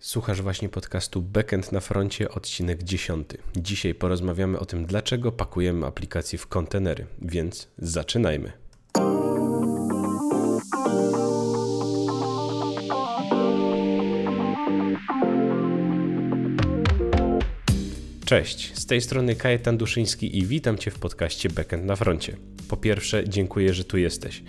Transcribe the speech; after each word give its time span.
Słuchasz 0.00 0.42
właśnie 0.42 0.68
podcastu 0.68 1.22
Backend 1.22 1.72
na 1.72 1.80
froncie, 1.80 2.30
odcinek 2.30 2.82
10. 2.82 3.28
Dzisiaj 3.56 3.94
porozmawiamy 3.94 4.58
o 4.58 4.64
tym, 4.64 4.86
dlaczego 4.86 5.32
pakujemy 5.32 5.86
aplikacje 5.86 6.38
w 6.38 6.46
kontenery, 6.46 7.06
więc 7.22 7.68
zaczynajmy. 7.78 8.52
Cześć, 18.24 18.78
z 18.78 18.86
tej 18.86 19.00
strony 19.00 19.36
Kajetan 19.36 19.76
Duszyński 19.76 20.38
i 20.38 20.46
witam 20.46 20.78
Cię 20.78 20.90
w 20.90 20.98
podcaście 20.98 21.48
Backend 21.50 21.84
na 21.84 21.96
froncie. 21.96 22.36
Po 22.68 22.76
pierwsze, 22.76 23.28
dziękuję, 23.28 23.74
że 23.74 23.84
tu 23.84 23.98
jesteś. 23.98 24.42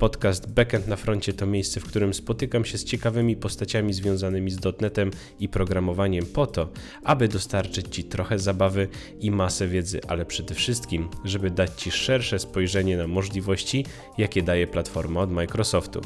Podcast 0.00 0.52
Backend 0.52 0.88
na 0.88 0.96
froncie 0.96 1.32
to 1.32 1.46
miejsce, 1.46 1.80
w 1.80 1.84
którym 1.84 2.14
spotykam 2.14 2.64
się 2.64 2.78
z 2.78 2.84
ciekawymi 2.84 3.36
postaciami 3.36 3.92
związanymi 3.92 4.50
z 4.50 4.56
dotnetem 4.56 5.10
i 5.40 5.48
programowaniem 5.48 6.26
po 6.26 6.46
to, 6.46 6.68
aby 7.04 7.28
dostarczyć 7.28 7.86
Ci 7.90 8.04
trochę 8.04 8.38
zabawy 8.38 8.88
i 9.20 9.30
masę 9.30 9.68
wiedzy, 9.68 10.00
ale 10.08 10.24
przede 10.24 10.54
wszystkim, 10.54 11.08
żeby 11.24 11.50
dać 11.50 11.82
Ci 11.82 11.90
szersze 11.90 12.38
spojrzenie 12.38 12.96
na 12.96 13.06
możliwości, 13.06 13.86
jakie 14.18 14.42
daje 14.42 14.66
platforma 14.66 15.20
od 15.20 15.30
Microsoftu. 15.30 16.00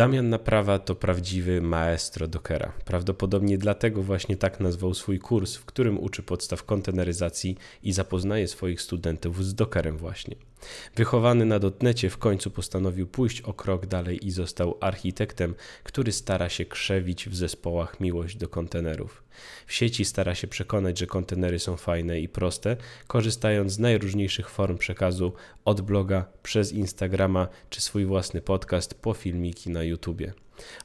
Damian 0.00 0.28
Naprawa 0.28 0.78
to 0.78 0.94
prawdziwy 0.94 1.62
maestro 1.62 2.28
Dockera. 2.28 2.72
Prawdopodobnie 2.84 3.58
dlatego 3.58 4.02
właśnie 4.02 4.36
tak 4.36 4.60
nazwał 4.60 4.94
swój 4.94 5.18
kurs, 5.18 5.56
w 5.56 5.64
którym 5.64 5.98
uczy 5.98 6.22
podstaw 6.22 6.64
konteneryzacji 6.64 7.56
i 7.82 7.92
zapoznaje 7.92 8.48
swoich 8.48 8.82
studentów 8.82 9.44
z 9.44 9.54
Dockerem 9.54 9.96
właśnie. 9.96 10.36
Wychowany 10.96 11.44
na 11.44 11.58
dotnecie 11.58 12.10
w 12.10 12.18
końcu 12.18 12.50
postanowił 12.50 13.06
pójść 13.06 13.40
o 13.40 13.52
krok 13.52 13.86
dalej 13.86 14.26
i 14.26 14.30
został 14.30 14.78
architektem, 14.80 15.54
który 15.82 16.12
stara 16.12 16.48
się 16.48 16.64
krzewić 16.64 17.28
w 17.28 17.36
zespołach 17.36 18.00
miłość 18.00 18.36
do 18.36 18.48
kontenerów. 18.48 19.22
W 19.66 19.72
sieci 19.72 20.04
stara 20.04 20.34
się 20.34 20.46
przekonać, 20.46 20.98
że 20.98 21.06
kontenery 21.06 21.58
są 21.58 21.76
fajne 21.76 22.20
i 22.20 22.28
proste, 22.28 22.76
korzystając 23.06 23.72
z 23.72 23.78
najróżniejszych 23.78 24.50
form 24.50 24.78
przekazu 24.78 25.32
od 25.64 25.80
bloga, 25.80 26.24
przez 26.42 26.72
Instagrama 26.72 27.48
czy 27.70 27.80
swój 27.80 28.04
własny 28.04 28.40
podcast 28.40 28.94
po 28.94 29.14
filmiki 29.14 29.70
na 29.70 29.82
YouTubie. 29.82 30.32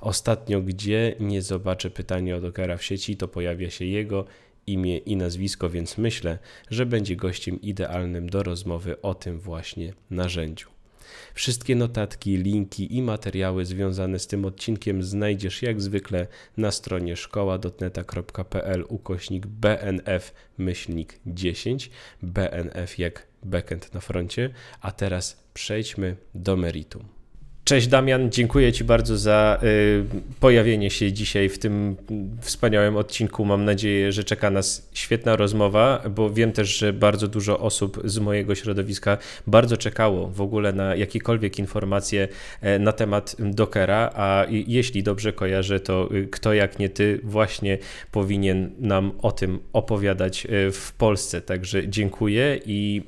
Ostatnio, 0.01 0.61
gdzie 0.61 1.15
nie 1.19 1.41
zobaczę 1.41 1.89
pytania 1.89 2.35
od 2.35 2.43
Okara 2.43 2.77
w 2.77 2.83
sieci, 2.83 3.17
to 3.17 3.27
pojawia 3.27 3.69
się 3.69 3.85
jego 3.85 4.25
imię 4.67 4.97
i 4.97 5.15
nazwisko, 5.15 5.69
więc 5.69 5.97
myślę, 5.97 6.39
że 6.69 6.85
będzie 6.85 7.15
gościem 7.15 7.61
idealnym 7.61 8.29
do 8.29 8.43
rozmowy 8.43 9.01
o 9.01 9.13
tym 9.13 9.39
właśnie 9.39 9.93
narzędziu. 10.09 10.74
Wszystkie 11.35 11.75
notatki, 11.75 12.37
linki 12.37 12.97
i 12.97 13.01
materiały 13.01 13.65
związane 13.65 14.19
z 14.19 14.27
tym 14.27 14.45
odcinkiem 14.45 15.03
znajdziesz 15.03 15.61
jak 15.61 15.81
zwykle 15.81 16.27
na 16.57 16.71
stronie 16.71 17.15
szkoła.dotneta.pl 17.15 18.85
ukośnik 18.87 19.47
BNF 19.47 20.33
myślnik 20.57 21.19
10, 21.25 21.89
BNF 22.21 22.99
jak 22.99 23.27
backend 23.43 23.93
na 23.93 23.99
froncie, 23.99 24.49
a 24.81 24.91
teraz 24.91 25.43
przejdźmy 25.53 26.15
do 26.35 26.55
meritum. 26.57 27.14
Cześć 27.65 27.87
Damian, 27.87 28.31
dziękuję 28.31 28.73
Ci 28.73 28.83
bardzo 28.83 29.17
za 29.17 29.59
y, 29.63 30.05
pojawienie 30.39 30.89
się 30.89 31.13
dzisiaj 31.13 31.49
w 31.49 31.59
tym 31.59 31.95
wspaniałym 32.41 32.97
odcinku. 32.97 33.45
Mam 33.45 33.65
nadzieję, 33.65 34.11
że 34.11 34.23
czeka 34.23 34.49
nas 34.49 34.89
świetna 34.93 35.35
rozmowa, 35.35 36.03
bo 36.09 36.29
wiem 36.29 36.51
też, 36.51 36.77
że 36.77 36.93
bardzo 36.93 37.27
dużo 37.27 37.59
osób 37.59 38.01
z 38.03 38.19
mojego 38.19 38.55
środowiska 38.55 39.17
bardzo 39.47 39.77
czekało 39.77 40.27
w 40.27 40.41
ogóle 40.41 40.73
na 40.73 40.95
jakiekolwiek 40.95 41.59
informacje 41.59 42.27
e, 42.61 42.79
na 42.79 42.91
temat 42.91 43.35
Dockera, 43.39 44.11
a 44.15 44.45
jeśli 44.49 45.03
dobrze 45.03 45.33
kojarzę, 45.33 45.79
to 45.79 46.09
y, 46.15 46.27
kto 46.27 46.53
jak 46.53 46.79
nie 46.79 46.89
Ty 46.89 47.19
właśnie 47.23 47.77
powinien 48.11 48.71
nam 48.79 49.11
o 49.21 49.31
tym 49.31 49.59
opowiadać 49.73 50.45
e, 50.45 50.71
w 50.71 50.93
Polsce. 50.97 51.41
Także 51.41 51.89
dziękuję 51.89 52.59
i 52.65 53.01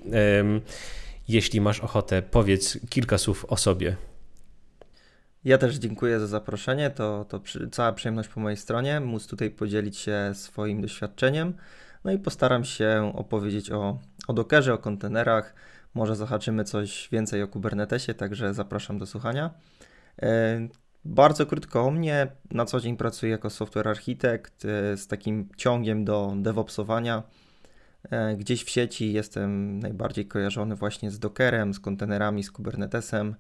jeśli 1.28 1.62
masz 1.62 1.80
ochotę, 1.80 2.22
powiedz 2.22 2.80
kilka 2.90 3.18
słów 3.18 3.46
o 3.46 3.58
sobie. 3.58 3.96
Ja 5.48 5.58
też 5.58 5.76
dziękuję 5.76 6.20
za 6.20 6.28
zaproszenie. 6.28 6.90
To, 6.90 7.26
to 7.26 7.40
przy, 7.40 7.70
cała 7.70 7.92
przyjemność 7.94 8.30
po 8.30 8.40
mojej 8.40 8.58
stronie, 8.58 9.00
móc 9.00 9.28
tutaj 9.28 9.50
podzielić 9.50 9.98
się 9.98 10.32
swoim 10.34 10.82
doświadczeniem. 10.82 11.54
No 12.04 12.12
i 12.12 12.20
postaram 12.20 12.64
się 12.64 13.12
opowiedzieć 13.16 13.72
o, 13.72 14.00
o 14.28 14.34
Dockerze, 14.34 14.74
o 14.74 14.78
kontenerach. 14.78 15.56
Może 15.94 16.16
zahaczymy 16.16 16.64
coś 16.64 17.10
więcej 17.12 17.44
o 17.44 17.48
Kubernetesie, 17.48 18.14
także 18.14 18.54
zapraszam 18.54 18.98
do 18.98 19.06
słuchania. 19.06 19.52
E, 20.22 20.68
bardzo 21.06 21.46
krótko 21.46 21.82
o 21.86 21.92
mnie. 21.92 22.28
Na 22.52 22.66
co 22.66 22.80
dzień 22.80 22.98
pracuję 22.98 23.32
jako 23.32 23.50
software 23.50 23.88
architekt 23.88 24.66
e, 24.66 24.98
z 24.98 25.08
takim 25.08 25.50
ciągiem 25.58 26.06
do 26.06 26.34
DevOpsowania. 26.38 27.24
E, 28.12 28.36
gdzieś 28.36 28.64
w 28.64 28.70
sieci 28.70 29.14
jestem 29.14 29.80
najbardziej 29.80 30.26
kojarzony 30.26 30.76
właśnie 30.76 31.12
z 31.12 31.20
Dockerem, 31.20 31.74
z 31.74 31.80
kontenerami, 31.80 32.44
z 32.44 32.52
Kubernetesem. 32.52 33.36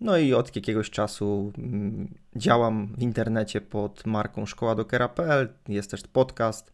No 0.00 0.18
i 0.18 0.34
od 0.34 0.56
jakiegoś 0.56 0.90
czasu 0.90 1.52
mm, 1.58 2.14
działam 2.36 2.94
w 2.98 3.02
internecie 3.02 3.60
pod 3.60 4.06
marką 4.06 4.46
szkoła.dockera.pl. 4.46 5.48
Jest 5.68 5.90
też 5.90 6.02
podcast, 6.12 6.72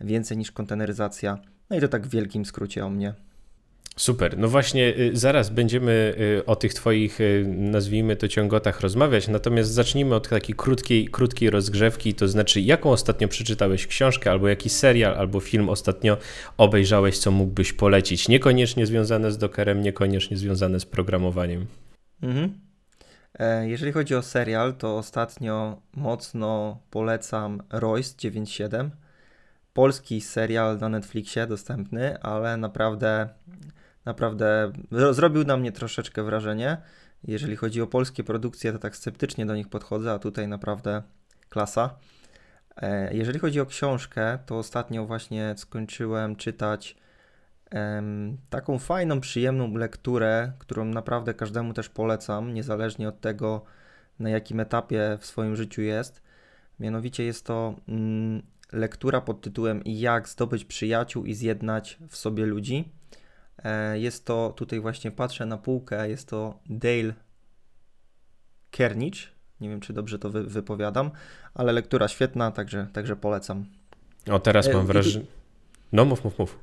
więcej 0.00 0.36
niż 0.36 0.52
konteneryzacja. 0.52 1.38
No 1.70 1.76
i 1.76 1.80
to 1.80 1.88
tak 1.88 2.06
w 2.06 2.10
wielkim 2.10 2.44
skrócie 2.44 2.86
o 2.86 2.90
mnie. 2.90 3.14
Super. 3.96 4.38
No 4.38 4.48
właśnie, 4.48 4.98
y, 4.98 5.10
zaraz 5.16 5.50
będziemy 5.50 6.14
y, 6.40 6.46
o 6.46 6.56
tych 6.56 6.74
Twoich, 6.74 7.20
y, 7.20 7.44
nazwijmy 7.48 8.16
to, 8.16 8.28
ciągotach 8.28 8.80
rozmawiać. 8.80 9.28
Natomiast 9.28 9.70
zacznijmy 9.70 10.14
od 10.14 10.28
takiej 10.28 10.54
krótkiej, 10.56 11.08
krótkiej 11.08 11.50
rozgrzewki. 11.50 12.14
To 12.14 12.28
znaczy, 12.28 12.60
jaką 12.60 12.90
ostatnio 12.90 13.28
przeczytałeś 13.28 13.86
książkę, 13.86 14.30
albo 14.30 14.48
jakiś 14.48 14.72
serial, 14.72 15.14
albo 15.14 15.40
film 15.40 15.68
ostatnio 15.68 16.16
obejrzałeś, 16.56 17.18
co 17.18 17.30
mógłbyś 17.30 17.72
polecić? 17.72 18.28
Niekoniecznie 18.28 18.86
związane 18.86 19.32
z 19.32 19.38
Dockerem, 19.38 19.82
niekoniecznie 19.82 20.36
związane 20.36 20.80
z 20.80 20.86
programowaniem. 20.86 21.66
Mhm. 22.22 22.60
E, 23.38 23.68
jeżeli 23.68 23.92
chodzi 23.92 24.14
o 24.14 24.22
serial, 24.22 24.74
to 24.74 24.98
ostatnio 24.98 25.82
mocno 25.96 26.80
polecam 26.90 27.62
Royce 27.70 28.14
97. 28.18 28.90
Polski 29.72 30.20
serial 30.20 30.78
na 30.78 30.88
Netflixie 30.88 31.46
dostępny, 31.46 32.22
ale 32.22 32.56
naprawdę, 32.56 33.28
naprawdę 34.04 34.72
zrobił 35.10 35.44
na 35.44 35.56
mnie 35.56 35.72
troszeczkę 35.72 36.22
wrażenie. 36.22 36.76
Jeżeli 37.24 37.56
chodzi 37.56 37.82
o 37.82 37.86
polskie 37.86 38.24
produkcje, 38.24 38.72
to 38.72 38.78
tak 38.78 38.96
sceptycznie 38.96 39.46
do 39.46 39.56
nich 39.56 39.68
podchodzę, 39.68 40.12
a 40.12 40.18
tutaj 40.18 40.48
naprawdę 40.48 41.02
klasa. 41.48 41.98
E, 42.76 43.14
jeżeli 43.14 43.38
chodzi 43.38 43.60
o 43.60 43.66
książkę, 43.66 44.38
to 44.46 44.58
ostatnio 44.58 45.06
właśnie 45.06 45.54
skończyłem 45.56 46.36
czytać 46.36 46.96
taką 48.50 48.78
fajną, 48.78 49.20
przyjemną 49.20 49.74
lekturę, 49.74 50.52
którą 50.58 50.84
naprawdę 50.84 51.34
każdemu 51.34 51.74
też 51.74 51.88
polecam, 51.88 52.54
niezależnie 52.54 53.08
od 53.08 53.20
tego, 53.20 53.64
na 54.18 54.30
jakim 54.30 54.60
etapie 54.60 55.18
w 55.20 55.26
swoim 55.26 55.56
życiu 55.56 55.82
jest. 55.82 56.22
Mianowicie 56.80 57.24
jest 57.24 57.46
to 57.46 57.74
mm, 57.88 58.42
lektura 58.72 59.20
pod 59.20 59.40
tytułem 59.40 59.82
Jak 59.84 60.28
zdobyć 60.28 60.64
przyjaciół 60.64 61.24
i 61.24 61.34
zjednać 61.34 61.98
w 62.08 62.16
sobie 62.16 62.46
ludzi. 62.46 62.92
E, 63.64 63.98
jest 63.98 64.24
to, 64.24 64.52
tutaj 64.56 64.80
właśnie 64.80 65.10
patrzę 65.10 65.46
na 65.46 65.58
półkę, 65.58 66.08
jest 66.08 66.28
to 66.28 66.58
Dale 66.66 67.14
Carnage. 68.76 69.20
Nie 69.60 69.68
wiem, 69.68 69.80
czy 69.80 69.92
dobrze 69.92 70.18
to 70.18 70.30
wy, 70.30 70.44
wypowiadam, 70.44 71.10
ale 71.54 71.72
lektura 71.72 72.08
świetna, 72.08 72.50
także, 72.50 72.86
także 72.92 73.16
polecam. 73.16 73.66
O, 74.30 74.38
teraz 74.38 74.72
mam 74.72 74.82
e, 74.82 74.84
wrażenie. 74.84 75.24
No, 75.92 76.04
mów, 76.04 76.24
mów, 76.24 76.38
mów. 76.38 76.58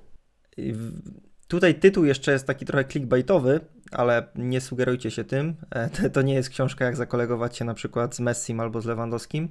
Tutaj 1.48 1.76
tytuł 1.76 2.06
jeszcze 2.06 2.32
jest 2.32 2.48
taki 2.48 2.66
trochę 2.66 2.86
clickbaitowy, 2.86 3.60
ale 3.92 4.28
nie 4.36 4.62
sugerujcie 4.62 5.12
się 5.12 5.24
tym. 5.24 5.56
E, 5.70 6.10
to 6.10 6.22
nie 6.22 6.34
jest 6.34 6.50
książka, 6.50 6.86
jak 6.86 6.96
zakolegować 6.96 7.58
się 7.58 7.66
na 7.66 7.74
przykład 7.74 8.16
z 8.16 8.20
Messim 8.20 8.60
albo 8.60 8.82
z 8.82 8.86
Lewandowskim, 8.86 9.50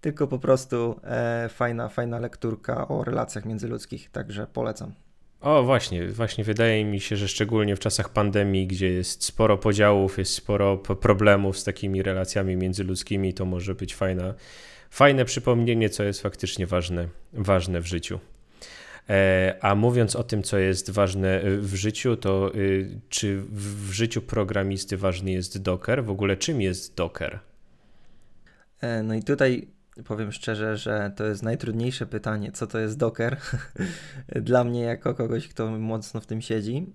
tylko 0.00 0.26
po 0.26 0.38
prostu 0.38 1.00
e, 1.04 1.48
fajna, 1.48 1.88
fajna 1.88 2.18
lekturka 2.18 2.88
o 2.88 3.04
relacjach 3.04 3.44
międzyludzkich, 3.44 4.10
także 4.10 4.46
polecam. 4.46 4.92
O, 5.40 5.62
właśnie, 5.62 6.08
właśnie 6.08 6.44
wydaje 6.44 6.84
mi 6.84 7.00
się, 7.00 7.16
że 7.16 7.28
szczególnie 7.28 7.76
w 7.76 7.80
czasach 7.80 8.08
pandemii, 8.08 8.66
gdzie 8.66 8.88
jest 8.88 9.24
sporo 9.24 9.58
podziałów, 9.58 10.18
jest 10.18 10.34
sporo 10.34 10.76
problemów 10.76 11.58
z 11.58 11.64
takimi 11.64 12.02
relacjami 12.02 12.56
międzyludzkimi, 12.56 13.34
to 13.34 13.44
może 13.44 13.74
być 13.74 13.94
fajna, 13.94 14.34
fajne 14.90 15.24
przypomnienie, 15.24 15.90
co 15.90 16.04
jest 16.04 16.22
faktycznie 16.22 16.66
ważne, 16.66 17.08
ważne 17.32 17.80
w 17.80 17.86
życiu. 17.86 18.18
E, 19.10 19.56
a 19.60 19.74
mówiąc 19.74 20.16
o 20.16 20.24
tym, 20.24 20.42
co 20.42 20.58
jest 20.58 20.90
ważne 20.90 21.40
w 21.58 21.74
życiu, 21.74 22.16
to 22.16 22.54
y, 22.54 23.00
czy 23.08 23.42
w 23.50 23.90
życiu 23.92 24.22
programisty 24.22 24.96
ważny 24.96 25.30
jest 25.30 25.62
Docker? 25.62 26.04
W 26.04 26.10
ogóle 26.10 26.36
czym 26.36 26.60
jest 26.60 26.94
Docker? 26.94 27.40
E, 28.80 29.02
no 29.02 29.14
i 29.14 29.22
tutaj 29.22 29.68
powiem 30.04 30.32
szczerze, 30.32 30.76
że 30.76 31.12
to 31.16 31.24
jest 31.24 31.42
najtrudniejsze 31.42 32.06
pytanie, 32.06 32.52
co 32.52 32.66
to 32.66 32.78
jest 32.78 32.98
Docker 32.98 33.36
dla 34.28 34.64
mnie 34.64 34.80
jako 34.80 35.14
kogoś, 35.14 35.48
kto 35.48 35.70
mocno 35.70 36.20
w 36.20 36.26
tym 36.26 36.40
siedzi. 36.40 36.86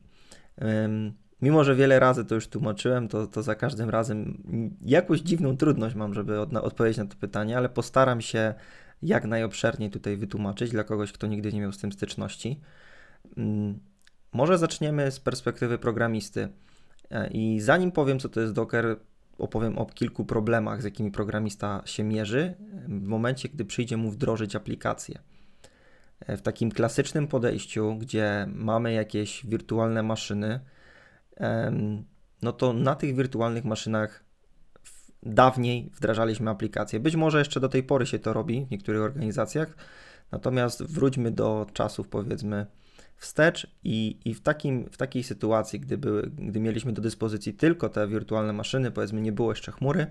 Mimo, 1.41 1.63
że 1.63 1.75
wiele 1.75 1.99
razy 1.99 2.25
to 2.25 2.35
już 2.35 2.47
tłumaczyłem, 2.47 3.07
to, 3.07 3.27
to 3.27 3.43
za 3.43 3.55
każdym 3.55 3.89
razem 3.89 4.43
jakąś 4.81 5.19
dziwną 5.19 5.57
trudność 5.57 5.95
mam, 5.95 6.13
żeby 6.13 6.39
od, 6.39 6.53
odpowiedzieć 6.53 6.97
na 6.97 7.05
to 7.05 7.15
pytanie, 7.15 7.57
ale 7.57 7.69
postaram 7.69 8.21
się 8.21 8.53
jak 9.01 9.25
najobszerniej 9.25 9.89
tutaj 9.89 10.17
wytłumaczyć 10.17 10.71
dla 10.71 10.83
kogoś, 10.83 11.11
kto 11.11 11.27
nigdy 11.27 11.53
nie 11.53 11.61
miał 11.61 11.71
z 11.71 11.77
tym 11.77 11.91
styczności. 11.91 12.59
Może 14.33 14.57
zaczniemy 14.57 15.11
z 15.11 15.19
perspektywy 15.19 15.77
programisty. 15.77 16.49
E, 17.11 17.27
I 17.27 17.59
zanim 17.59 17.91
powiem, 17.91 18.19
co 18.19 18.29
to 18.29 18.41
jest 18.41 18.53
Docker, 18.53 18.99
opowiem 19.37 19.77
o 19.77 19.85
kilku 19.85 20.25
problemach, 20.25 20.81
z 20.81 20.85
jakimi 20.85 21.11
programista 21.11 21.81
się 21.85 22.03
mierzy 22.03 22.53
w 22.87 23.07
momencie, 23.07 23.49
gdy 23.49 23.65
przyjdzie 23.65 23.97
mu 23.97 24.11
wdrożyć 24.11 24.55
aplikację. 24.55 25.19
E, 26.19 26.37
w 26.37 26.41
takim 26.41 26.71
klasycznym 26.71 27.27
podejściu, 27.27 27.95
gdzie 27.95 28.47
mamy 28.53 28.93
jakieś 28.93 29.45
wirtualne 29.45 30.03
maszyny, 30.03 30.59
no 32.41 32.51
to 32.51 32.73
na 32.73 32.95
tych 32.95 33.15
wirtualnych 33.15 33.65
maszynach 33.65 34.23
dawniej 35.23 35.89
wdrażaliśmy 35.95 36.49
aplikacje. 36.49 36.99
Być 36.99 37.15
może 37.15 37.39
jeszcze 37.39 37.59
do 37.59 37.69
tej 37.69 37.83
pory 37.83 38.05
się 38.05 38.19
to 38.19 38.33
robi 38.33 38.65
w 38.65 38.71
niektórych 38.71 39.01
organizacjach, 39.01 39.75
natomiast 40.31 40.83
wróćmy 40.83 41.31
do 41.31 41.67
czasów 41.73 42.07
powiedzmy 42.07 42.65
wstecz 43.15 43.67
i, 43.83 44.17
i 44.25 44.33
w, 44.33 44.41
takim, 44.41 44.89
w 44.91 44.97
takiej 44.97 45.23
sytuacji, 45.23 45.79
gdy, 45.79 45.97
były, 45.97 46.31
gdy 46.37 46.59
mieliśmy 46.59 46.93
do 46.93 47.01
dyspozycji 47.01 47.53
tylko 47.53 47.89
te 47.89 48.07
wirtualne 48.07 48.53
maszyny, 48.53 48.91
powiedzmy 48.91 49.21
nie 49.21 49.31
było 49.31 49.51
jeszcze 49.51 49.71
chmury, 49.71 50.07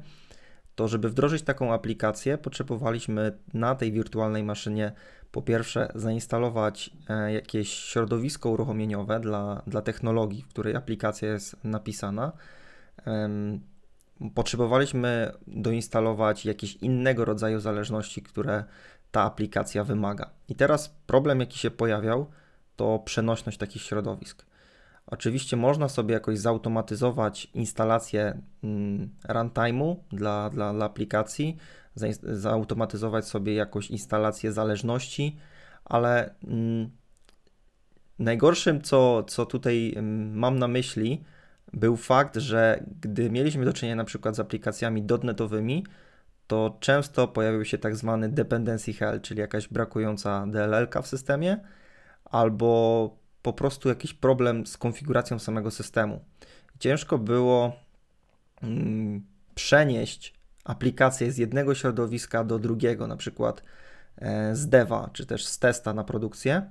to 0.75 0.89
żeby 0.89 1.09
wdrożyć 1.09 1.43
taką 1.43 1.73
aplikację, 1.73 2.39
potrzebowaliśmy 2.39 3.39
na 3.55 3.75
tej 3.75 3.93
wirtualnej 3.93 4.45
maszynie 4.45 4.93
po 5.33 5.43
pierwsze 5.43 5.93
zainstalować 5.95 6.91
e, 7.09 7.33
jakieś 7.33 7.69
środowisko 7.69 8.51
uruchomieniowe 8.51 9.21
dla, 9.21 9.63
dla 9.67 9.83
technologii, 9.83 10.43
w 10.43 10.49
której 10.49 10.77
aplikacja 10.77 11.29
jest 11.29 11.65
napisana. 11.65 12.33
Potrzebowaliśmy 14.35 15.33
doinstalować 15.47 16.47
jakieś 16.47 16.77
innego 16.77 17.25
rodzaju 17.25 17.61
zależności, 17.61 18.23
które 18.23 18.65
ta 19.11 19.23
aplikacja 19.23 19.85
wymaga. 19.85 20.31
I 20.49 20.55
teraz 20.55 20.89
problem, 21.07 21.41
jaki 21.41 21.59
się 21.59 21.71
pojawiał, 21.71 22.27
to 22.77 22.99
przenośność 22.99 23.59
takich 23.59 23.83
środowisk. 23.83 24.47
Oczywiście 25.07 25.57
można 25.57 25.89
sobie 25.89 26.15
jakoś 26.15 26.39
zautomatyzować 26.39 27.45
instalację 27.55 28.41
mm, 28.65 29.11
runtime'u 29.29 29.97
dla, 30.13 30.51
dla, 30.51 30.73
dla 30.73 30.87
aplikacji, 30.87 31.57
zautomatyzować 32.23 33.27
sobie 33.27 33.55
jakąś 33.55 33.91
instalację 33.91 34.53
zależności, 34.53 35.37
ale 35.85 36.35
mm, 36.45 36.91
najgorszym, 38.19 38.83
co, 38.83 39.23
co 39.23 39.47
tutaj 39.47 39.95
mm, 39.97 40.39
mam 40.39 40.59
na 40.59 40.69
myśli, 40.69 41.25
był 41.73 41.97
fakt, 41.97 42.37
że 42.37 42.85
gdy 43.01 43.31
mieliśmy 43.31 43.65
do 43.65 43.73
czynienia 43.73 43.97
na 43.97 44.05
przykład 44.05 44.37
z 44.37 44.41
aplikacjami 44.41 45.03
dotnetowymi, 45.03 45.85
to 46.47 46.77
często 46.81 47.29
pojawił 47.29 47.65
się 47.65 47.79
tak 47.79 47.97
zwany 47.97 48.29
dependency 48.29 48.93
hell, 48.93 49.21
czyli 49.21 49.41
jakaś 49.41 49.69
brakująca 49.69 50.47
DLL 50.47 50.89
w 51.03 51.07
systemie, 51.07 51.61
albo 52.25 53.17
po 53.43 53.53
prostu 53.53 53.89
jakiś 53.89 54.15
problem 54.15 54.67
z 54.67 54.77
konfiguracją 54.77 55.39
samego 55.39 55.71
systemu. 55.71 56.25
Ciężko 56.79 57.19
było 57.19 57.73
mm, 58.63 59.27
przenieść 59.55 60.35
aplikację 60.65 61.33
z 61.33 61.39
jednego 61.39 61.75
środowiska 61.75 62.45
do 62.45 62.59
drugiego, 62.59 63.07
na 63.07 63.17
przykład 63.17 63.63
e, 64.17 64.55
z 64.57 64.69
deva, 64.69 65.11
czy 65.13 65.27
też 65.27 65.47
z 65.47 65.59
testa 65.59 65.93
na 65.93 66.05
produkcję, 66.05 66.71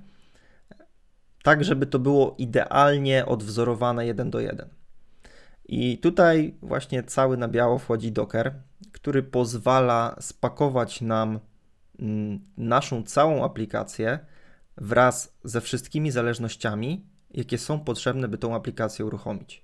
tak 1.42 1.64
żeby 1.64 1.86
to 1.86 1.98
było 1.98 2.34
idealnie 2.38 3.26
odwzorowane 3.26 4.06
jeden 4.06 4.30
do 4.30 4.40
jeden. 4.40 4.77
I 5.68 5.98
tutaj 5.98 6.54
właśnie 6.62 7.02
cały 7.02 7.36
na 7.36 7.48
biało 7.48 7.78
wchodzi 7.78 8.12
Docker, 8.12 8.54
który 8.92 9.22
pozwala 9.22 10.16
spakować 10.20 11.00
nam 11.00 11.40
mm, 11.98 12.40
naszą 12.56 13.02
całą 13.02 13.44
aplikację 13.44 14.18
wraz 14.76 15.38
ze 15.44 15.60
wszystkimi 15.60 16.10
zależnościami, 16.10 17.06
jakie 17.30 17.58
są 17.58 17.80
potrzebne, 17.80 18.28
by 18.28 18.38
tą 18.38 18.54
aplikację 18.54 19.04
uruchomić. 19.04 19.62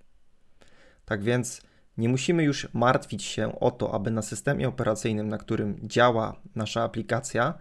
Tak 1.04 1.22
więc 1.22 1.62
nie 1.98 2.08
musimy 2.08 2.44
już 2.44 2.68
martwić 2.74 3.22
się 3.22 3.60
o 3.60 3.70
to, 3.70 3.94
aby 3.94 4.10
na 4.10 4.22
systemie 4.22 4.68
operacyjnym, 4.68 5.28
na 5.28 5.38
którym 5.38 5.78
działa 5.82 6.40
nasza 6.54 6.82
aplikacja, 6.82 7.54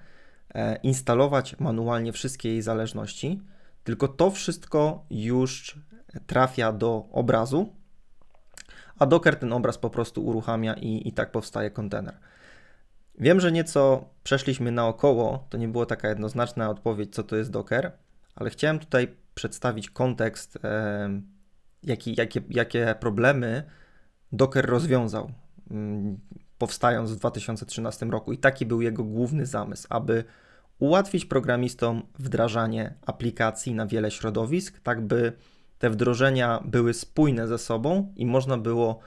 e, 0.54 0.76
instalować 0.76 1.60
manualnie 1.60 2.12
wszystkie 2.14 2.50
jej 2.50 2.62
zależności, 2.62 3.42
tylko 3.84 4.08
to 4.08 4.32
wszystko 4.32 5.06
już 5.10 5.80
trafia 6.28 6.72
do 6.72 7.08
obrazu, 7.12 7.83
a 9.00 9.06
Docker 9.06 9.36
ten 9.36 9.54
obraz 9.54 9.78
po 9.78 9.90
prostu 9.90 10.26
uruchamia 10.26 10.74
i, 10.74 11.08
i 11.08 11.12
tak 11.12 11.32
powstaje 11.32 11.72
kontener. 11.72 12.18
Wiem, 13.20 13.40
że 13.40 13.52
nieco 13.52 14.06
przeszliśmy 14.24 14.72
naokoło, 14.72 15.48
to 15.50 15.58
nie 15.58 15.68
była 15.68 15.86
taka 15.86 16.10
jednoznaczna 16.10 16.70
odpowiedź, 16.70 17.16
co 17.16 17.24
to 17.24 17.36
jest 17.36 17.52
Docker, 17.52 17.92
ale 18.36 18.50
chciałem 18.50 18.80
tutaj 18.80 19.16
przedstawić 19.36 19.90
kontekst, 19.90 20.60
e, 20.64 21.22
jaki, 21.84 22.16
jakie, 22.18 22.42
jakie 22.50 22.96
problemy 23.00 23.64
Docker 24.32 24.66
rozwiązał, 24.66 25.32
mm, 25.72 26.20
powstając 26.58 27.12
w 27.12 27.16
2013 27.16 28.06
roku. 28.12 28.34
I 28.34 28.38
taki 28.38 28.66
był 28.66 28.82
jego 28.82 29.04
główny 29.04 29.46
zamysł, 29.46 29.88
aby 29.90 30.24
ułatwić 30.80 31.26
programistom 31.26 32.04
wdrażanie 32.20 32.94
aplikacji 33.06 33.74
na 33.74 33.88
wiele 33.88 34.12
środowisk, 34.12 34.80
tak 34.80 35.02
by 35.02 35.34
te 35.84 35.90
wdrożenia 35.90 36.64
były 36.66 36.94
spójne 36.94 37.48
ze 37.48 37.58
sobą 37.58 38.14
i 38.16 38.26
można 38.26 38.58
było 38.58 39.00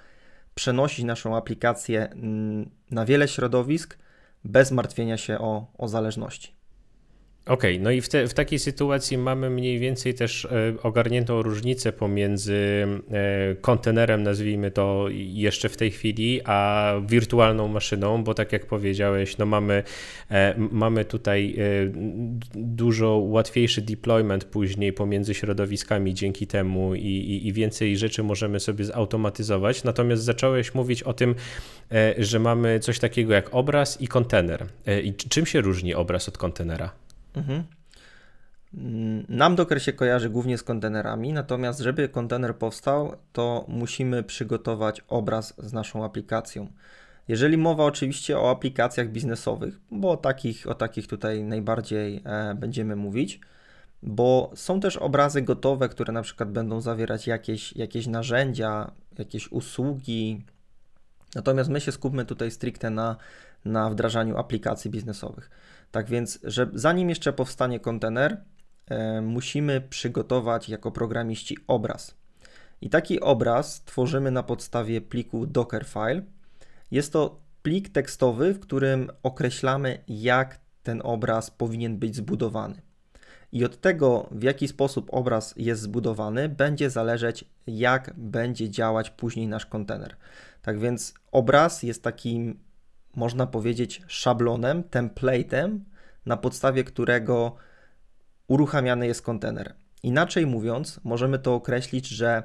przenosić 0.55 1.05
naszą 1.05 1.37
aplikację 1.37 2.11
mm, 2.11 2.70
na 2.90 3.05
wiele 3.05 3.28
środowisk 3.28 3.99
bez 4.44 4.73
martwienia 4.73 5.17
się 5.17 5.38
o, 5.38 5.67
o 5.78 5.88
zależności. 5.88 6.56
Okej, 7.46 7.75
okay, 7.75 7.84
no 7.84 7.90
i 7.90 8.00
w, 8.00 8.08
te, 8.08 8.28
w, 8.28 8.34
takiej 8.34 8.58
sytuacji 8.58 9.19
mamy 9.19 9.50
mniej 9.50 9.78
więcej 9.78 10.14
też 10.14 10.44
e, 10.44 10.75
ogarniętą 10.82 11.43
różnicę 11.43 11.93
pomiędzy 11.93 12.87
e, 13.10 13.54
kontenerem, 13.54 14.22
nazwijmy 14.22 14.70
to 14.70 15.06
jeszcze 15.10 15.69
w 15.69 15.76
tej 15.76 15.90
chwili, 15.90 16.40
a 16.44 16.93
wirtualną 17.08 17.69
maszyną, 17.69 18.25
bo 18.25 18.34
tak 18.34 18.52
jak 18.52 18.66
powiedziałeś, 18.66 19.38
no 19.38 19.46
mamy, 19.46 19.82
e, 20.31 20.54
mamy 20.58 21.04
tutaj 21.04 21.56
dużo 22.54 23.16
łatwiejszy 23.16 23.82
deployment 23.82 24.44
później 24.44 24.93
pomiędzy 24.93 25.34
środowiskami 25.34 26.15
dzięki 26.15 26.46
temu 26.46 26.94
i, 26.94 27.00
i, 27.00 27.48
i 27.48 27.53
więcej 27.53 27.96
rzeczy 27.96 28.22
możemy 28.22 28.60
sobie 28.60 28.84
zautomatyzować. 28.84 29.84
Natomiast 29.84 30.22
zacząłeś 30.22 30.74
mówić 30.74 31.03
o 31.03 31.12
tym, 31.12 31.34
że 32.19 32.38
mamy 32.38 32.81
coś 32.81 32.98
takiego 32.98 33.32
jak 33.32 33.55
obraz 33.55 34.00
i 34.00 34.08
kontener. 34.08 34.67
I 35.05 35.15
czym 35.15 35.46
się 35.46 35.60
różni 35.60 35.94
obraz 35.94 36.29
od 36.29 36.38
kontenera? 36.38 37.06
Mhm. 37.36 37.64
Nam 39.28 39.56
Docker 39.56 39.82
się 39.82 39.93
kojarzy 39.93 40.31
głównie 40.31 40.58
z 40.58 40.62
kontenerami, 40.62 41.32
natomiast 41.32 41.81
żeby 41.81 42.08
kontener 42.08 42.56
powstał, 42.56 43.16
to 43.32 43.64
musimy 43.69 44.22
przygotować 44.22 45.02
obraz 45.08 45.55
z 45.58 45.72
naszą 45.72 46.05
aplikacją. 46.05 46.69
Jeżeli 47.28 47.56
mowa 47.56 47.84
oczywiście 47.84 48.38
o 48.38 48.50
aplikacjach 48.50 49.08
biznesowych, 49.08 49.81
bo 49.90 50.10
o 50.10 50.16
takich, 50.16 50.66
o 50.66 50.74
takich 50.74 51.06
tutaj 51.06 51.44
najbardziej 51.44 52.22
e, 52.24 52.55
będziemy 52.55 52.96
mówić, 52.96 53.40
bo 54.02 54.50
są 54.55 54.81
też 54.81 54.96
obrazy 54.96 55.43
gotowe, 55.43 55.88
które 55.88 56.12
na 56.12 56.22
przykład 56.22 56.50
będą 56.50 56.81
zawierać 56.81 57.26
jakieś, 57.26 57.76
jakieś 57.76 58.06
narzędzia, 58.06 58.90
jakieś 59.19 59.52
usługi. 59.52 60.44
Natomiast 61.34 61.70
my 61.70 61.81
się 61.81 61.93
skupmy 61.93 62.24
tutaj 62.24 62.50
stricte 62.50 62.90
na, 62.90 63.16
na 63.64 63.90
wdrażaniu 63.90 64.36
aplikacji 64.36 64.90
biznesowych. 64.90 65.50
Tak 65.90 66.08
więc, 66.08 66.38
że 66.43 66.70
zanim 66.74 67.08
jeszcze 67.08 67.32
powstanie 67.32 67.81
kontener, 67.81 68.40
e, 68.86 69.20
musimy 69.20 69.81
przygotować 69.81 70.69
jako 70.69 70.93
programiści 70.93 71.58
obraz. 71.66 72.14
I 72.81 72.90
taki 72.90 73.20
obraz 73.20 73.84
tworzymy 73.84 74.31
na 74.31 74.43
podstawie 74.43 75.00
pliku 75.00 75.46
Dockerfile. 75.46 76.22
Jest 76.90 77.12
to 77.12 77.40
plik 77.62 77.88
tekstowy, 77.88 78.55
w 78.55 78.60
którym 78.60 79.10
określamy, 79.22 79.98
jak 80.08 80.60
ten 80.82 81.00
obraz 81.05 81.50
powinien 81.50 81.98
być 81.98 82.16
zbudowany. 82.16 82.82
I 83.52 83.64
od 83.64 83.81
tego, 83.81 84.28
w 84.31 84.43
jaki 84.43 84.69
sposób 84.69 85.08
obraz 85.12 85.55
jest 85.56 85.82
zbudowany, 85.82 86.48
będzie 86.48 86.90
zależeć, 86.90 87.44
jak 87.66 88.14
będzie 88.16 88.70
działać 88.70 89.10
później 89.10 89.48
nasz 89.48 89.66
kontener. 89.66 90.16
Tak 90.62 90.78
więc 90.78 91.14
obraz 91.32 91.82
jest 91.82 92.02
takim 92.02 92.58
można 93.17 93.46
powiedzieć, 93.46 94.03
szablonem, 94.06 94.82
templatem, 94.82 95.85
na 96.27 96.37
podstawie 96.37 96.85
którego 96.85 97.56
uruchamiany 98.49 99.06
jest 99.06 99.23
kontener. 99.23 99.75
Inaczej 100.03 100.46
mówiąc, 100.46 101.01
możemy 101.05 101.39
to 101.39 101.55
określić, 101.55 102.08
że 102.08 102.43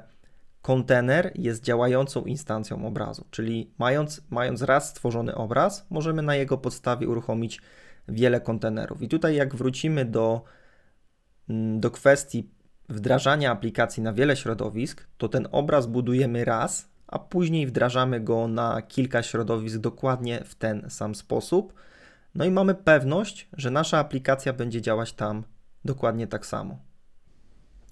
kontener 0.62 1.32
jest 1.34 1.64
działającą 1.64 2.24
instancją 2.24 2.86
obrazu, 2.86 3.26
czyli 3.30 3.70
mając, 3.78 4.22
mając 4.30 4.62
raz 4.62 4.88
stworzony 4.88 5.34
obraz, 5.34 5.86
możemy 5.90 6.22
na 6.22 6.34
jego 6.34 6.58
podstawie 6.58 7.08
uruchomić 7.08 7.60
wiele 8.08 8.40
kontenerów. 8.40 9.02
I 9.02 9.08
tutaj, 9.08 9.36
jak 9.36 9.54
wrócimy 9.54 10.04
do, 10.04 10.42
mm, 11.48 11.80
do 11.80 11.90
kwestii 11.90 12.50
wdrażania 12.88 13.50
aplikacji 13.50 14.02
na 14.02 14.12
wiele 14.12 14.36
środowisk, 14.36 15.06
to 15.18 15.28
ten 15.28 15.48
obraz 15.52 15.86
budujemy 15.86 16.44
raz, 16.44 16.91
a 17.12 17.18
później 17.18 17.66
wdrażamy 17.66 18.20
go 18.20 18.48
na 18.48 18.82
kilka 18.82 19.22
środowisk 19.22 19.78
dokładnie 19.78 20.44
w 20.44 20.54
ten 20.54 20.90
sam 20.90 21.14
sposób. 21.14 21.74
No 22.34 22.44
i 22.44 22.50
mamy 22.50 22.74
pewność, 22.74 23.48
że 23.52 23.70
nasza 23.70 23.98
aplikacja 23.98 24.52
będzie 24.52 24.80
działać 24.80 25.12
tam 25.12 25.44
dokładnie 25.84 26.26
tak 26.26 26.46
samo. 26.46 26.78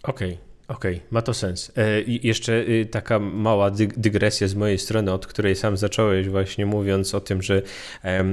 Okej, 0.03 0.35
okay. 0.35 0.50
Okej, 0.71 0.95
okay, 0.97 1.07
ma 1.11 1.23
to 1.23 1.35
sens. 1.35 1.73
E, 1.77 2.03
jeszcze 2.07 2.53
y, 2.53 2.87
taka 2.91 3.19
mała 3.19 3.71
dygresja 3.97 4.49
z 4.49 4.55
mojej 4.55 4.79
strony, 4.79 5.13
od 5.13 5.27
której 5.27 5.57
sam 5.57 5.77
zacząłeś 5.77 6.29
właśnie 6.29 6.67
mówiąc 6.67 7.15
o 7.15 7.21
tym, 7.21 7.43
że 7.43 7.63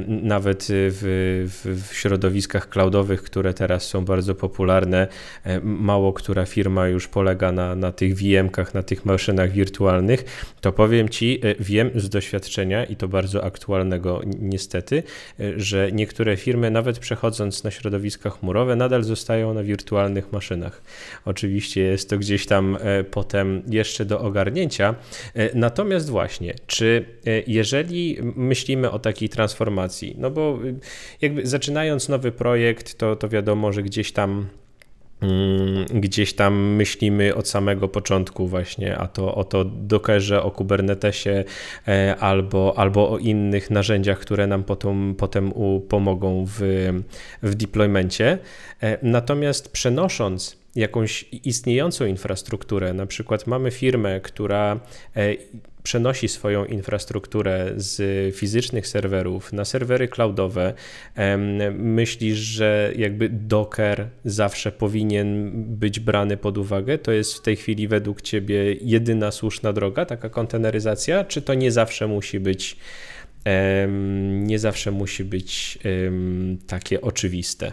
nawet 0.07 0.67
w, 0.69 1.45
w, 1.47 1.89
w 1.89 1.95
środowiskach 1.95 2.69
cloudowych, 2.69 3.23
które 3.23 3.53
teraz 3.53 3.85
są 3.85 4.05
bardzo 4.05 4.35
popularne, 4.35 5.07
e, 5.43 5.59
mało 5.59 6.13
która 6.13 6.45
firma 6.45 6.87
już 6.87 7.07
polega 7.07 7.51
na, 7.51 7.75
na 7.75 7.91
tych 7.91 8.15
VM-kach, 8.15 8.73
na 8.73 8.83
tych 8.83 9.05
maszynach 9.05 9.51
wirtualnych, 9.51 10.23
to 10.61 10.71
powiem 10.71 11.09
Ci, 11.09 11.39
e, 11.43 11.55
wiem 11.59 11.91
z 11.95 12.09
doświadczenia 12.09 12.85
i 12.85 12.95
to 12.95 13.07
bardzo 13.07 13.43
aktualnego 13.43 14.21
niestety, 14.39 15.03
że 15.57 15.91
niektóre 15.91 16.37
firmy 16.37 16.71
nawet 16.71 16.99
przechodząc 16.99 17.63
na 17.63 17.71
środowiska 17.71 18.29
chmurowe 18.29 18.75
nadal 18.75 19.03
zostają 19.03 19.53
na 19.53 19.63
wirtualnych 19.63 20.31
maszynach. 20.31 20.81
Oczywiście 21.25 21.81
jest 21.81 22.09
to 22.09 22.17
gdzieś 22.17 22.26
tam 22.45 22.77
e, 22.81 23.03
potem 23.03 23.63
jeszcze 23.69 24.05
do 24.05 24.19
ogarnięcia. 24.19 24.95
E, 25.33 25.57
natomiast 25.57 26.09
właśnie, 26.09 26.53
czy 26.67 27.05
e, 27.25 27.41
jeżeli 27.47 28.17
myślimy 28.35 28.91
o 28.91 28.99
takiej 28.99 29.29
transformacji, 29.29 30.15
no 30.17 30.31
bo 30.31 30.59
jakby 31.21 31.47
zaczynając 31.47 32.09
nowy 32.09 32.31
projekt, 32.31 32.97
to, 32.97 33.15
to 33.15 33.29
wiadomo, 33.29 33.73
że 33.73 33.83
gdzieś 33.83 34.11
tam 34.11 34.47
mm, 35.21 35.85
gdzieś 35.85 36.33
tam 36.33 36.75
myślimy 36.75 37.35
od 37.35 37.47
samego 37.47 37.87
początku 37.87 38.47
właśnie, 38.47 38.97
a 38.97 39.07
to 39.07 39.35
o 39.35 39.43
to 39.43 39.65
Dockerze, 39.65 40.43
o 40.43 40.51
Kubernetesie 40.51 41.43
albo, 42.19 42.73
albo 42.77 43.09
o 43.09 43.17
innych 43.17 43.69
narzędziach, 43.69 44.19
które 44.19 44.47
nam 44.47 44.63
potem, 44.63 45.15
potem 45.15 45.53
pomogą 45.89 46.45
w, 46.47 46.59
w 47.43 47.55
deploymencie. 47.55 48.37
Natomiast 49.01 49.71
przenosząc 49.71 50.66
jakąś 50.77 51.25
istniejącą 51.43 52.05
infrastrukturę, 52.05 52.93
na 52.93 53.05
przykład 53.05 53.47
mamy 53.47 53.71
firmę, 53.71 54.21
która 54.21 54.79
e, 55.15 55.35
przenosi 55.83 56.27
swoją 56.27 56.65
infrastrukturę 56.65 57.73
z 57.75 58.35
fizycznych 58.35 58.87
serwerów 58.87 59.53
na 59.53 59.65
serwery 59.65 60.07
cloudowe, 60.07 60.73
myślisz, 61.77 62.37
że 62.37 62.91
jakby 62.95 63.29
Docker 63.29 64.07
zawsze 64.25 64.71
powinien 64.71 65.51
być 65.75 65.99
brany 65.99 66.37
pod 66.37 66.57
uwagę? 66.57 66.97
To 66.97 67.11
jest 67.11 67.33
w 67.33 67.41
tej 67.41 67.55
chwili 67.55 67.87
według 67.87 68.21
Ciebie 68.21 68.73
jedyna 68.81 69.31
słuszna 69.31 69.73
droga, 69.73 70.05
taka 70.05 70.29
konteneryzacja, 70.29 71.23
czy 71.23 71.41
to 71.41 71.53
nie 71.53 71.71
zawsze 71.71 72.07
musi 72.07 72.39
być 72.39 72.77
nie 74.27 74.59
zawsze 74.59 74.91
musi 74.91 75.23
być 75.23 75.79
takie 76.67 77.01
oczywiste? 77.01 77.71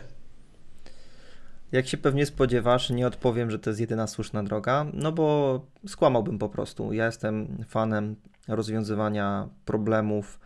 Jak 1.74 1.86
się 1.86 1.96
pewnie 1.96 2.26
spodziewasz, 2.26 2.90
nie 2.90 3.06
odpowiem, 3.06 3.50
że 3.50 3.58
to 3.58 3.70
jest 3.70 3.80
jedyna 3.80 4.06
słuszna 4.06 4.42
droga, 4.42 4.86
no 4.92 5.12
bo 5.12 5.60
skłamałbym 5.86 6.38
po 6.38 6.48
prostu. 6.48 6.92
Ja 6.92 7.06
jestem 7.06 7.64
fanem 7.68 8.16
rozwiązywania 8.48 9.48
problemów 9.64 10.40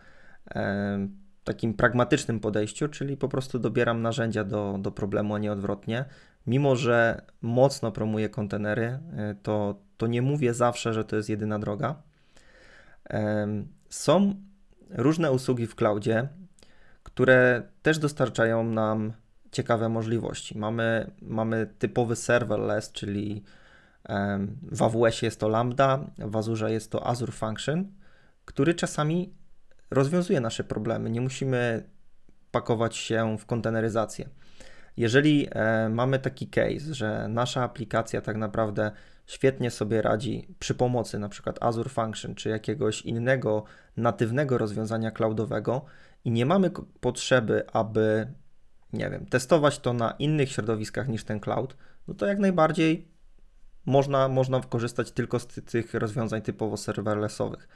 e, 0.55 1.07
takim 1.43 1.73
pragmatycznym 1.73 2.39
podejściu, 2.39 2.87
czyli 2.87 3.17
po 3.17 3.29
prostu 3.29 3.59
dobieram 3.59 4.01
narzędzia 4.01 4.43
do, 4.43 4.77
do 4.81 4.91
problemu, 4.91 5.35
a 5.35 5.39
nie 5.39 5.51
odwrotnie. 5.51 6.05
Mimo, 6.47 6.75
że 6.75 7.21
mocno 7.41 7.91
promuję 7.91 8.29
kontenery, 8.29 8.85
e, 9.17 9.35
to, 9.43 9.75
to 9.97 10.07
nie 10.07 10.21
mówię 10.21 10.53
zawsze, 10.53 10.93
że 10.93 11.03
to 11.05 11.15
jest 11.15 11.29
jedyna 11.29 11.59
droga. 11.59 12.01
E, 13.09 13.47
są 13.89 14.35
różne 14.89 15.31
usługi 15.31 15.67
w 15.67 15.75
cloudzie, 15.75 16.27
które 17.03 17.63
też 17.81 17.99
dostarczają 17.99 18.63
nam 18.63 19.13
ciekawe 19.51 19.89
możliwości. 19.89 20.57
Mamy, 20.57 21.11
mamy 21.21 21.67
typowy 21.79 22.15
serverless, 22.15 22.91
czyli 22.91 23.43
w 24.71 24.83
AWS 24.83 25.21
jest 25.21 25.39
to 25.39 25.47
Lambda, 25.47 25.99
w 26.17 26.35
Azure 26.35 26.71
jest 26.71 26.91
to 26.91 27.07
Azure 27.07 27.31
Function, 27.31 27.91
który 28.45 28.73
czasami 28.73 29.33
rozwiązuje 29.91 30.41
nasze 30.41 30.63
problemy. 30.63 31.09
Nie 31.09 31.21
musimy 31.21 31.83
pakować 32.51 32.95
się 32.95 33.37
w 33.37 33.45
konteneryzację. 33.45 34.29
Jeżeli 34.97 35.47
e, 35.51 35.89
mamy 35.89 36.19
taki 36.19 36.47
case, 36.47 36.93
że 36.93 37.27
nasza 37.27 37.63
aplikacja 37.63 38.21
tak 38.21 38.37
naprawdę 38.37 38.91
świetnie 39.27 39.71
sobie 39.71 40.01
radzi 40.01 40.55
przy 40.59 40.75
pomocy 40.75 41.19
przykład 41.29 41.63
Azure 41.63 41.89
Function 41.89 42.35
czy 42.35 42.49
jakiegoś 42.49 43.01
innego 43.01 43.63
natywnego 43.97 44.57
rozwiązania 44.57 45.11
cloudowego 45.11 45.85
i 46.25 46.31
nie 46.31 46.45
mamy 46.45 46.71
potrzeby, 46.99 47.63
aby 47.73 48.27
nie 48.93 49.09
wiem, 49.09 49.25
testować 49.25 49.79
to 49.79 49.93
na 49.93 50.11
innych 50.11 50.51
środowiskach 50.51 51.07
niż 51.07 51.23
ten 51.23 51.39
cloud, 51.39 51.75
no 52.07 52.13
to 52.13 52.25
jak 52.25 52.39
najbardziej 52.39 53.07
można, 53.85 54.27
można 54.27 54.61
korzystać 54.61 55.11
tylko 55.11 55.39
z 55.39 55.47
tych 55.47 55.93
rozwiązań 55.93 56.41
typowo 56.41 56.77
serverlessowych. 56.77 57.67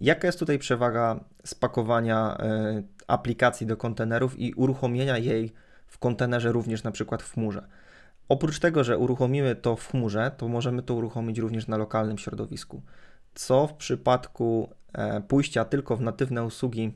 Jaka 0.00 0.28
jest 0.28 0.38
tutaj 0.38 0.58
przewaga 0.58 1.24
spakowania 1.44 2.36
e, 2.38 2.82
aplikacji 3.06 3.66
do 3.66 3.76
kontenerów 3.76 4.38
i 4.38 4.54
uruchomienia 4.54 5.18
jej 5.18 5.52
w 5.86 5.98
kontenerze 5.98 6.52
również 6.52 6.82
na 6.82 6.90
przykład 6.90 7.22
w 7.22 7.32
chmurze? 7.34 7.66
Oprócz 8.28 8.58
tego, 8.58 8.84
że 8.84 8.98
uruchomimy 8.98 9.56
to 9.56 9.76
w 9.76 9.88
chmurze, 9.90 10.30
to 10.36 10.48
możemy 10.48 10.82
to 10.82 10.94
uruchomić 10.94 11.38
również 11.38 11.66
na 11.66 11.76
lokalnym 11.76 12.18
środowisku, 12.18 12.82
co 13.34 13.66
w 13.66 13.74
przypadku 13.74 14.68
e, 14.92 15.20
pójścia 15.20 15.64
tylko 15.64 15.96
w 15.96 16.00
natywne 16.00 16.44
usługi 16.44 16.92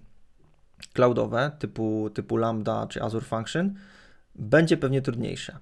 cloudowe 0.93 1.51
typu, 1.59 2.11
typu 2.15 2.37
Lambda 2.37 2.87
czy 2.87 3.03
Azure 3.03 3.25
Function 3.25 3.75
będzie 4.35 4.77
pewnie 4.77 5.03
trudniejsze. 5.03 5.59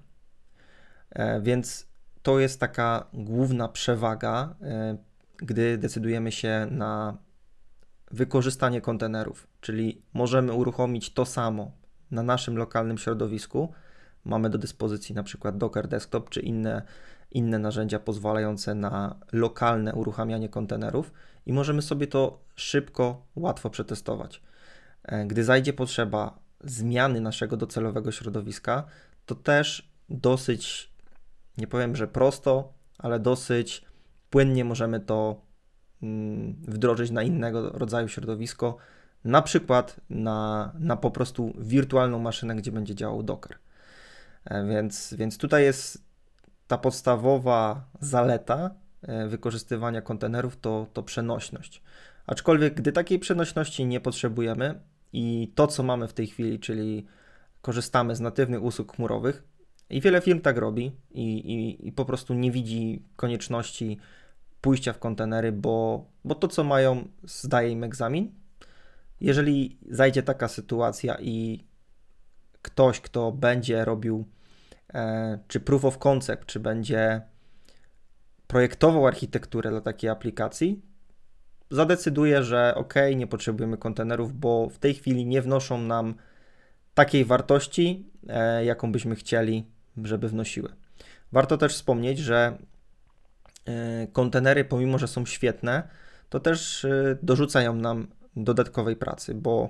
E, 1.09 1.41
więc 1.41 1.87
to 2.23 2.39
jest 2.39 2.59
taka 2.59 3.07
główna 3.13 3.67
przewaga, 3.67 4.55
e, 4.61 4.97
gdy 5.37 5.77
decydujemy 5.77 6.31
się 6.31 6.67
na 6.71 7.17
wykorzystanie 8.11 8.81
kontenerów, 8.81 9.47
czyli 9.61 10.01
możemy 10.13 10.53
uruchomić 10.53 11.13
to 11.13 11.25
samo 11.25 11.71
na 12.11 12.23
naszym 12.23 12.57
lokalnym 12.57 12.97
środowisku. 12.97 13.73
Mamy 14.25 14.49
do 14.49 14.57
dyspozycji 14.57 15.15
na 15.15 15.23
przykład 15.23 15.57
Docker 15.57 15.87
Desktop 15.87 16.29
czy 16.29 16.39
inne, 16.39 16.81
inne 17.31 17.59
narzędzia 17.59 17.99
pozwalające 17.99 18.75
na 18.75 19.15
lokalne 19.31 19.93
uruchamianie 19.93 20.49
kontenerów 20.49 21.13
i 21.45 21.53
możemy 21.53 21.81
sobie 21.81 22.07
to 22.07 22.39
szybko, 22.55 23.25
łatwo 23.35 23.69
przetestować. 23.69 24.41
E, 25.03 25.25
gdy 25.25 25.43
zajdzie 25.43 25.73
potrzeba 25.73 26.39
zmiany 26.63 27.21
naszego 27.21 27.57
docelowego 27.57 28.11
środowiska, 28.11 28.83
to 29.25 29.35
też 29.35 29.89
dosyć, 30.09 30.91
nie 31.57 31.67
powiem, 31.67 31.95
że 31.95 32.07
prosto, 32.07 32.73
ale 32.97 33.19
dosyć 33.19 33.85
płynnie 34.29 34.65
możemy 34.65 34.99
to 34.99 35.41
mm, 36.03 36.53
wdrożyć 36.67 37.11
na 37.11 37.23
innego 37.23 37.69
rodzaju 37.69 38.07
środowisko, 38.07 38.77
na 39.23 39.41
przykład 39.41 39.99
na, 40.09 40.71
na 40.79 40.97
po 40.97 41.11
prostu 41.11 41.53
wirtualną 41.57 42.19
maszynę, 42.19 42.55
gdzie 42.55 42.71
będzie 42.71 42.95
działał 42.95 43.23
Docker. 43.23 43.57
E, 44.45 44.67
więc, 44.67 45.13
więc 45.13 45.37
tutaj 45.37 45.63
jest 45.63 46.03
ta 46.67 46.77
podstawowa 46.77 47.85
zaleta 47.99 48.71
e, 49.01 49.27
wykorzystywania 49.27 50.01
kontenerów 50.01 50.57
to, 50.57 50.87
to 50.93 51.03
przenośność. 51.03 51.81
Aczkolwiek, 52.27 52.73
gdy 52.73 52.91
takiej 52.91 53.19
przenośności 53.19 53.85
nie 53.85 53.99
potrzebujemy, 53.99 54.79
i 55.13 55.51
to, 55.55 55.67
co 55.67 55.83
mamy 55.83 56.07
w 56.07 56.13
tej 56.13 56.27
chwili, 56.27 56.59
czyli 56.59 57.05
korzystamy 57.61 58.15
z 58.15 58.19
natywnych 58.19 58.63
usług 58.63 58.95
chmurowych 58.95 59.43
i 59.89 60.01
wiele 60.01 60.21
firm 60.21 60.41
tak 60.41 60.57
robi 60.57 60.91
i, 61.11 61.23
i, 61.23 61.87
i 61.87 61.91
po 61.91 62.05
prostu 62.05 62.33
nie 62.33 62.51
widzi 62.51 63.05
konieczności 63.15 63.97
pójścia 64.61 64.93
w 64.93 64.99
kontenery, 64.99 65.51
bo, 65.51 66.05
bo 66.25 66.35
to, 66.35 66.47
co 66.47 66.63
mają, 66.63 67.07
zdaje 67.23 67.69
im 67.69 67.83
egzamin. 67.83 68.31
Jeżeli 69.21 69.77
zajdzie 69.89 70.23
taka 70.23 70.47
sytuacja 70.47 71.17
i 71.21 71.63
ktoś, 72.61 73.01
kto 73.01 73.31
będzie 73.31 73.85
robił 73.85 74.25
e, 74.93 75.39
czy 75.47 75.59
proof 75.59 75.85
of 75.85 75.97
concept, 75.97 76.45
czy 76.45 76.59
będzie 76.59 77.21
projektował 78.47 79.07
architekturę 79.07 79.69
dla 79.69 79.81
takiej 79.81 80.09
aplikacji, 80.09 80.81
zadecyduje, 81.73 82.43
że 82.43 82.75
ok, 82.75 82.93
nie 83.15 83.27
potrzebujemy 83.27 83.77
kontenerów, 83.77 84.39
bo 84.39 84.69
w 84.69 84.79
tej 84.79 84.93
chwili 84.93 85.25
nie 85.25 85.41
wnoszą 85.41 85.77
nam 85.77 86.15
takiej 86.93 87.25
wartości, 87.25 88.05
e, 88.29 88.65
jaką 88.65 88.91
byśmy 88.91 89.15
chcieli, 89.15 89.67
żeby 90.03 90.29
wnosiły. 90.29 90.69
Warto 91.31 91.57
też 91.57 91.73
wspomnieć, 91.73 92.19
że 92.19 92.57
kontenery, 94.13 94.65
pomimo 94.65 94.97
że 94.97 95.07
są 95.07 95.25
świetne, 95.25 95.87
to 96.29 96.39
też 96.39 96.85
dorzucają 97.21 97.75
nam 97.75 98.07
dodatkowej 98.35 98.95
pracy, 98.95 99.35
bo 99.35 99.69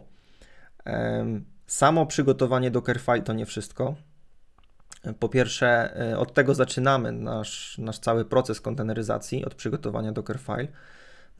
samo 1.67 2.05
przygotowanie 2.05 2.72
Dockerfile 2.72 3.22
to 3.22 3.33
nie 3.33 3.45
wszystko. 3.45 3.95
Po 5.19 5.29
pierwsze, 5.29 5.93
od 6.17 6.33
tego 6.33 6.55
zaczynamy 6.55 7.12
nasz, 7.12 7.77
nasz 7.77 8.00
cały 8.00 8.25
proces 8.25 8.62
konteneryzacji, 8.62 9.45
od 9.45 9.55
przygotowania 9.55 10.12
Dockerfile. 10.12 10.67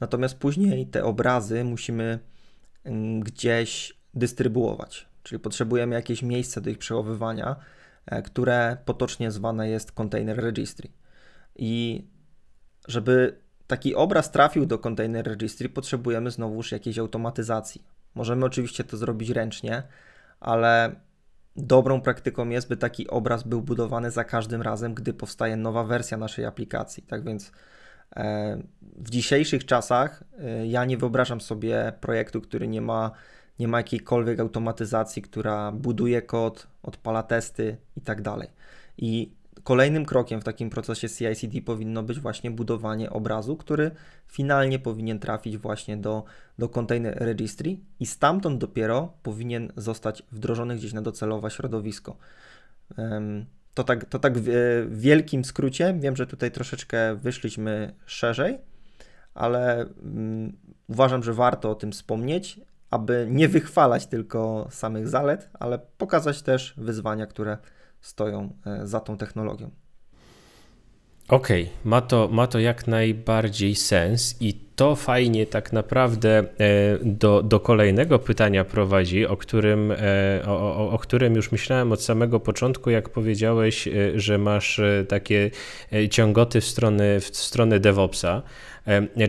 Natomiast 0.00 0.38
później 0.38 0.86
te 0.86 1.04
obrazy 1.04 1.64
musimy 1.64 2.18
gdzieś 3.20 3.98
dystrybuować, 4.14 5.08
czyli 5.22 5.38
potrzebujemy 5.38 5.94
jakieś 5.94 6.22
miejsce 6.22 6.60
do 6.60 6.70
ich 6.70 6.78
przechowywania, 6.78 7.56
e, 8.06 8.22
które 8.22 8.76
potocznie 8.84 9.30
zwane 9.30 9.68
jest 9.68 9.92
container 9.92 10.36
registry. 10.36 10.88
I 11.56 12.04
żeby 12.88 13.40
taki 13.66 13.94
obraz 13.94 14.30
trafił 14.30 14.66
do 14.66 14.78
container 14.78 15.26
registry, 15.26 15.68
potrzebujemy 15.68 16.30
znowuż 16.30 16.72
jakiejś 16.72 16.98
automatyzacji. 16.98 17.84
Możemy 18.14 18.46
oczywiście 18.46 18.84
to 18.84 18.96
zrobić 18.96 19.30
ręcznie, 19.30 19.82
ale 20.40 21.00
dobrą 21.56 22.00
praktyką 22.00 22.48
jest, 22.48 22.68
by 22.68 22.76
taki 22.76 23.08
obraz 23.08 23.42
był 23.42 23.62
budowany 23.62 24.10
za 24.10 24.24
każdym 24.24 24.62
razem, 24.62 24.94
gdy 24.94 25.12
powstaje 25.12 25.56
nowa 25.56 25.84
wersja 25.84 26.16
naszej 26.16 26.44
aplikacji. 26.44 27.02
Tak 27.02 27.24
więc 27.24 27.52
w 28.96 29.10
dzisiejszych 29.10 29.64
czasach 29.64 30.24
e, 30.38 30.66
ja 30.66 30.84
nie 30.84 30.96
wyobrażam 30.96 31.40
sobie 31.40 31.92
projektu, 32.00 32.40
który 32.40 32.68
nie 32.68 32.80
ma 32.80 33.10
nie 33.58 33.68
ma 33.68 33.78
jakiejkolwiek 33.78 34.40
automatyzacji, 34.40 35.22
która 35.22 35.72
buduje 35.72 36.22
kod, 36.22 36.66
odpala 36.82 37.22
testy 37.22 37.76
i 37.96 38.00
tak. 38.00 38.18
I 38.98 39.32
kolejnym 39.64 40.04
krokiem 40.04 40.40
w 40.40 40.44
takim 40.44 40.70
procesie 40.70 41.08
CI/CD 41.08 41.62
powinno 41.62 42.02
być 42.02 42.20
właśnie 42.20 42.50
budowanie 42.50 43.10
obrazu, 43.10 43.56
który 43.56 43.90
finalnie 44.26 44.78
powinien 44.78 45.18
trafić 45.18 45.58
właśnie 45.58 45.96
do, 45.96 46.24
do 46.58 46.68
Container 46.68 47.18
Registry 47.18 47.76
i 48.00 48.06
stamtąd 48.06 48.60
dopiero 48.60 49.12
powinien 49.22 49.72
zostać 49.76 50.22
wdrożony 50.32 50.76
gdzieś 50.76 50.92
na 50.92 51.02
docelowe 51.02 51.50
środowisko. 51.50 52.16
To 53.74 53.84
tak, 53.84 54.04
to 54.04 54.18
tak 54.18 54.38
w 54.38 54.98
wielkim 55.00 55.44
skrócie. 55.44 55.94
Wiem, 55.98 56.16
że 56.16 56.26
tutaj 56.26 56.50
troszeczkę 56.50 57.14
wyszliśmy 57.14 57.94
szerzej, 58.06 58.58
ale 59.34 59.80
mm, 59.80 60.56
uważam, 60.88 61.22
że 61.22 61.34
warto 61.34 61.70
o 61.70 61.74
tym 61.74 61.92
wspomnieć, 61.92 62.60
aby 62.90 63.26
nie 63.30 63.48
wychwalać 63.48 64.06
tylko 64.06 64.68
samych 64.70 65.08
zalet, 65.08 65.50
ale 65.52 65.78
pokazać 65.78 66.42
też 66.42 66.74
wyzwania, 66.76 67.26
które 67.26 67.58
stoją 68.00 68.56
e, 68.66 68.86
za 68.86 69.00
tą 69.00 69.16
technologią. 69.16 69.70
Okej, 71.28 71.62
okay. 71.62 71.74
ma, 71.84 72.00
to, 72.00 72.28
ma 72.28 72.46
to 72.46 72.58
jak 72.58 72.86
najbardziej 72.86 73.74
sens 73.74 74.36
i 74.40 74.54
to 74.76 74.96
fajnie 74.96 75.46
tak 75.46 75.72
naprawdę 75.72 76.38
e, 76.38 76.44
do, 77.02 77.42
do 77.42 77.60
kolejnego 77.60 78.18
pytania 78.18 78.64
prowadzi, 78.64 79.26
o 79.26 79.36
którym, 79.36 79.92
e, 79.92 79.96
o, 80.46 80.76
o, 80.76 80.90
o 80.90 80.98
którym 80.98 81.34
już 81.34 81.52
myślałem 81.52 81.92
od 81.92 82.02
samego 82.02 82.40
początku, 82.40 82.90
jak 82.90 83.08
powiedziałeś, 83.08 83.88
że 84.14 84.38
masz 84.38 84.80
takie 85.08 85.50
ciągoty 86.10 86.60
w 86.60 86.64
stronę, 86.64 87.20
w 87.20 87.36
stronę 87.36 87.80
DevOpsa. 87.80 88.42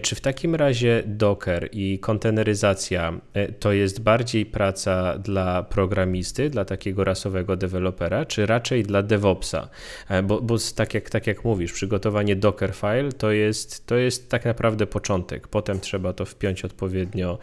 Czy 0.02 0.16
w 0.16 0.22
takim 0.22 0.56
razie 0.56 1.04
Docker 1.06 1.70
i 1.72 2.00
konteneryzacja 2.00 3.22
e, 3.34 3.52
to 3.52 3.72
jest 3.72 4.02
bardziej 4.02 4.46
praca 4.46 5.18
dla 5.18 5.64
programisty, 5.64 6.50
dla 6.50 6.66
takiego 6.66 7.04
rasowego 7.04 7.56
dewelopera, 7.56 8.26
czy 8.26 8.46
raczej 8.46 8.84
dla 8.84 9.04
DevOpsa? 9.04 9.70
E, 10.10 10.24
bo, 10.24 10.42
bo 10.42 10.56
tak, 10.76 10.94
jak, 10.94 11.10
tak 11.10 11.28
jak 11.28 11.44
mówisz, 11.44 11.74
przygotowanie 11.74 12.36
Dockerfile 12.36 13.12
to 13.18 13.32
jest, 13.32 13.86
to 13.86 13.96
jest 13.96 14.30
tak 14.30 14.46
naprawdę 14.46 14.88
początek. 14.88 15.48
Potem 15.48 15.80
trzeba 15.80 16.14
to 16.14 16.26
wpiąć 16.26 16.66
odpowiednio 16.66 17.40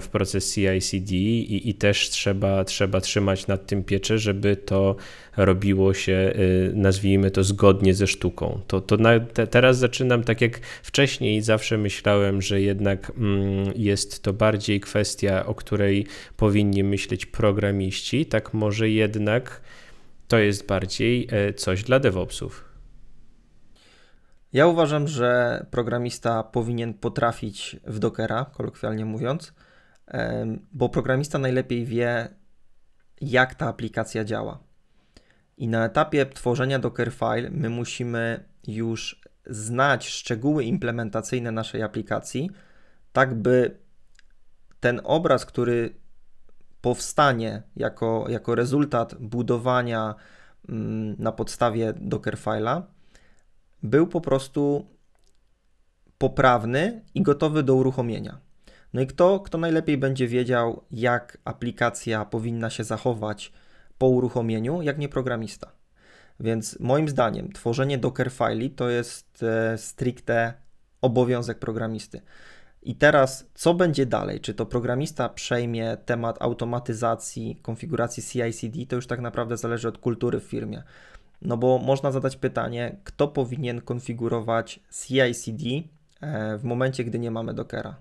w 0.00 0.08
proces 0.12 0.54
CI/CD 0.54 1.14
i, 1.14 1.68
i 1.68 1.74
też 1.74 2.10
trzeba, 2.10 2.64
trzeba 2.64 3.00
trzymać 3.00 3.46
nad 3.46 3.66
tym 3.66 3.84
pieczę, 3.84 4.18
żeby 4.18 4.56
to 4.56 4.96
robiło 5.36 5.94
się, 5.94 6.32
y, 6.36 6.72
nazwijmy 6.74 7.30
to, 7.30 7.44
zgodnie 7.44 7.94
ze 7.94 8.06
sztuką. 8.06 8.60
To, 8.66 8.80
to 8.80 8.96
na, 8.96 9.20
te, 9.20 9.46
teraz 9.46 9.78
zaczynam 9.78 10.24
tak 10.24 10.40
jak 10.40 10.60
wcześniej 10.82 11.42
zawsze 11.42 11.78
myślałem, 11.78 12.42
że 12.42 12.60
jednak 12.60 13.12
mm, 13.16 13.72
jest 13.76 14.22
to 14.22 14.32
bardziej 14.32 14.80
kwestia, 14.80 15.46
o 15.46 15.54
której 15.54 16.06
powinni 16.36 16.84
myśleć 16.84 17.26
programiści, 17.26 18.26
tak 18.26 18.54
może 18.54 18.88
jednak 18.88 19.60
to 20.28 20.38
jest 20.38 20.66
bardziej 20.66 21.28
e, 21.30 21.54
coś 21.54 21.82
dla 21.82 22.00
DevOpsów. 22.00 22.70
Ja 24.52 24.66
uważam, 24.66 25.08
że 25.08 25.66
programista 25.70 26.42
powinien 26.42 26.94
potrafić 26.94 27.76
w 27.86 27.98
Dockera, 27.98 28.44
kolokwialnie 28.44 29.04
mówiąc, 29.04 29.52
bo 30.72 30.88
programista 30.88 31.38
najlepiej 31.38 31.84
wie, 31.84 32.28
jak 33.20 33.54
ta 33.54 33.66
aplikacja 33.66 34.24
działa. 34.24 34.58
I 35.60 35.68
na 35.68 35.84
etapie 35.84 36.26
tworzenia 36.26 36.78
Dockerfile 36.78 37.50
my 37.50 37.68
musimy 37.68 38.44
już 38.66 39.20
znać 39.46 40.08
szczegóły 40.08 40.64
implementacyjne 40.64 41.52
naszej 41.52 41.82
aplikacji, 41.82 42.50
tak 43.12 43.34
by 43.34 43.76
ten 44.80 45.00
obraz, 45.04 45.46
który 45.46 45.94
powstanie 46.80 47.62
jako, 47.76 48.24
jako 48.28 48.54
rezultat 48.54 49.14
budowania 49.14 50.14
mm, 50.68 51.16
na 51.18 51.32
podstawie 51.32 51.92
Dockerfile'a, 51.92 52.82
był 53.82 54.06
po 54.06 54.20
prostu 54.20 54.86
poprawny 56.18 57.04
i 57.14 57.22
gotowy 57.22 57.62
do 57.62 57.74
uruchomienia. 57.74 58.38
No 58.92 59.00
i 59.00 59.06
kto, 59.06 59.40
kto 59.40 59.58
najlepiej 59.58 59.98
będzie 59.98 60.28
wiedział, 60.28 60.84
jak 60.90 61.38
aplikacja 61.44 62.24
powinna 62.24 62.70
się 62.70 62.84
zachować 62.84 63.52
po 64.00 64.08
uruchomieniu, 64.08 64.82
jak 64.82 64.98
nie 64.98 65.08
programista. 65.08 65.72
Więc 66.40 66.80
moim 66.80 67.08
zdaniem 67.08 67.52
tworzenie 67.52 67.98
Dockerfile 67.98 68.70
to 68.76 68.88
jest 68.88 69.42
e, 69.42 69.78
stricte 69.78 70.54
obowiązek 71.00 71.58
programisty. 71.58 72.20
I 72.82 72.94
teraz, 72.94 73.46
co 73.54 73.74
będzie 73.74 74.06
dalej? 74.06 74.40
Czy 74.40 74.54
to 74.54 74.66
programista 74.66 75.28
przejmie 75.28 75.96
temat 76.04 76.42
automatyzacji, 76.42 77.56
konfiguracji 77.62 78.22
CI/CD? 78.22 78.86
To 78.86 78.96
już 78.96 79.06
tak 79.06 79.20
naprawdę 79.20 79.56
zależy 79.56 79.88
od 79.88 79.98
kultury 79.98 80.40
w 80.40 80.44
firmie. 80.44 80.82
No 81.42 81.56
bo 81.56 81.78
można 81.78 82.12
zadać 82.12 82.36
pytanie, 82.36 82.96
kto 83.04 83.28
powinien 83.28 83.80
konfigurować 83.80 84.80
CI/CD 84.90 85.64
e, 86.20 86.58
w 86.58 86.64
momencie, 86.64 87.04
gdy 87.04 87.18
nie 87.18 87.30
mamy 87.30 87.54
Dockera? 87.54 87.96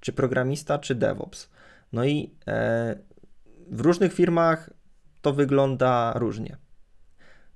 Czy 0.00 0.12
programista, 0.12 0.78
czy 0.78 0.94
DevOps? 0.94 1.48
No 1.92 2.04
i 2.04 2.30
e, 2.46 2.96
w 3.70 3.80
różnych 3.80 4.12
firmach 4.12 4.70
to 5.22 5.32
wygląda 5.32 6.12
różnie. 6.16 6.56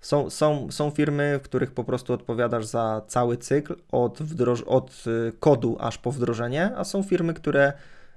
Są, 0.01 0.31
są, 0.31 0.71
są 0.71 0.91
firmy, 0.91 1.39
w 1.39 1.43
których 1.43 1.73
po 1.73 1.85
prostu 1.85 2.13
odpowiadasz 2.13 2.67
za 2.67 3.03
cały 3.07 3.37
cykl, 3.37 3.77
od, 3.93 4.23
wdroż, 4.23 4.63
od 4.63 5.05
y, 5.07 5.33
kodu 5.41 5.77
aż 5.81 5.99
po 5.99 6.13
wdrożenie, 6.13 6.73
a 6.77 6.85
są 6.85 7.03
firmy, 7.03 7.35
które 7.35 7.73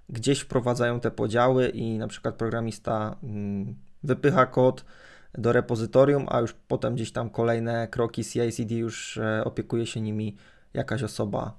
gdzieś 0.09 0.39
wprowadzają 0.39 0.99
te 0.99 1.11
podziały 1.11 1.69
i 1.69 1.97
na 1.97 2.07
przykład 2.07 2.35
programista 2.35 3.15
mm, 3.23 3.75
wypycha 4.03 4.45
kod 4.45 4.85
do 5.33 5.53
repozytorium, 5.53 6.25
a 6.29 6.39
już 6.39 6.53
potem 6.53 6.95
gdzieś 6.95 7.11
tam 7.11 7.29
kolejne 7.29 7.87
kroki 7.87 8.23
CI/CD 8.23 8.75
już 8.75 9.17
e, 9.17 9.43
opiekuje 9.43 9.85
się 9.85 10.01
nimi 10.01 10.35
jakaś 10.73 11.03
osoba 11.03 11.57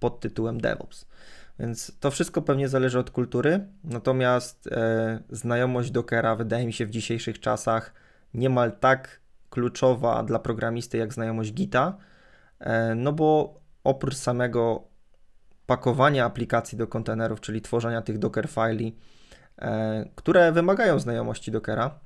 pod 0.00 0.20
tytułem 0.20 0.60
DevOps. 0.60 1.06
Więc 1.60 1.92
to 2.00 2.10
wszystko 2.10 2.42
pewnie 2.42 2.68
zależy 2.68 2.98
od 2.98 3.10
kultury, 3.10 3.66
natomiast 3.84 4.66
e, 4.66 5.20
znajomość 5.30 5.90
Dockera 5.90 6.36
wydaje 6.36 6.66
mi 6.66 6.72
się 6.72 6.86
w 6.86 6.90
dzisiejszych 6.90 7.40
czasach 7.40 7.94
niemal 8.34 8.72
tak 8.72 9.20
kluczowa 9.50 10.22
dla 10.22 10.38
programisty 10.38 10.98
jak 10.98 11.14
znajomość 11.14 11.52
Gita, 11.52 11.96
e, 12.60 12.94
no 12.94 13.12
bo 13.12 13.60
oprócz 13.84 14.16
samego 14.16 14.84
pakowania 15.66 16.24
aplikacji 16.24 16.78
do 16.78 16.86
kontenerów, 16.86 17.40
czyli 17.40 17.62
tworzenia 17.62 18.02
tych 18.02 18.18
Docker 18.18 18.48
fili, 18.48 18.96
e, 19.58 20.04
które 20.14 20.52
wymagają 20.52 20.98
znajomości 20.98 21.50
Dockera 21.50 21.98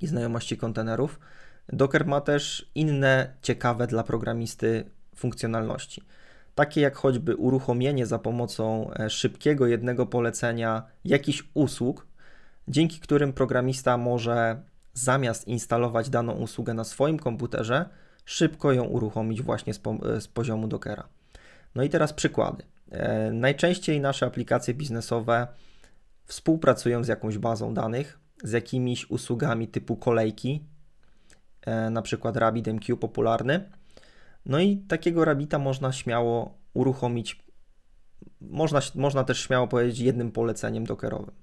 i 0.00 0.06
znajomości 0.06 0.56
kontenerów, 0.56 1.20
Docker 1.68 2.06
ma 2.06 2.20
też 2.20 2.70
inne 2.74 3.34
ciekawe 3.42 3.86
dla 3.86 4.02
programisty 4.02 4.90
funkcjonalności 5.16 6.02
takie 6.54 6.80
jak 6.80 6.96
choćby 6.96 7.36
uruchomienie 7.36 8.06
za 8.06 8.18
pomocą 8.18 8.90
e, 8.94 9.10
szybkiego 9.10 9.66
jednego 9.66 10.06
polecenia 10.06 10.82
jakichś 11.04 11.44
usług, 11.54 12.06
dzięki 12.68 13.00
którym 13.00 13.32
programista 13.32 13.96
może 13.96 14.62
zamiast 14.92 15.48
instalować 15.48 16.10
daną 16.10 16.32
usługę 16.32 16.74
na 16.74 16.84
swoim 16.84 17.18
komputerze, 17.18 17.88
szybko 18.24 18.72
ją 18.72 18.84
uruchomić 18.84 19.42
właśnie 19.42 19.74
z, 19.74 19.78
po, 19.78 19.90
e, 20.16 20.20
z 20.20 20.28
poziomu 20.28 20.68
Dockera. 20.68 21.08
No 21.74 21.82
i 21.82 21.88
teraz 21.88 22.12
przykłady. 22.12 22.62
E, 22.90 23.32
najczęściej 23.32 24.00
nasze 24.00 24.26
aplikacje 24.26 24.74
biznesowe 24.74 25.46
współpracują 26.24 27.04
z 27.04 27.08
jakąś 27.08 27.38
bazą 27.38 27.74
danych, 27.74 28.18
z 28.44 28.52
jakimiś 28.52 29.10
usługami 29.10 29.68
typu 29.68 29.96
kolejki, 29.96 30.64
na 31.90 32.02
przykład 32.02 32.36
RabbitMQ 32.36 32.96
popularny, 32.96 33.70
No 34.46 34.60
i 34.60 34.76
takiego 34.76 35.24
Rabbita 35.24 35.58
można 35.58 35.92
śmiało 35.92 36.58
uruchomić, 36.74 37.44
można, 38.40 38.80
można 38.94 39.24
też 39.24 39.40
śmiało 39.40 39.68
powiedzieć 39.68 39.98
jednym 39.98 40.32
poleceniem 40.32 40.84
dockerowym. 40.84 41.34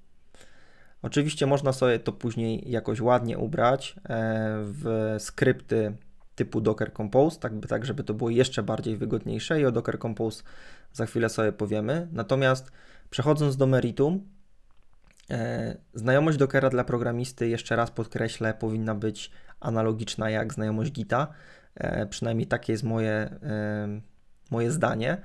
Oczywiście 1.01 1.45
można 1.45 1.73
sobie 1.73 1.99
to 1.99 2.11
później 2.11 2.71
jakoś 2.71 3.01
ładnie 3.01 3.37
ubrać 3.37 3.95
e, 3.95 3.99
w 4.57 5.15
skrypty 5.19 5.97
typu 6.35 6.61
Docker 6.61 6.93
Compose, 6.93 7.39
tak, 7.39 7.53
tak 7.67 7.85
żeby 7.85 8.03
to 8.03 8.13
było 8.13 8.29
jeszcze 8.29 8.63
bardziej 8.63 8.97
wygodniejsze 8.97 9.61
i 9.61 9.65
o 9.65 9.71
Docker 9.71 9.99
Compose 9.99 10.43
za 10.93 11.05
chwilę 11.05 11.29
sobie 11.29 11.51
powiemy. 11.51 12.07
Natomiast 12.11 12.71
przechodząc 13.09 13.57
do 13.57 13.67
meritum, 13.67 14.27
e, 15.29 15.77
znajomość 15.93 16.37
Dockera 16.37 16.69
dla 16.69 16.83
programisty, 16.83 17.47
jeszcze 17.47 17.75
raz 17.75 17.91
podkreślę, 17.91 18.53
powinna 18.53 18.95
być 18.95 19.31
analogiczna 19.59 20.29
jak 20.29 20.53
znajomość 20.53 20.91
Gita. 20.91 21.27
E, 21.75 22.05
przynajmniej 22.05 22.47
takie 22.47 22.73
jest 22.73 22.84
moje, 22.84 23.12
e, 23.12 24.01
moje 24.51 24.71
zdanie, 24.71 25.17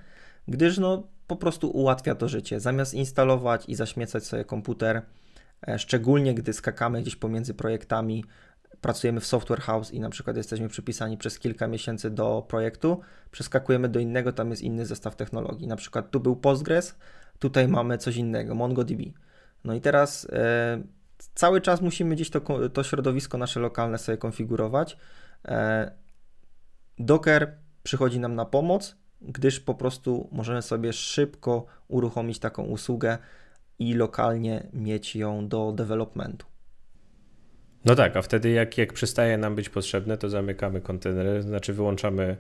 gdyż 0.48 0.78
no, 0.78 1.09
po 1.26 1.37
prostu 1.37 1.70
ułatwia 1.70 2.14
to 2.14 2.28
życie. 2.28 2.61
Zamiast 2.61 2.94
instalować 2.94 3.64
i 3.68 3.74
zaśmiecać 3.74 4.24
sobie 4.24 4.44
komputer, 4.44 5.02
e, 5.68 5.78
szczególnie 5.78 6.35
gdy 6.35 6.52
skakamy 6.52 7.02
gdzieś 7.02 7.16
pomiędzy 7.16 7.54
projektami, 7.54 8.24
pracujemy 8.80 9.20
w 9.20 9.26
software 9.26 9.61
house 9.61 9.92
i 9.92 10.00
na 10.00 10.11
przykład 10.11 10.37
jesteśmy 10.37 10.68
przypisani 10.68 11.18
przez 11.18 11.38
kilka 11.38 11.66
miesięcy 11.66 12.11
do 12.11 12.46
projektu, 12.48 13.00
przeskakujemy 13.30 13.88
do 13.88 14.00
innego, 14.00 14.32
tam 14.32 14.50
jest 14.50 14.62
inny 14.62 14.87
zestaw 14.87 15.16
technologii. 15.16 15.66
Na 15.66 15.76
przykład 15.76 16.11
tu 16.11 16.20
był 16.20 16.37
Postgres, 16.37 16.94
tutaj 17.38 17.68
mamy 17.68 17.98
coś 17.98 18.16
innego, 18.16 18.54
MongoDB. 18.54 19.00
No 19.64 19.74
i 19.74 19.80
teraz 19.80 20.28
cały 21.35 21.61
czas 21.61 21.80
musimy 21.80 22.14
gdzieś 22.14 22.30
to, 22.30 22.68
to 22.68 22.82
środowisko 22.82 23.38
nasze 23.38 23.61
lokalne 23.61 23.98
sobie 23.98 24.18
konfigurować. 24.18 24.96
Docker 26.98 27.52
przychodzi 27.82 28.20
nam 28.20 28.35
na 28.35 28.44
pomoc, 28.44 28.96
gdyż 29.20 29.61
po 29.61 29.74
prostu 29.74 30.28
możemy 30.32 30.62
sobie 30.62 30.92
szybko 30.92 31.66
uruchomić 31.88 32.38
taką 32.38 32.62
usługę 32.62 33.18
i 33.78 33.94
lokalnie 33.94 34.66
mieć 34.72 35.16
ją 35.16 35.48
do 35.48 35.72
developmentu. 35.72 36.46
No 37.85 37.94
tak, 37.94 38.16
a 38.16 38.22
wtedy 38.22 38.50
jak, 38.50 38.78
jak 38.78 38.92
przestaje 38.92 39.38
nam 39.38 39.54
być 39.54 39.68
potrzebne, 39.68 40.18
to 40.18 40.28
zamykamy 40.28 40.80
kontener, 40.80 41.42
znaczy 41.42 41.72
wyłączamy, 41.72 42.37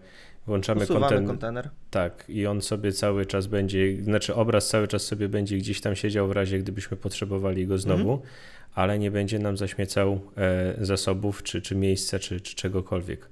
wyłączamy 0.46 0.86
kontener. 0.86 1.26
kontener. 1.26 1.70
Tak, 1.90 2.24
i 2.28 2.46
on 2.46 2.62
sobie 2.62 2.92
cały 2.92 3.26
czas 3.26 3.46
będzie, 3.46 4.02
znaczy 4.04 4.34
obraz 4.34 4.68
cały 4.68 4.88
czas 4.88 5.02
sobie 5.02 5.28
będzie 5.28 5.56
gdzieś 5.58 5.80
tam 5.80 5.96
siedział 5.96 6.28
w 6.28 6.32
razie, 6.32 6.58
gdybyśmy 6.58 6.96
potrzebowali 6.96 7.66
go 7.66 7.78
znowu, 7.78 8.12
mm. 8.12 8.26
ale 8.74 8.98
nie 8.98 9.10
będzie 9.10 9.38
nam 9.38 9.56
zaśmiecał 9.56 10.20
e, 10.36 10.74
zasobów, 10.84 11.42
czy, 11.42 11.62
czy 11.62 11.76
miejsca, 11.76 12.18
czy, 12.18 12.40
czy 12.40 12.54
czegokolwiek. 12.54 13.28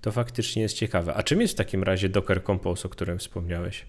To 0.00 0.12
faktycznie 0.12 0.62
jest 0.62 0.74
ciekawe. 0.74 1.14
A 1.14 1.22
czym 1.22 1.40
jest 1.40 1.54
w 1.54 1.56
takim 1.56 1.82
razie 1.82 2.08
Docker 2.08 2.44
Compose, 2.44 2.88
o 2.88 2.90
którym 2.90 3.18
wspomniałeś? 3.18 3.86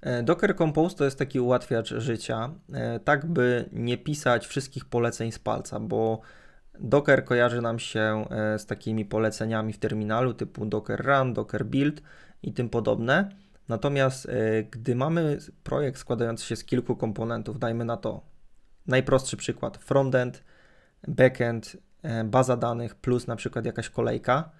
E, 0.00 0.22
Docker 0.22 0.56
Compose 0.56 0.96
to 0.96 1.04
jest 1.04 1.18
taki 1.18 1.40
ułatwiacz 1.40 1.94
życia, 1.94 2.50
e, 2.72 3.00
tak 3.00 3.26
by 3.26 3.68
nie 3.72 3.98
pisać 3.98 4.46
wszystkich 4.46 4.84
poleceń 4.84 5.32
z 5.32 5.38
palca, 5.38 5.80
bo 5.80 6.20
Docker 6.80 7.24
kojarzy 7.24 7.62
nam 7.62 7.78
się 7.78 8.24
e, 8.30 8.58
z 8.58 8.66
takimi 8.66 9.04
poleceniami 9.04 9.72
w 9.72 9.78
terminalu 9.78 10.34
typu 10.34 10.66
Docker 10.66 11.06
Run, 11.06 11.34
Docker 11.34 11.66
Build 11.66 12.02
i 12.42 12.52
tym 12.52 12.68
podobne. 12.68 13.28
Natomiast 13.68 14.28
gdy 14.70 14.94
mamy 14.94 15.38
projekt 15.64 15.98
składający 15.98 16.46
się 16.46 16.56
z 16.56 16.64
kilku 16.64 16.96
komponentów, 16.96 17.58
dajmy 17.58 17.84
na 17.84 17.96
to 17.96 18.22
najprostszy 18.86 19.36
przykład 19.36 19.76
frontend, 19.76 20.44
backend, 21.08 21.76
baza 22.24 22.56
danych 22.56 22.94
plus 22.94 23.26
na 23.26 23.36
przykład 23.36 23.64
jakaś 23.64 23.88
kolejka, 23.88 24.50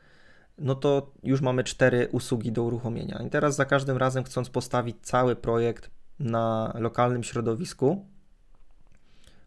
no 0.59 0.75
to 0.75 1.13
już 1.23 1.41
mamy 1.41 1.65
cztery 1.65 2.09
usługi 2.13 2.53
do 2.53 2.63
uruchomienia. 2.63 3.23
I 3.27 3.31
teraz 3.31 3.57
za 3.57 3.65
każdym 3.65 3.97
razem, 3.97 4.25
chcąc 4.25 4.51
postawić 4.51 4.97
cały 5.03 5.37
projekt 5.37 5.91
na 6.19 6.73
lokalnym 6.79 7.25
środowisku, 7.25 8.07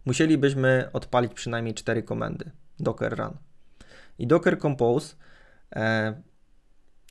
musielibyśmy 0.06 0.90
odpalić 0.94 1.34
przynajmniej 1.34 1.74
cztery 1.74 2.04
komendy 2.04 2.52
Docker 2.80 3.18
Run. 3.18 3.38
I 4.20 4.28
Docker 4.28 4.60
Compose 4.60 5.16
e, 5.76 6.22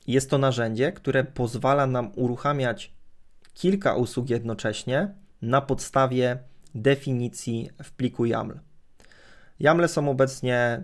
jest 0.07 0.29
to 0.29 0.37
narzędzie, 0.37 0.91
które 0.91 1.23
pozwala 1.23 1.87
nam 1.87 2.11
uruchamiać 2.15 2.93
kilka 3.53 3.95
usług 3.95 4.29
jednocześnie 4.29 5.13
na 5.41 5.61
podstawie 5.61 6.37
definicji 6.75 7.69
w 7.83 7.91
pliku 7.91 8.25
YAML. 8.25 8.59
YAML 9.61 9.89
są 9.89 10.09
obecnie 10.09 10.83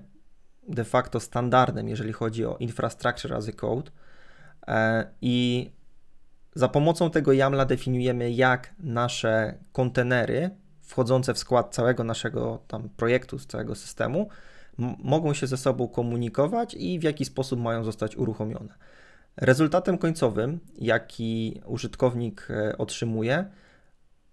de 0.68 0.84
facto 0.84 1.20
standardem, 1.20 1.90
jeżeli 1.90 2.14
chodzi 2.14 2.46
o 2.46 2.58
infrastructure 2.58 3.34
as 3.34 3.50
a 3.50 3.52
code. 3.52 3.92
E, 4.68 5.08
I 5.22 5.72
za 6.56 6.68
pomocą 6.68 7.10
tego 7.10 7.34
YAMLa 7.34 7.66
definiujemy, 7.66 8.32
jak 8.32 8.74
nasze 8.80 9.58
kontenery 9.72 10.50
wchodzące 10.82 11.34
w 11.34 11.38
skład 11.38 11.76
całego 11.76 12.04
naszego 12.04 12.60
tam 12.68 12.90
projektu, 12.90 13.40
z 13.40 13.48
całego 13.48 13.76
systemu, 13.76 14.30
mogą 15.04 15.34
się 15.34 15.48
ze 15.48 15.58
sobą 15.58 15.88
komunikować 15.88 16.74
i 16.74 17.00
w 17.00 17.04
jaki 17.04 17.26
sposób 17.26 17.60
mają 17.60 17.84
zostać 17.84 18.18
uruchomione. 18.18 18.74
Rezultatem 19.38 19.98
końcowym, 19.98 20.60
jaki 20.78 21.62
użytkownik 21.66 22.48
e, 22.50 22.78
otrzymuje, 22.78 23.46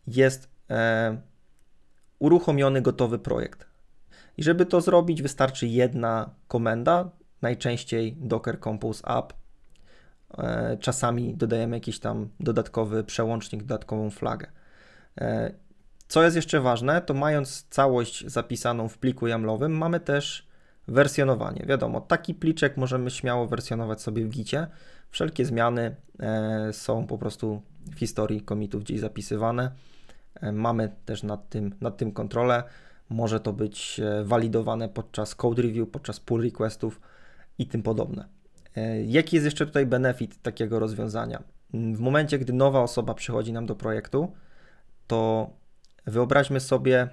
jest 0.06 0.48
e, 0.70 1.16
uruchomiony 2.18 2.82
gotowy 2.82 3.18
projekt. 3.18 3.73
I 4.36 4.42
żeby 4.42 4.66
to 4.66 4.80
zrobić, 4.80 5.22
wystarczy 5.22 5.66
jedna 5.66 6.30
komenda, 6.48 7.10
najczęściej 7.42 8.16
Docker 8.20 8.60
Compose 8.60 9.08
App. 9.08 9.32
E, 10.38 10.76
czasami 10.80 11.34
dodajemy 11.34 11.76
jakiś 11.76 11.98
tam 11.98 12.28
dodatkowy 12.40 13.04
przełącznik, 13.04 13.62
dodatkową 13.62 14.10
flagę. 14.10 14.46
E, 15.20 15.54
co 16.08 16.22
jest 16.22 16.36
jeszcze 16.36 16.60
ważne, 16.60 17.00
to 17.00 17.14
mając 17.14 17.66
całość 17.70 18.26
zapisaną 18.26 18.88
w 18.88 18.98
pliku 18.98 19.26
YAMLowym, 19.26 19.72
mamy 19.72 20.00
też 20.00 20.46
wersjonowanie. 20.88 21.64
Wiadomo, 21.66 22.00
taki 22.00 22.34
pliczek 22.34 22.76
możemy 22.76 23.10
śmiało 23.10 23.46
wersjonować 23.46 24.02
sobie 24.02 24.24
w 24.24 24.28
gicie. 24.28 24.66
Wszelkie 25.10 25.44
zmiany 25.44 25.96
e, 26.20 26.72
są 26.72 27.06
po 27.06 27.18
prostu 27.18 27.62
w 27.86 27.98
historii 27.98 28.40
komitów 28.40 28.84
gdzieś 28.84 29.00
zapisywane. 29.00 29.70
Mamy 30.52 30.92
też 31.04 31.22
nad 31.22 31.48
tym, 31.48 31.74
nad 31.80 31.96
tym 31.96 32.12
kontrolę. 32.12 32.62
Może 33.10 33.40
to 33.40 33.52
być 33.52 34.00
e, 34.00 34.24
walidowane 34.24 34.88
podczas 34.88 35.34
code 35.34 35.62
review, 35.62 35.90
podczas 35.90 36.20
pull 36.20 36.42
requestów 36.42 37.00
i 37.58 37.66
tym 37.66 37.82
podobne. 37.82 38.28
E, 38.76 39.02
jaki 39.04 39.36
jest 39.36 39.44
jeszcze 39.44 39.66
tutaj 39.66 39.86
benefit 39.86 40.42
takiego 40.42 40.78
rozwiązania? 40.78 41.42
W 41.74 42.00
momencie, 42.00 42.38
gdy 42.38 42.52
nowa 42.52 42.80
osoba 42.80 43.14
przychodzi 43.14 43.52
nam 43.52 43.66
do 43.66 43.76
projektu, 43.76 44.32
to 45.06 45.50
wyobraźmy 46.06 46.60
sobie, 46.60 47.08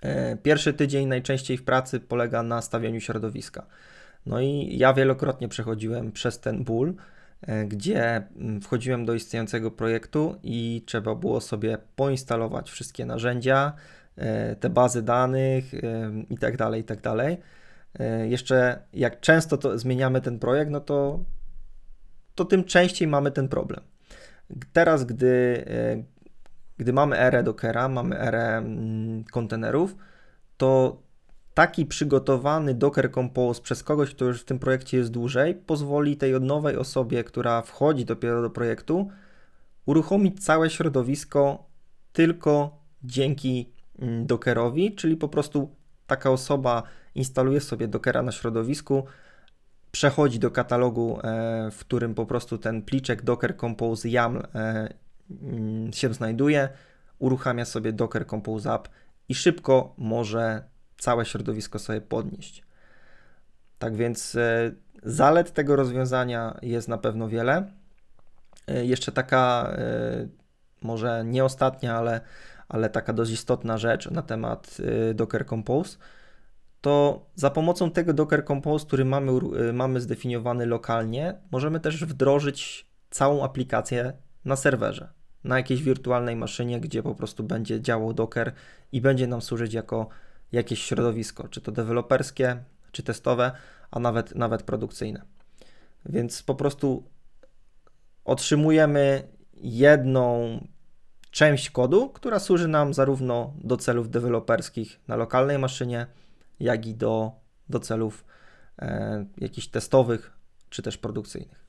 e, 0.00 0.36
pierwszy 0.36 0.72
tydzień 0.72 1.06
najczęściej 1.06 1.56
w 1.58 1.64
pracy 1.64 2.00
polega 2.00 2.42
na 2.42 2.62
stawianiu 2.62 3.00
środowiska. 3.00 3.66
No 4.26 4.40
i 4.40 4.78
ja 4.78 4.94
wielokrotnie 4.94 5.48
przechodziłem 5.48 6.12
przez 6.12 6.40
ten 6.40 6.64
ból, 6.64 6.94
gdzie 7.66 8.22
wchodziłem 8.62 9.04
do 9.04 9.14
istniejącego 9.14 9.70
projektu 9.70 10.36
i 10.42 10.82
trzeba 10.86 11.14
było 11.14 11.40
sobie 11.40 11.78
poinstalować 11.96 12.70
wszystkie 12.70 13.06
narzędzia, 13.06 13.72
te 14.60 14.70
bazy 14.70 15.02
danych 15.02 15.74
e, 15.74 15.78
i 16.30 16.38
tak 16.38 16.56
dalej, 16.56 16.80
i 16.80 16.84
tak 16.84 17.00
dalej. 17.00 17.36
E, 17.98 18.28
jeszcze 18.28 18.82
jak 18.92 19.20
często 19.20 19.56
to 19.56 19.78
zmieniamy 19.78 20.20
ten 20.20 20.38
projekt, 20.38 20.70
no 20.70 20.80
to, 20.80 21.24
to 22.34 22.44
tym 22.44 22.64
częściej 22.64 23.08
mamy 23.08 23.30
ten 23.30 23.48
problem. 23.48 23.80
Teraz, 24.72 25.04
gdy, 25.04 25.64
gdy 26.78 26.92
mamy 26.92 27.18
erę 27.18 27.42
Dockera, 27.42 27.88
mamy 27.88 28.20
erę 28.20 28.58
mm, 28.58 29.24
kontenerów, 29.24 29.96
to 30.56 31.02
taki 31.54 31.86
przygotowany 31.86 32.74
Docker 32.74 33.12
Compose 33.12 33.62
przez 33.62 33.82
kogoś, 33.82 34.14
kto 34.14 34.24
już 34.24 34.42
w 34.42 34.44
tym 34.44 34.58
projekcie 34.58 34.96
jest 34.96 35.10
dłużej, 35.10 35.54
pozwoli 35.54 36.16
tej 36.16 36.40
nowej 36.40 36.76
osobie, 36.76 37.24
która 37.24 37.62
wchodzi 37.62 38.04
dopiero 38.04 38.42
do 38.42 38.50
projektu, 38.50 39.10
uruchomić 39.86 40.44
całe 40.44 40.70
środowisko 40.70 41.66
tylko 42.12 42.78
dzięki 43.04 43.72
Dockerowi, 44.02 44.94
czyli 44.94 45.16
po 45.16 45.28
prostu 45.28 45.76
taka 46.06 46.30
osoba 46.30 46.82
instaluje 47.14 47.60
sobie 47.60 47.88
Dockera 47.88 48.22
na 48.22 48.32
środowisku, 48.32 49.04
przechodzi 49.92 50.38
do 50.38 50.50
katalogu, 50.50 51.18
e, 51.24 51.70
w 51.70 51.78
którym 51.78 52.14
po 52.14 52.26
prostu 52.26 52.58
ten 52.58 52.82
pliczek 52.82 53.22
Docker 53.22 53.56
Compose 53.56 54.08
YAML 54.08 54.48
e, 54.54 54.88
mm, 55.30 55.92
się 55.92 56.14
znajduje, 56.14 56.68
uruchamia 57.18 57.64
sobie 57.64 57.92
Docker 57.92 58.26
Compose 58.26 58.74
App 58.74 58.88
i 59.28 59.34
szybko 59.34 59.94
może 59.98 60.62
całe 60.98 61.24
środowisko 61.24 61.78
sobie 61.78 62.00
podnieść. 62.00 62.62
Tak 63.78 63.96
więc 63.96 64.34
e, 64.34 64.72
zalet 65.02 65.52
tego 65.52 65.76
rozwiązania 65.76 66.58
jest 66.62 66.88
na 66.88 66.98
pewno 66.98 67.28
wiele. 67.28 67.72
Jeszcze 68.82 69.12
taka, 69.12 69.76
może 70.82 71.24
nie 71.24 71.44
ostatnia, 71.44 71.96
ale 71.96 72.20
ale 72.72 72.90
taka 72.90 73.12
dość 73.12 73.32
istotna 73.32 73.78
rzecz 73.78 74.10
na 74.10 74.22
temat 74.22 74.76
y, 75.10 75.14
Docker 75.14 75.46
Compose, 75.46 75.98
to 76.80 77.26
za 77.34 77.50
pomocą 77.50 77.90
tego 77.90 78.12
Docker 78.12 78.44
Compose, 78.44 78.86
który 78.86 79.04
mamy, 79.04 79.32
y, 79.68 79.72
mamy 79.72 80.00
zdefiniowany 80.00 80.66
lokalnie, 80.66 81.34
możemy 81.50 81.80
też 81.80 82.04
wdrożyć 82.04 82.86
całą 83.10 83.44
aplikację 83.44 84.12
na 84.44 84.56
serwerze, 84.56 85.08
na 85.44 85.56
jakiejś 85.56 85.82
wirtualnej 85.82 86.36
maszynie, 86.36 86.80
gdzie 86.80 87.02
po 87.02 87.14
prostu 87.14 87.44
będzie 87.44 87.80
działał 87.80 88.12
Docker 88.12 88.52
i 88.92 89.00
będzie 89.00 89.26
nam 89.26 89.42
służyć 89.42 89.74
jako 89.74 90.08
jakieś 90.52 90.82
środowisko, 90.82 91.48
czy 91.48 91.60
to 91.60 91.72
deweloperskie, 91.72 92.64
czy 92.92 93.02
testowe, 93.02 93.52
a 93.90 94.00
nawet, 94.00 94.34
nawet 94.34 94.62
produkcyjne. 94.62 95.22
Więc 96.06 96.42
po 96.42 96.54
prostu 96.54 97.04
otrzymujemy 98.24 99.28
jedną 99.54 100.58
część 101.32 101.70
kodu, 101.70 102.08
która 102.08 102.38
służy 102.38 102.68
nam 102.68 102.94
zarówno 102.94 103.52
do 103.64 103.76
celów 103.76 104.10
deweloperskich 104.10 105.00
na 105.08 105.16
lokalnej 105.16 105.58
maszynie, 105.58 106.06
jak 106.60 106.86
i 106.86 106.94
do, 106.94 107.32
do 107.68 107.80
celów 107.80 108.24
e, 108.78 109.24
jakichś 109.38 109.66
testowych 109.66 110.32
czy 110.70 110.82
też 110.82 110.98
produkcyjnych. 110.98 111.66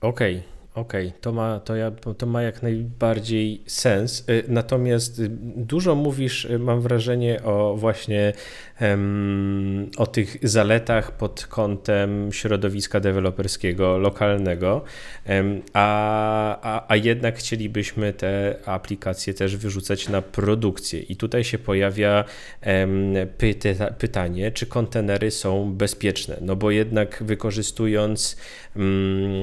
Okej, 0.00 0.38
okay. 0.38 0.63
Okej, 0.74 1.06
okay, 1.08 1.20
to, 1.20 1.32
ma, 1.32 1.60
to, 1.60 1.76
ja, 1.76 1.90
to 2.18 2.26
ma 2.26 2.42
jak 2.42 2.62
najbardziej 2.62 3.62
sens. 3.66 4.24
Y, 4.28 4.44
natomiast 4.48 5.18
y, 5.18 5.28
dużo 5.56 5.94
mówisz, 5.94 6.44
y, 6.44 6.58
mam 6.58 6.80
wrażenie, 6.80 7.42
o 7.42 7.76
właśnie 7.76 8.32
um, 8.80 9.90
o 9.96 10.06
tych 10.06 10.36
zaletach 10.42 11.12
pod 11.12 11.46
kątem 11.46 12.32
środowiska 12.32 13.00
deweloperskiego, 13.00 13.98
lokalnego, 13.98 14.84
um, 15.28 15.62
a, 15.72 16.58
a, 16.62 16.92
a 16.92 16.96
jednak 16.96 17.36
chcielibyśmy 17.38 18.12
te 18.12 18.56
aplikacje 18.66 19.34
też 19.34 19.56
wyrzucać 19.56 20.08
na 20.08 20.22
produkcję. 20.22 21.00
I 21.00 21.16
tutaj 21.16 21.44
się 21.44 21.58
pojawia 21.58 22.24
um, 22.66 23.14
pyta, 23.38 23.90
pytanie, 23.90 24.52
czy 24.52 24.66
kontenery 24.66 25.30
są 25.30 25.74
bezpieczne? 25.74 26.36
No 26.40 26.56
bo 26.56 26.70
jednak 26.70 27.22
wykorzystując, 27.26 28.36
mm, 28.76 29.40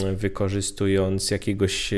wykorzystując 1.21 1.31
jakiegoś 1.31 1.93
e, 1.93 1.97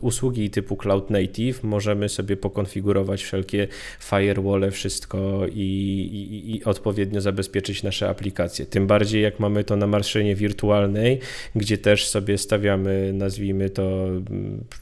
usługi 0.00 0.50
typu 0.50 0.76
Cloud 0.76 1.10
Native 1.10 1.62
możemy 1.62 2.08
sobie 2.08 2.36
pokonfigurować 2.36 3.22
wszelkie 3.22 3.68
firewall, 4.00 4.70
wszystko 4.70 5.46
i, 5.46 5.60
i, 6.12 6.56
i, 6.56 6.64
odpowiednio 6.64 7.20
zabezpieczyć 7.20 7.82
nasze 7.82 8.08
aplikacje. 8.08 8.66
Tym 8.66 8.86
bardziej 8.86 9.22
jak 9.22 9.40
mamy 9.40 9.64
to 9.64 9.76
na 9.76 9.86
maszynie 9.86 10.34
wirtualnej, 10.34 11.20
gdzie 11.54 11.78
też 11.78 12.08
sobie 12.08 12.38
stawiamy, 12.38 13.12
nazwijmy 13.12 13.70
to 13.70 14.08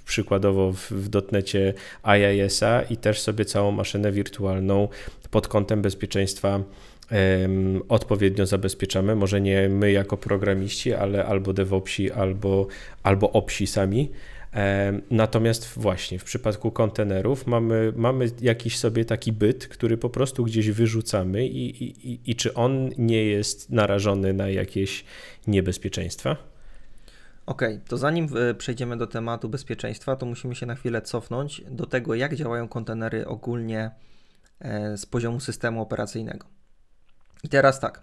przykładowo 0.07 0.73
w, 0.73 0.91
w 0.91 1.09
dotnecie 1.09 1.75
IIS-a 2.05 2.83
i 2.83 2.97
też 2.97 3.21
sobie 3.21 3.45
całą 3.45 3.73
maszynę 3.73 4.13
wirtualną 4.13 4.89
pod 5.31 5.49
kątem 5.49 5.83
bezpieczeństwa 5.83 6.63
odpowiednio 7.89 8.47
zabezpieczamy. 8.47 9.17
Może 9.17 9.41
nie 9.41 9.69
my 9.69 9.93
jako 9.93 10.17
programiści, 10.17 10.95
ale 10.95 11.27
albo 11.27 11.53
DevOpsi, 11.53 12.13
albo, 12.13 12.67
albo 13.03 13.33
OPSi 13.33 13.67
sami. 13.67 14.11
Natomiast 15.11 15.67
właśnie 15.77 16.19
w 16.19 16.25
przypadku 16.25 16.71
kontenerów 16.71 17.47
mamy, 17.47 17.93
mamy 17.97 18.31
jakiś 18.41 18.79
sobie 18.79 19.05
taki 19.05 19.33
byt, 19.33 19.69
który 19.69 19.97
po 19.97 20.11
prostu 20.11 20.45
gdzieś 20.45 20.71
wyrzucamy 20.71 21.47
i, 21.47 21.85
i, 21.85 22.21
i 22.31 22.37
czy 22.37 22.55
on 22.55 22.91
nie 22.99 23.25
jest 23.25 23.71
narażony 23.71 24.33
na 24.33 24.49
jakieś 24.49 25.05
niebezpieczeństwa? 25.47 26.37
Okej, 27.47 27.75
okay, 27.75 27.89
to 27.89 27.97
zanim 27.97 28.29
e, 28.37 28.55
przejdziemy 28.55 28.97
do 28.97 29.07
tematu 29.07 29.49
bezpieczeństwa, 29.49 30.17
to 30.17 30.27
musimy 30.27 30.55
się 30.55 30.67
na 30.67 30.75
chwilę 30.75 31.03
cofnąć 31.03 31.63
do 31.71 31.87
tego, 31.87 32.15
jak 32.15 32.35
działają 32.35 32.69
kontenery 32.69 33.27
ogólnie 33.27 33.91
e, 34.61 34.97
z 34.97 35.07
poziomu 35.07 35.41
systemu 35.41 35.83
operacyjnego. 35.83 36.56
I 37.45 37.49
teraz 37.49 37.81
tak. 37.81 38.03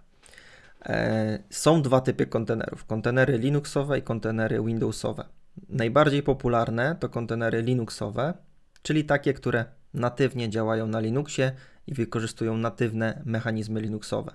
E, 0.86 1.38
są 1.50 1.82
dwa 1.82 2.00
typy 2.00 2.26
kontenerów: 2.26 2.84
kontenery 2.84 3.38
Linuxowe 3.38 3.98
i 3.98 4.02
kontenery 4.02 4.62
Windowsowe. 4.62 5.24
Najbardziej 5.68 6.22
popularne 6.22 6.96
to 7.00 7.08
kontenery 7.08 7.62
Linuxowe, 7.62 8.34
czyli 8.82 9.04
takie, 9.04 9.34
które 9.34 9.64
natywnie 9.94 10.50
działają 10.50 10.86
na 10.86 11.00
Linuxie 11.00 11.52
i 11.86 11.94
wykorzystują 11.94 12.56
natywne 12.56 13.22
mechanizmy 13.24 13.80
Linuxowe. 13.80 14.32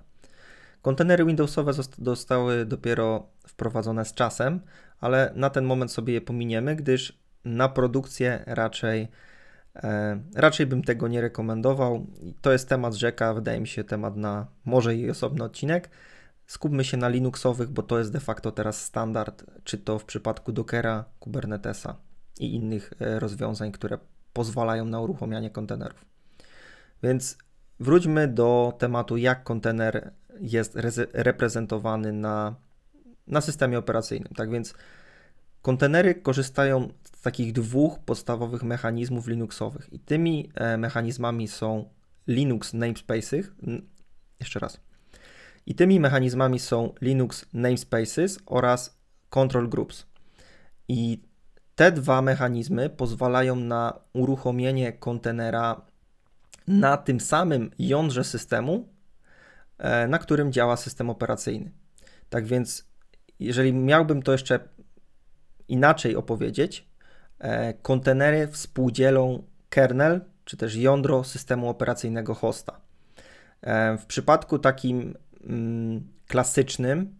Kontenery 0.81 1.25
Windowsowe 1.25 1.73
zostały 2.01 2.65
dopiero 2.65 3.27
wprowadzone 3.47 4.05
z 4.05 4.13
czasem, 4.13 4.59
ale 4.99 5.31
na 5.35 5.49
ten 5.49 5.65
moment 5.65 5.91
sobie 5.91 6.13
je 6.13 6.21
pominiemy, 6.21 6.75
gdyż 6.75 7.19
na 7.45 7.69
produkcję 7.69 8.43
raczej 8.47 9.07
raczej 10.35 10.65
bym 10.65 10.83
tego 10.83 11.07
nie 11.07 11.21
rekomendował. 11.21 12.07
To 12.41 12.51
jest 12.51 12.69
temat 12.69 12.93
rzeka, 12.93 13.33
wydaje 13.33 13.59
mi 13.59 13.67
się 13.67 13.83
temat 13.83 14.15
na 14.15 14.47
może 14.65 14.95
i 14.95 15.09
osobny 15.09 15.43
odcinek. 15.43 15.89
Skupmy 16.47 16.83
się 16.83 16.97
na 16.97 17.09
Linuxowych, 17.09 17.69
bo 17.69 17.83
to 17.83 17.99
jest 17.99 18.11
de 18.11 18.19
facto 18.19 18.51
teraz 18.51 18.85
standard, 18.85 19.45
czy 19.63 19.77
to 19.77 19.99
w 19.99 20.05
przypadku 20.05 20.51
Dockera, 20.51 21.05
Kubernetesa 21.19 21.95
i 22.39 22.55
innych 22.55 22.93
e, 22.99 23.19
rozwiązań, 23.19 23.71
które 23.71 23.97
pozwalają 24.33 24.85
na 24.85 24.99
uruchamianie 24.99 25.49
kontenerów. 25.49 26.05
Więc 27.03 27.37
wróćmy 27.79 28.27
do 28.27 28.73
tematu, 28.77 29.17
jak 29.17 29.43
kontener 29.43 30.11
jest 30.39 30.77
reprezentowany 31.13 32.13
na, 32.13 32.55
na 33.27 33.41
systemie 33.41 33.79
operacyjnym. 33.79 34.33
Tak 34.35 34.51
więc 34.51 34.73
kontenery 35.61 36.15
korzystają 36.15 36.89
z 37.19 37.21
takich 37.21 37.53
dwóch 37.53 37.99
podstawowych 37.99 38.63
mechanizmów 38.63 39.27
Linuxowych. 39.27 39.93
I 39.93 39.99
tymi 39.99 40.51
e, 40.55 40.77
mechanizmami 40.77 41.47
są 41.47 41.89
Linux 42.27 42.73
namespaces. 42.73 43.51
Jeszcze 44.39 44.59
raz. 44.59 44.79
I 45.65 45.75
tymi 45.75 45.99
mechanizmami 45.99 46.59
są 46.59 46.93
Linux 47.01 47.45
namespaces 47.53 48.39
oraz 48.45 48.99
control 49.29 49.69
groups. 49.69 50.05
I 50.87 51.21
te 51.75 51.91
dwa 51.91 52.21
mechanizmy 52.21 52.89
pozwalają 52.89 53.55
na 53.55 53.99
uruchomienie 54.13 54.93
kontenera 54.93 55.81
na 56.67 56.97
tym 56.97 57.19
samym 57.19 57.71
jądrze 57.79 58.23
systemu, 58.23 58.89
e, 59.77 60.07
na 60.07 60.17
którym 60.17 60.51
działa 60.51 60.77
system 60.77 61.09
operacyjny. 61.09 61.71
Tak 62.29 62.45
więc, 62.45 62.87
jeżeli 63.39 63.73
miałbym 63.73 64.21
to 64.21 64.31
jeszcze 64.31 64.59
inaczej 65.69 66.15
opowiedzieć, 66.15 66.89
E, 67.39 67.73
kontenery 67.73 68.47
współdzielą 68.47 69.43
kernel, 69.69 70.21
czy 70.45 70.57
też 70.57 70.75
jądro 70.75 71.23
systemu 71.23 71.69
operacyjnego 71.69 72.33
hosta. 72.35 72.79
E, 73.61 73.97
w 73.97 74.05
przypadku 74.05 74.59
takim 74.59 75.17
mm, 75.43 76.07
klasycznym, 76.27 77.15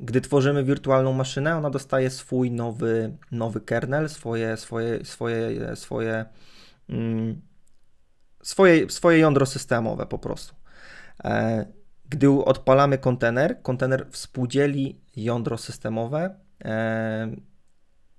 gdy 0.00 0.20
tworzymy 0.20 0.64
wirtualną 0.64 1.12
maszynę, 1.12 1.56
ona 1.56 1.70
dostaje 1.70 2.10
swój 2.10 2.50
nowy, 2.50 3.16
nowy 3.30 3.60
kernel, 3.60 4.08
swoje, 4.08 4.56
swoje, 4.56 5.04
swoje, 5.04 5.76
swoje, 5.76 6.24
mm, 6.88 7.40
swoje, 8.42 8.90
swoje 8.90 9.18
jądro 9.18 9.46
systemowe 9.46 10.06
po 10.06 10.18
prostu. 10.18 10.54
E, 11.24 11.66
gdy 12.08 12.30
odpalamy 12.30 12.98
kontener, 12.98 13.62
kontener 13.62 14.06
współdzieli 14.10 15.00
jądro 15.16 15.58
systemowe 15.58 16.34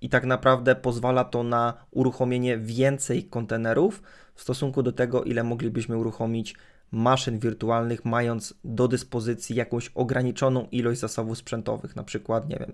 i 0.01 0.09
tak 0.09 0.25
naprawdę 0.25 0.75
pozwala 0.75 1.23
to 1.23 1.43
na 1.43 1.73
uruchomienie 1.91 2.57
więcej 2.57 3.23
kontenerów 3.23 4.03
w 4.35 4.41
stosunku 4.41 4.83
do 4.83 4.91
tego, 4.91 5.23
ile 5.23 5.43
moglibyśmy 5.43 5.97
uruchomić 5.97 6.55
maszyn 6.91 7.39
wirtualnych, 7.39 8.05
mając 8.05 8.53
do 8.63 8.87
dyspozycji 8.87 9.55
jakąś 9.55 9.91
ograniczoną 9.95 10.67
ilość 10.71 10.99
zasobów 10.99 11.37
sprzętowych, 11.37 11.95
na 11.95 12.03
przykład, 12.03 12.49
nie 12.49 12.57
wiem, 12.59 12.73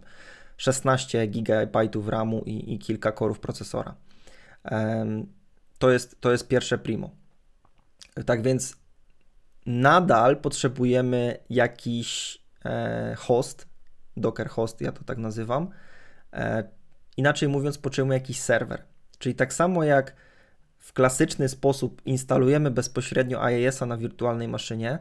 16 0.57 1.27
GB 1.27 1.89
RAMu 2.07 2.43
i, 2.45 2.73
i 2.73 2.79
kilka 2.79 3.11
korów 3.11 3.39
procesora. 3.39 3.95
To 5.79 5.91
jest, 5.91 6.21
to 6.21 6.31
jest 6.31 6.47
pierwsze 6.47 6.77
primo. 6.77 7.09
Tak 8.25 8.41
więc 8.41 8.75
nadal 9.65 10.37
potrzebujemy 10.37 11.37
jakiś 11.49 12.41
e, 12.65 13.15
host, 13.17 13.67
Docker 14.17 14.49
host, 14.49 14.81
ja 14.81 14.91
to 14.91 15.03
tak 15.03 15.17
nazywam, 15.17 15.69
e, 16.33 16.63
Inaczej 17.17 17.49
mówiąc, 17.49 17.77
potrzebujemy 17.77 18.13
jakiś 18.15 18.41
serwer. 18.41 18.83
Czyli 19.19 19.35
tak 19.35 19.53
samo 19.53 19.83
jak 19.83 20.15
w 20.79 20.93
klasyczny 20.93 21.49
sposób 21.49 22.01
instalujemy 22.05 22.71
bezpośrednio 22.71 23.49
IIS-a 23.49 23.85
na 23.85 23.97
wirtualnej 23.97 24.47
maszynie, 24.47 24.99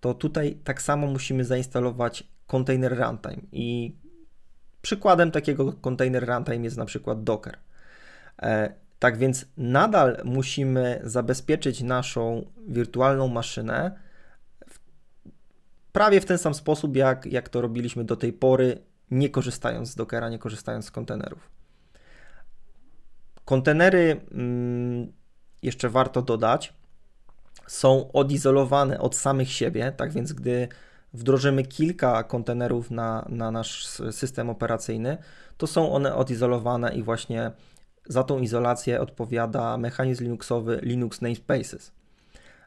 to 0.00 0.14
tutaj 0.14 0.58
tak 0.64 0.82
samo 0.82 1.06
musimy 1.06 1.44
zainstalować 1.44 2.24
container 2.46 2.98
runtime. 2.98 3.42
I 3.52 3.96
przykładem 4.82 5.30
takiego 5.30 5.72
container 5.72 6.28
runtime 6.28 6.64
jest 6.64 6.76
na 6.76 6.84
przykład 6.84 7.24
Docker. 7.24 7.58
E, 8.42 8.74
tak 8.98 9.18
więc 9.18 9.46
nadal 9.56 10.22
musimy 10.24 11.00
zabezpieczyć 11.04 11.82
naszą 11.82 12.50
wirtualną 12.68 13.28
maszynę 13.28 13.98
w, 14.68 14.78
prawie 15.92 16.20
w 16.20 16.24
ten 16.24 16.38
sam 16.38 16.54
sposób, 16.54 16.96
jak, 16.96 17.26
jak 17.26 17.48
to 17.48 17.60
robiliśmy 17.60 18.04
do 18.04 18.16
tej 18.16 18.32
pory, 18.32 18.82
nie 19.10 19.30
korzystając 19.30 19.90
z 19.90 19.94
Dockera, 19.94 20.28
nie 20.28 20.38
korzystając 20.38 20.84
z 20.84 20.90
kontenerów. 20.90 21.49
Kontenery, 23.50 24.20
mm, 24.32 25.12
jeszcze 25.62 25.88
warto 25.88 26.22
dodać, 26.22 26.74
są 27.66 28.12
odizolowane 28.12 29.00
od 29.00 29.16
samych 29.16 29.52
siebie, 29.52 29.92
tak 29.96 30.12
więc 30.12 30.32
gdy 30.32 30.68
wdrożymy 31.14 31.62
kilka 31.62 32.22
kontenerów 32.22 32.90
na, 32.90 33.26
na 33.28 33.50
nasz 33.50 33.86
system 34.10 34.50
operacyjny, 34.50 35.18
to 35.56 35.66
są 35.66 35.92
one 35.92 36.14
odizolowane 36.14 36.94
i 36.94 37.02
właśnie 37.02 37.50
za 38.06 38.24
tą 38.24 38.38
izolację 38.38 39.00
odpowiada 39.00 39.76
mechanizm 39.78 40.24
Linuxowy 40.24 40.80
Linux 40.82 41.20
Namespaces. 41.20 41.92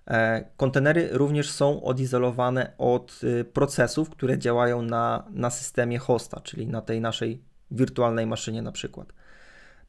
E, 0.07 0.43
kontenery 0.57 1.09
również 1.11 1.51
są 1.51 1.83
odizolowane 1.83 2.73
od 2.77 3.19
y, 3.23 3.45
procesów, 3.45 4.09
które 4.09 4.37
działają 4.37 4.81
na, 4.81 5.25
na 5.29 5.49
systemie 5.49 5.99
hosta, 5.99 6.39
czyli 6.39 6.67
na 6.67 6.81
tej 6.81 7.01
naszej 7.01 7.41
wirtualnej 7.71 8.27
maszynie 8.27 8.61
na 8.61 8.71
przykład. 8.71 9.13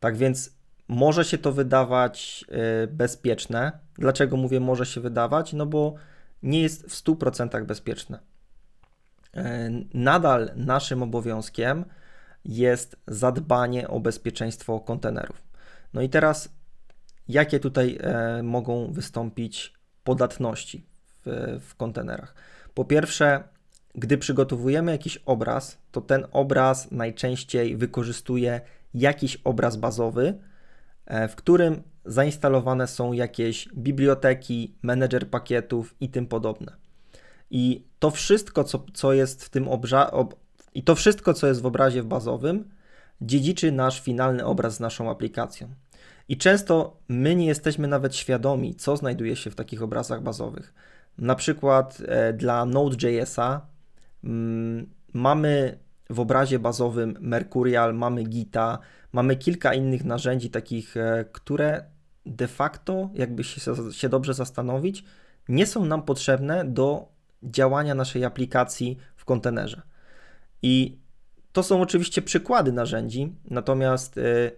Tak 0.00 0.16
więc 0.16 0.63
może 0.88 1.24
się 1.24 1.38
to 1.38 1.52
wydawać 1.52 2.44
y, 2.84 2.86
bezpieczne. 2.86 3.72
Dlaczego 3.98 4.36
mówię 4.36 4.60
może 4.60 4.86
się 4.86 5.00
wydawać? 5.00 5.52
No 5.52 5.66
bo 5.66 5.94
nie 6.42 6.62
jest 6.62 6.86
w 6.86 7.04
100% 7.04 7.64
bezpieczne. 7.64 8.18
E, 9.36 9.70
nadal 9.94 10.50
naszym 10.56 11.02
obowiązkiem 11.02 11.84
jest 12.44 12.96
zadbanie 13.06 13.88
o 13.88 14.00
bezpieczeństwo 14.00 14.80
kontenerów. 14.80 15.42
No 15.94 16.02
i 16.02 16.08
teraz, 16.08 16.48
jakie 17.28 17.60
tutaj 17.60 17.98
e, 18.00 18.42
mogą 18.42 18.92
wystąpić 18.92 19.74
podatności 20.04 20.86
w, 21.24 21.58
w 21.60 21.74
kontenerach? 21.74 22.34
Po 22.74 22.84
pierwsze, 22.84 23.44
gdy 23.94 24.18
przygotowujemy 24.18 24.92
jakiś 24.92 25.16
obraz, 25.16 25.78
to 25.92 26.00
ten 26.00 26.26
obraz 26.32 26.90
najczęściej 26.90 27.76
wykorzystuje 27.76 28.60
jakiś 28.94 29.36
obraz 29.44 29.76
bazowy, 29.76 30.38
w 31.06 31.34
którym 31.34 31.82
zainstalowane 32.04 32.86
są 32.86 33.12
jakieś 33.12 33.68
biblioteki, 33.76 34.74
menedżer 34.82 35.30
pakietów 35.30 35.94
i 36.00 36.08
tym 36.08 36.26
podobne. 36.26 36.76
I 37.50 37.84
to 37.98 38.10
wszystko, 38.10 38.64
co, 38.64 38.84
co 38.94 39.12
jest 39.12 39.44
w 39.44 39.48
tym 39.48 39.68
obrazie, 39.68 40.10
ob... 40.10 40.34
i 40.74 40.82
to 40.82 40.94
wszystko, 40.94 41.34
co 41.34 41.46
jest 41.46 41.62
w 41.62 41.66
obrazie 41.66 42.02
bazowym, 42.02 42.70
dziedziczy 43.20 43.72
nasz 43.72 44.00
finalny 44.00 44.44
obraz 44.44 44.74
z 44.74 44.80
naszą 44.80 45.10
aplikacją. 45.10 45.68
I 46.28 46.36
często 46.36 46.96
my 47.08 47.36
nie 47.36 47.46
jesteśmy 47.46 47.88
nawet 47.88 48.16
świadomi, 48.16 48.74
co 48.74 48.96
znajduje 48.96 49.36
się 49.36 49.50
w 49.50 49.54
takich 49.54 49.82
obrazach 49.82 50.22
bazowych. 50.22 50.74
Na 51.18 51.34
przykład 51.34 52.02
e, 52.06 52.32
dla 52.32 52.64
Node.jsa 52.64 53.66
mm, 54.24 54.90
mamy 55.12 55.78
w 56.14 56.20
obrazie 56.20 56.59
bazowym 56.59 57.16
Mercurial, 57.20 57.94
mamy 57.94 58.24
Gita, 58.24 58.79
mamy 59.12 59.37
kilka 59.37 59.74
innych 59.74 60.05
narzędzi 60.05 60.50
takich, 60.50 60.96
e, 60.96 61.24
które 61.33 61.85
de 62.27 62.48
facto, 62.48 63.11
jakby 63.14 63.44
się, 63.44 63.61
się 63.92 64.09
dobrze 64.09 64.35
zastanowić, 64.35 65.05
nie 65.48 65.66
są 65.66 65.85
nam 65.85 66.03
potrzebne 66.03 66.64
do 66.64 67.09
działania 67.42 67.94
naszej 67.94 68.24
aplikacji 68.24 68.98
w 69.16 69.24
kontenerze. 69.24 69.83
I 70.62 70.98
to 71.53 71.62
są 71.62 71.81
oczywiście 71.81 72.22
przykłady 72.22 72.72
narzędzi, 72.72 73.33
natomiast 73.50 74.18
y, 74.18 74.50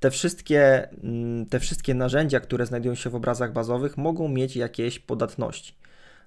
te 0.00 0.10
wszystkie, 0.10 0.88
mm, 0.90 1.46
te 1.46 1.60
wszystkie 1.60 1.94
narzędzia, 1.94 2.40
które 2.40 2.66
znajdują 2.66 2.94
się 2.94 3.10
w 3.10 3.14
obrazach 3.14 3.52
bazowych, 3.52 3.96
mogą 3.96 4.28
mieć 4.28 4.56
jakieś 4.56 4.98
podatności. 4.98 5.74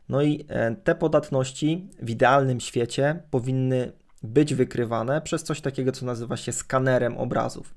No 0.10 0.22
i 0.22 0.46
e, 0.48 0.76
te 0.76 0.96
podatności 0.96 1.90
w 2.02 2.10
idealnym 2.10 2.60
świecie 2.60 3.24
powinny 3.32 3.92
być 4.26 4.56
wykrywane 4.56 5.22
przez 5.22 5.44
coś 5.44 5.62
takiego, 5.62 5.92
co 5.92 6.06
nazywa 6.06 6.38
się 6.38 6.52
skanerem 6.52 7.18
obrazów. 7.18 7.76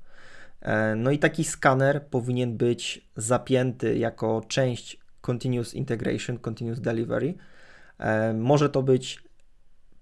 E, 0.61 0.95
no 0.95 1.11
i 1.11 1.19
taki 1.19 1.43
skaner 1.43 2.05
powinien 2.05 2.57
być 2.57 3.09
zapięty 3.15 3.97
jako 3.97 4.41
część 4.47 4.99
Continuous 5.21 5.73
Integration, 5.73 6.39
Continuous 6.39 6.81
Delivery, 6.81 7.33
E, 7.99 8.33
może 8.33 8.69
to 8.69 8.83
być 8.83 9.23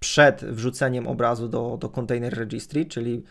przed 0.00 0.44
wrzuceniem 0.44 1.06
obrazu 1.06 1.48
do, 1.48 1.76
do 1.80 1.88
Container 1.88 2.38
Registry, 2.38 2.86
czyli 2.86 3.24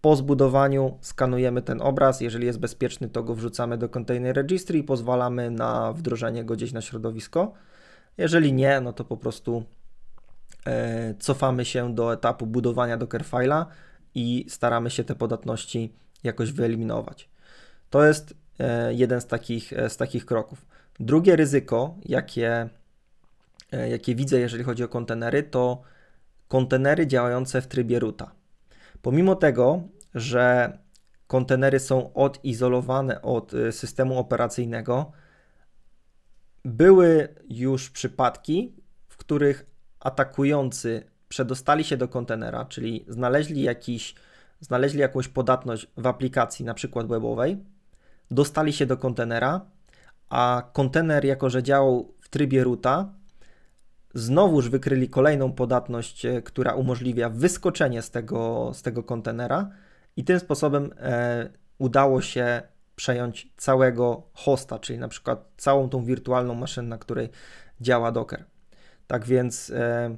po 0.00 0.16
zbudowaniu 0.16 0.98
skanujemy 1.00 1.62
ten 1.62 1.82
obraz, 1.82 2.20
jeżeli 2.20 2.46
jest 2.46 2.58
bezpieczny, 2.58 3.08
to 3.08 3.22
go 3.22 3.34
wrzucamy 3.34 3.78
do 3.78 3.88
Container 3.88 4.36
Registry 4.36 4.78
i 4.78 4.82
pozwalamy 4.84 5.50
na 5.50 5.92
wdrożenie 5.92 6.44
go 6.44 6.54
gdzieś 6.54 6.72
na 6.72 6.80
środowisko. 6.80 7.52
Jeżeli 8.18 8.52
nie, 8.52 8.80
no 8.80 8.92
to 8.92 9.04
po 9.04 9.16
prostu 9.16 9.64
cofamy 11.18 11.64
się 11.64 11.94
do 11.94 12.12
etapu 12.12 12.46
budowania 12.46 12.98
Dockerfile'a 12.98 13.66
i 14.14 14.46
staramy 14.48 14.90
się 14.90 15.04
te 15.04 15.14
podatności 15.14 15.92
jakoś 16.24 16.52
wyeliminować. 16.52 17.28
To 17.90 18.04
jest 18.04 18.34
e, 18.58 18.94
jeden 18.94 19.20
z 19.20 19.26
takich, 19.26 19.72
z 19.88 19.96
takich 19.96 20.26
kroków. 20.26 20.66
Drugie 21.00 21.36
ryzyko, 21.36 21.96
jakie 22.04 22.68
E, 23.74 23.88
jakie 23.88 24.14
widzę, 24.14 24.38
jeżeli 24.40 24.64
chodzi 24.64 24.84
o 24.84 24.88
kontenery, 24.88 25.42
to 25.42 25.82
kontenery 26.48 27.06
działające 27.06 27.62
w 27.62 27.66
trybie 27.66 27.98
roota. 27.98 28.32
Pomimo 29.02 29.34
tego, 29.34 29.82
że 30.14 30.78
kontenery 31.26 31.80
są 31.80 32.12
odizolowane 32.14 33.22
od 33.22 33.54
e, 33.54 33.72
systemu 33.72 34.18
operacyjnego, 34.18 35.12
były 36.64 37.28
już 37.48 37.90
przypadki, 37.90 38.74
w 39.08 39.16
których 39.16 39.66
atakujący 40.04 41.02
przedostali 41.28 41.84
się 41.84 41.96
do 41.96 42.08
kontenera, 42.08 42.64
czyli 42.64 43.04
znaleźli, 43.08 43.62
jakiś, 43.62 44.14
znaleźli 44.60 45.00
jakąś 45.00 45.28
podatność 45.28 45.86
w 45.96 46.06
aplikacji, 46.06 46.64
na 46.64 46.74
przykład 46.74 47.06
webowej, 47.06 47.64
dostali 48.30 48.72
się 48.72 48.86
do 48.86 48.96
kontenera, 48.96 49.60
a 50.28 50.70
kontener, 50.72 51.24
jako 51.24 51.50
że 51.50 51.62
działał 51.62 52.14
w 52.20 52.28
trybie 52.28 52.64
roota, 52.64 53.12
znowuż 54.14 54.68
wykryli 54.68 55.08
kolejną 55.08 55.52
podatność, 55.52 56.26
e, 56.26 56.42
która 56.42 56.74
umożliwia 56.74 57.28
wyskoczenie 57.28 58.02
z 58.02 58.10
tego, 58.10 58.70
z 58.74 58.82
tego 58.82 59.02
kontenera 59.02 59.70
i 60.16 60.24
tym 60.24 60.40
sposobem 60.40 60.90
e, 60.96 61.48
udało 61.78 62.20
się 62.20 62.62
przejąć 62.96 63.52
całego 63.56 64.22
hosta, 64.32 64.78
czyli 64.78 64.98
na 64.98 65.08
przykład 65.08 65.48
całą 65.56 65.88
tą 65.88 66.04
wirtualną 66.04 66.54
maszynę, 66.54 66.88
na 66.88 66.98
której 66.98 67.28
działa 67.80 68.12
Docker. 68.12 68.44
Tak 69.06 69.26
więc 69.26 69.70
e, 69.70 70.16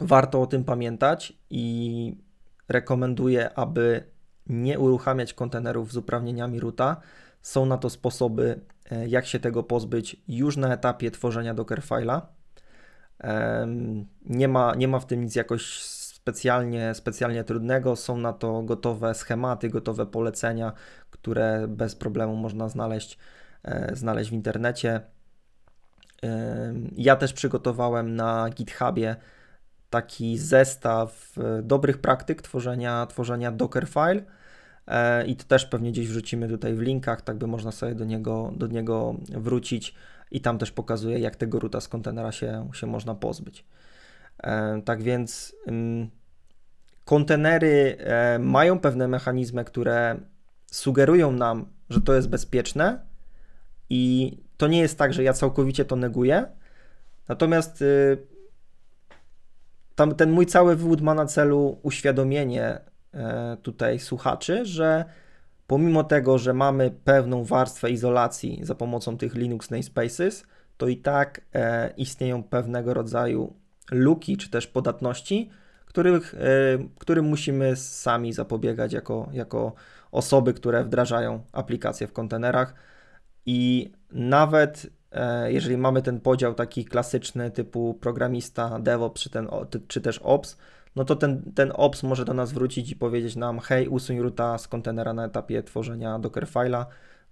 warto 0.00 0.42
o 0.42 0.46
tym 0.46 0.64
pamiętać 0.64 1.32
i 1.50 2.16
rekomenduję, 2.68 3.54
aby 3.54 4.04
nie 4.46 4.78
uruchamiać 4.78 5.34
kontenerów 5.34 5.92
z 5.92 5.96
uprawnieniami 5.96 6.60
roota. 6.60 6.96
Są 7.42 7.66
na 7.66 7.78
to 7.78 7.90
sposoby, 7.90 8.60
e, 8.90 9.08
jak 9.08 9.26
się 9.26 9.40
tego 9.40 9.62
pozbyć 9.62 10.16
już 10.28 10.56
na 10.56 10.74
etapie 10.74 11.10
tworzenia 11.10 11.54
Dockerfile'a. 11.54 12.20
Nie 14.24 14.48
ma, 14.48 14.74
nie 14.74 14.88
ma 14.88 15.00
w 15.00 15.06
tym 15.06 15.24
nic 15.24 15.34
jakoś 15.34 15.82
specjalnie, 16.28 16.94
specjalnie 16.94 17.44
trudnego. 17.44 17.96
Są 17.96 18.16
na 18.16 18.32
to 18.32 18.62
gotowe 18.62 19.14
schematy, 19.14 19.68
gotowe 19.68 20.06
polecenia, 20.06 20.72
które 21.10 21.68
bez 21.68 21.94
problemu 21.94 22.36
można 22.36 22.68
znaleźć, 22.68 23.18
e, 23.62 23.96
znaleźć 23.96 24.30
w 24.30 24.32
internecie. 24.32 25.00
Ja 26.96 27.16
też 27.16 27.32
przygotowałem 27.32 28.16
na 28.16 28.50
GitHubie 28.50 29.16
taki 29.90 30.38
zestaw 30.38 31.38
e, 31.38 31.62
dobrych 31.62 31.98
praktyk 31.98 32.42
tworzenia, 32.42 33.06
tworzenia 33.06 33.52
Dockerfile 33.52 34.22
e, 34.86 35.26
i 35.26 35.36
to 35.36 35.44
też 35.44 35.66
pewnie 35.66 35.92
gdzieś 35.92 36.08
wrzucimy 36.08 36.48
tutaj 36.48 36.74
w 36.74 36.80
linkach, 36.80 37.22
tak 37.22 37.38
by 37.38 37.46
można 37.46 37.72
sobie 37.72 37.94
do 37.94 38.04
niego, 38.04 38.52
do 38.56 38.66
niego 38.66 39.14
wrócić 39.28 39.94
i 40.30 40.40
tam 40.40 40.58
też 40.58 40.72
pokazuje, 40.72 41.18
jak 41.18 41.36
tego 41.36 41.58
ruta 41.58 41.80
z 41.80 41.88
kontenera 41.88 42.32
się, 42.32 42.70
się 42.72 42.86
można 42.86 43.14
pozbyć. 43.14 43.64
E, 44.42 44.82
tak 44.82 45.02
więc 45.02 45.56
kontenery 47.04 47.96
mają 48.38 48.78
pewne 48.78 49.08
mechanizmy, 49.08 49.64
które 49.64 50.16
sugerują 50.66 51.32
nam, 51.32 51.66
że 51.90 52.00
to 52.00 52.14
jest 52.14 52.28
bezpieczne 52.28 53.06
i 53.90 54.36
to 54.58 54.68
nie 54.68 54.80
jest 54.80 54.98
tak, 54.98 55.12
że 55.12 55.22
ja 55.22 55.32
całkowicie 55.32 55.84
to 55.84 55.96
neguję. 55.96 56.44
Natomiast 57.28 57.82
y, 57.82 58.18
tam, 59.94 60.14
ten 60.14 60.30
mój 60.30 60.46
cały 60.46 60.76
wywód 60.76 61.00
ma 61.00 61.14
na 61.14 61.26
celu 61.26 61.78
uświadomienie 61.82 62.80
e, 63.14 63.56
tutaj 63.62 63.98
słuchaczy, 63.98 64.66
że 64.66 65.04
pomimo 65.66 66.04
tego, 66.04 66.38
że 66.38 66.54
mamy 66.54 66.90
pewną 67.04 67.44
warstwę 67.44 67.90
izolacji 67.90 68.60
za 68.62 68.74
pomocą 68.74 69.18
tych 69.18 69.34
Linux 69.34 69.70
namespaces, 69.70 70.44
to 70.76 70.88
i 70.88 70.96
tak 70.96 71.40
e, 71.54 71.92
istnieją 71.96 72.42
pewnego 72.42 72.94
rodzaju 72.94 73.54
luki 73.90 74.36
czy 74.36 74.50
też 74.50 74.66
podatności, 74.66 75.50
których, 75.86 76.34
e, 76.34 76.38
którym 76.98 77.24
musimy 77.24 77.76
sami 77.76 78.32
zapobiegać 78.32 78.92
jako, 78.92 79.28
jako 79.32 79.72
osoby, 80.12 80.54
które 80.54 80.84
wdrażają 80.84 81.40
aplikacje 81.52 82.06
w 82.06 82.12
kontenerach. 82.12 82.74
I 83.50 83.92
nawet 84.12 84.90
e, 85.12 85.52
jeżeli 85.52 85.76
mamy 85.76 86.02
ten 86.02 86.20
podział 86.20 86.54
taki 86.54 86.84
klasyczny 86.84 87.50
typu 87.50 87.94
programista, 87.94 88.78
DevOps 88.78 89.22
czy, 89.22 89.30
ten, 89.30 89.48
czy 89.86 90.00
też 90.00 90.18
Ops, 90.18 90.56
no 90.96 91.04
to 91.04 91.16
ten, 91.16 91.52
ten 91.54 91.72
ops 91.74 92.02
może 92.02 92.24
do 92.24 92.34
nas 92.34 92.52
wrócić 92.52 92.90
i 92.90 92.96
powiedzieć 92.96 93.36
nam, 93.36 93.58
hej, 93.58 93.88
usuń 93.88 94.18
roota 94.18 94.58
z 94.58 94.68
kontenera 94.68 95.12
na 95.12 95.24
etapie 95.24 95.62
tworzenia 95.62 96.18
Dockerfile'a, 96.18 96.84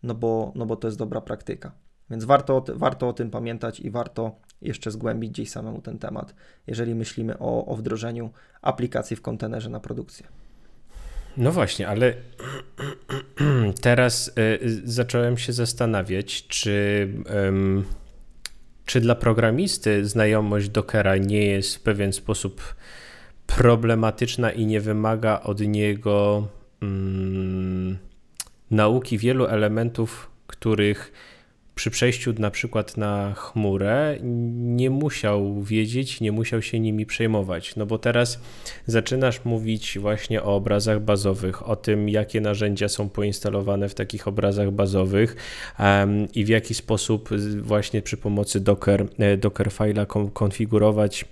no 0.02 0.14
bo, 0.14 0.52
no 0.54 0.66
bo 0.66 0.76
to 0.76 0.88
jest 0.88 0.98
dobra 0.98 1.20
praktyka. 1.20 1.72
Więc 2.10 2.24
warto, 2.24 2.64
warto 2.74 3.08
o 3.08 3.12
tym 3.12 3.30
pamiętać 3.30 3.80
i 3.80 3.90
warto 3.90 4.36
jeszcze 4.62 4.90
zgłębić 4.90 5.30
gdzieś 5.30 5.50
samemu 5.50 5.80
ten 5.80 5.98
temat, 5.98 6.34
jeżeli 6.66 6.94
myślimy 6.94 7.38
o, 7.38 7.66
o 7.66 7.76
wdrożeniu 7.76 8.30
aplikacji 8.62 9.16
w 9.16 9.22
kontenerze 9.22 9.70
na 9.70 9.80
produkcję. 9.80 10.26
No 11.36 11.52
właśnie, 11.52 11.88
ale 11.88 12.14
teraz 13.82 14.28
y, 14.28 14.82
zacząłem 14.84 15.38
się 15.38 15.52
zastanawiać, 15.52 16.46
czy, 16.46 17.08
czy 18.86 19.00
dla 19.00 19.14
programisty 19.14 20.06
znajomość 20.06 20.68
Dockera 20.68 21.16
nie 21.16 21.46
jest 21.46 21.76
w 21.76 21.80
pewien 21.80 22.12
sposób 22.12 22.74
problematyczna 23.46 24.52
i 24.52 24.66
nie 24.66 24.80
wymaga 24.80 25.40
od 25.40 25.60
niego 25.60 26.48
mm, 26.82 27.98
nauki 28.70 29.18
wielu 29.18 29.46
elementów, 29.46 30.30
których 30.46 31.12
przy 31.76 31.90
przejściu 31.90 32.34
na 32.38 32.50
przykład 32.50 32.96
na 32.96 33.34
chmurę 33.34 34.16
nie 34.52 34.90
musiał 34.90 35.62
wiedzieć, 35.62 36.20
nie 36.20 36.32
musiał 36.32 36.62
się 36.62 36.80
nimi 36.80 37.06
przejmować. 37.06 37.76
No 37.76 37.86
bo 37.86 37.98
teraz 37.98 38.40
zaczynasz 38.86 39.44
mówić 39.44 39.98
właśnie 39.98 40.42
o 40.42 40.56
obrazach 40.56 41.00
bazowych, 41.00 41.68
o 41.68 41.76
tym, 41.76 42.08
jakie 42.08 42.40
narzędzia 42.40 42.88
są 42.88 43.08
poinstalowane 43.08 43.88
w 43.88 43.94
takich 43.94 44.28
obrazach 44.28 44.70
bazowych 44.70 45.36
um, 45.78 46.32
i 46.34 46.44
w 46.44 46.48
jaki 46.48 46.74
sposób 46.74 47.28
właśnie 47.62 48.02
przy 48.02 48.16
pomocy 48.16 48.60
Docker, 48.60 49.06
e, 49.18 49.36
Docker 49.36 49.70
konfigurować 50.32 51.24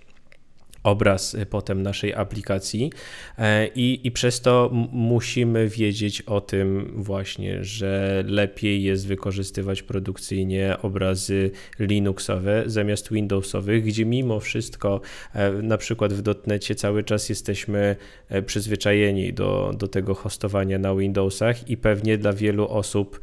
obraz 0.84 1.34
y, 1.34 1.46
potem 1.46 1.82
naszej 1.82 2.14
aplikacji. 2.14 2.92
E, 3.38 3.66
i, 3.66 4.00
i 4.04 4.10
przez 4.10 4.40
to 4.40 4.70
musimy 4.92 5.68
wiedzieć 5.68 6.22
o 6.22 6.40
tym 6.40 6.92
właśnie, 6.96 7.64
że 7.64 8.24
lepiej 8.26 8.82
jest 8.82 9.06
wykorzystywać 9.06 9.82
produkcyjnie 9.82 10.76
obrazy 10.82 11.50
Linuxowe 11.78 12.62
zamiast 12.66 13.12
Windowsowych, 13.12 13.84
gdzie 13.84 14.04
mimo 14.06 14.40
wszystko 14.40 15.00
e, 15.32 15.52
na 15.52 15.78
przykład 15.78 16.12
w 16.12 16.22
dotnecie 16.22 16.74
cały 16.74 17.04
czas 17.04 17.28
jesteśmy 17.28 17.96
e, 18.28 18.42
przyzwyczajeni 18.42 19.32
do, 19.32 19.74
do 19.78 19.88
tego 19.88 20.14
hostowania 20.14 20.78
na 20.78 20.94
Windowsach 20.94 21.70
i 21.70 21.76
pewnie 21.76 22.18
dla 22.18 22.32
wielu 22.32 22.68
osób 22.68 23.20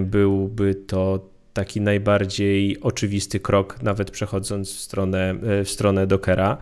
byłby 0.00 0.74
to 0.74 1.31
taki 1.52 1.80
najbardziej 1.80 2.80
oczywisty 2.80 3.40
krok, 3.40 3.82
nawet 3.82 4.10
przechodząc 4.10 4.72
w 4.72 4.80
stronę, 4.80 5.34
w 5.64 5.68
stronę 5.68 6.06
Dockera. 6.06 6.58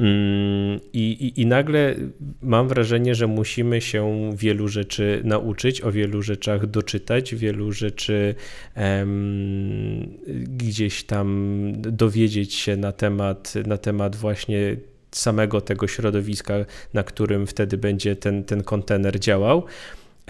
Mm, 0.00 0.80
I, 0.92 1.10
i, 1.10 1.40
I 1.40 1.46
nagle 1.46 1.94
mam 2.42 2.68
wrażenie, 2.68 3.14
że 3.14 3.26
musimy 3.26 3.80
się 3.80 4.30
wielu 4.36 4.68
rzeczy 4.68 5.20
nauczyć, 5.24 5.82
o 5.82 5.92
wielu 5.92 6.22
rzeczach 6.22 6.66
doczytać, 6.66 7.34
wielu 7.34 7.72
rzeczy 7.72 8.34
um, 8.76 10.18
gdzieś 10.56 11.04
tam 11.04 11.72
dowiedzieć 11.76 12.54
się 12.54 12.76
na 12.76 12.92
temat, 12.92 13.54
na 13.66 13.76
temat 13.76 14.16
właśnie 14.16 14.76
samego 15.10 15.60
tego 15.60 15.88
środowiska, 15.88 16.54
na 16.94 17.02
którym 17.02 17.46
wtedy 17.46 17.76
będzie 17.76 18.16
ten, 18.16 18.44
ten 18.44 18.62
kontener 18.62 19.20
działał. 19.20 19.64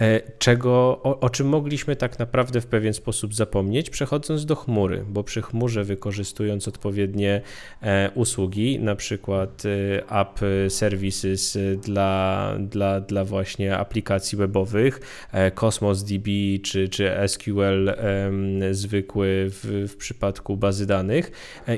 E, 0.01 0.21
czego, 0.39 0.71
o, 1.03 1.19
o, 1.19 1.29
czym 1.29 1.47
mogliśmy 1.47 1.95
tak 1.95 2.19
naprawdę 2.19 2.61
w 2.61 2.67
pewien 2.67 2.93
sposób 2.93 3.35
zapomnieć, 3.35 3.89
przechodząc 3.89 4.45
do 4.45 4.55
chmury, 4.55 5.05
bo 5.09 5.23
przy 5.23 5.41
chmurze 5.41 5.83
wykorzystując 5.83 6.67
odpowiednie 6.67 7.41
e, 7.81 8.11
usługi, 8.15 8.79
na 8.79 8.95
przykład 8.95 9.63
e, 9.65 10.19
app 10.19 10.39
services 10.69 11.57
dla, 11.83 12.53
dla, 12.59 13.01
dla 13.01 13.25
właśnie 13.25 13.77
aplikacji 13.77 14.37
webowych, 14.37 15.27
Cosmos 15.55 16.03
DB 16.03 16.29
czy, 16.63 16.89
czy 16.89 17.11
SQL 17.27 17.93
zwykły 18.71 19.45
w, 19.49 19.87
w 19.91 19.97
przypadku 19.97 20.57
bazy 20.57 20.85
danych. 20.85 21.31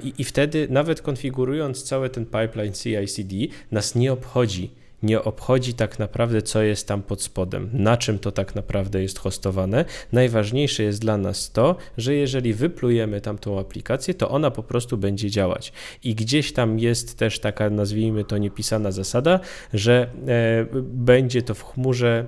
I, 0.04 0.14
i 0.18 0.24
wtedy 0.24 0.68
nawet 0.70 1.02
konfigurując 1.02 1.84
cały 1.84 2.10
ten 2.10 2.26
pipeline 2.26 2.74
CI/CD 2.74 3.36
nas 3.72 3.96
nie 3.96 4.14
obchodzi 4.14 4.72
nie 5.04 5.22
obchodzi 5.22 5.74
tak 5.74 6.00
naprawdę, 6.00 6.42
co 6.42 6.62
jest 6.62 6.88
tam 6.88 7.02
pod 7.02 7.22
spodem, 7.22 7.70
na 7.74 7.98
czym 7.98 8.20
to 8.20 8.32
tak 8.32 8.56
naprawdę 8.56 9.02
jest 9.02 9.20
hostowane. 9.20 9.86
Najważniejsze 10.12 10.84
jest 10.84 11.02
dla 11.02 11.18
nas 11.18 11.52
to, 11.52 11.76
że 11.98 12.16
jeżeli 12.16 12.54
wyplujemy 12.54 13.22
tamtą 13.22 13.60
aplikację, 13.60 14.14
to 14.14 14.30
ona 14.30 14.52
po 14.52 14.64
prostu 14.64 14.98
będzie 14.98 15.30
działać. 15.30 15.74
I 16.04 16.16
gdzieś 16.16 16.54
tam 16.54 16.80
jest 16.80 17.18
też 17.18 17.40
taka, 17.40 17.70
nazwijmy 17.70 18.26
to, 18.26 18.38
niepisana 18.38 18.92
zasada, 18.92 19.40
że 19.74 20.10
e, 20.28 20.66
będzie 20.84 21.42
to 21.42 21.54
w 21.54 21.64
chmurze 21.64 22.26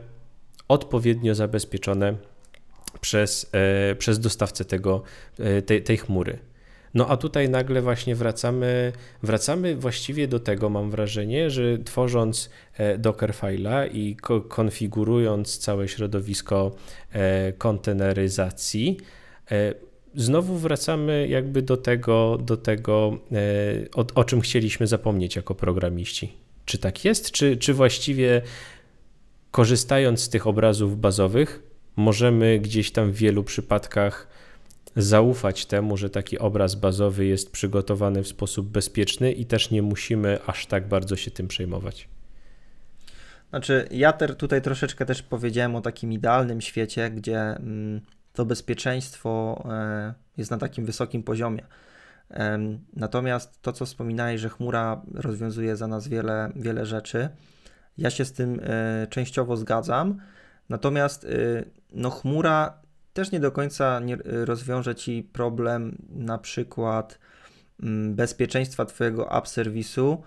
odpowiednio 0.68 1.36
zabezpieczone 1.36 2.16
przez, 3.02 3.50
e, 3.92 3.96
przez 3.96 4.20
dostawcę 4.20 4.66
tego, 4.66 5.04
e, 5.40 5.62
tej, 5.62 5.84
tej 5.84 5.98
chmury. 5.98 6.51
No 6.94 7.08
a 7.08 7.18
tutaj 7.18 7.50
nagle 7.50 7.82
właśnie 7.82 8.16
wracamy, 8.16 8.92
wracamy 9.24 9.76
właściwie 9.76 10.28
do 10.28 10.40
tego, 10.40 10.70
mam 10.70 10.92
wrażenie, 10.92 11.50
że 11.50 11.78
tworząc 11.78 12.50
e, 12.78 12.98
Dockerfile'a 12.98 13.90
i 13.94 14.18
konfigurując 14.50 15.58
całe 15.58 15.88
środowisko 15.88 16.72
e, 17.12 17.54
konteneryzacji, 17.54 18.98
e, 19.52 19.74
znowu 20.16 20.58
wracamy 20.58 21.28
jakby 21.28 21.62
do 21.62 21.78
tego, 21.78 22.38
do 22.42 22.58
tego 22.58 23.18
o, 23.96 24.06
o 24.16 24.24
czym 24.24 24.42
chcieliśmy 24.42 24.88
zapomnieć 24.88 25.36
jako 25.36 25.56
programiści. 25.56 26.34
Czy 26.66 26.78
tak 26.78 27.06
jest, 27.06 27.32
czy, 27.32 27.58
czy 27.58 27.74
właściwie 27.74 28.42
korzystając 29.52 30.20
z 30.20 30.30
tych 30.30 30.48
obrazów 30.48 31.00
bazowych, 31.00 31.64
możemy 31.96 32.60
gdzieś 32.60 32.92
tam 32.92 33.12
w 33.12 33.16
wielu 33.16 33.44
przypadkach 33.44 34.28
zaufać 34.96 35.66
temu, 35.66 35.98
że 35.98 36.10
taki 36.10 36.40
obraz 36.40 36.76
bazowy 36.76 37.26
jest 37.26 37.52
przygotowany 37.52 38.24
w 38.24 38.28
sposób 38.28 38.68
bezpieczny 38.68 39.32
i 39.32 39.46
też 39.46 39.72
nie 39.72 39.82
musimy 39.82 40.40
aż 40.46 40.66
tak 40.66 40.88
bardzo 40.88 41.16
się 41.16 41.32
tym 41.32 41.48
przejmować. 41.48 42.10
Znaczy, 43.50 43.88
ja 43.92 44.14
ter, 44.14 44.36
tutaj 44.36 44.62
troszeczkę 44.62 45.06
też 45.06 45.24
powiedziałem 45.24 45.76
o 45.76 45.82
takim 45.82 46.14
idealnym 46.14 46.62
świecie, 46.62 47.10
gdzie 47.10 47.40
mm, 47.40 48.02
to 48.34 48.46
bezpieczeństwo 48.46 49.64
e, 49.70 50.14
jest 50.38 50.52
na 50.52 50.58
takim 50.58 50.86
wysokim 50.86 51.24
poziomie. 51.24 51.64
Natomiast 52.96 53.62
to, 53.62 53.74
co 53.74 53.86
wspominałeś, 53.86 54.42
że 54.42 54.50
chmura 54.50 55.02
rozwiązuje 55.14 55.76
za 55.76 55.88
nas 55.88 56.08
wiele, 56.08 56.52
wiele 56.56 56.86
rzeczy, 56.86 57.30
ja 57.98 58.10
się 58.10 58.26
z 58.26 58.34
tym 58.34 58.60
e, 58.64 59.08
częściowo 59.08 59.58
zgadzam. 59.58 60.22
Natomiast 60.70 61.24
y, 61.24 61.66
no, 61.92 62.10
chmura 62.10 62.82
też 63.14 63.32
nie 63.32 63.40
do 63.40 63.52
końca 63.52 64.00
nie 64.00 64.18
rozwiąże 64.26 64.96
Ci 64.96 65.30
problem 65.34 65.98
na 66.10 66.38
przykład 66.38 67.20
mm, 67.84 68.16
bezpieczeństwa 68.16 68.86
Twojego 68.86 69.38
app 69.38 69.48
serwisu 69.48 70.24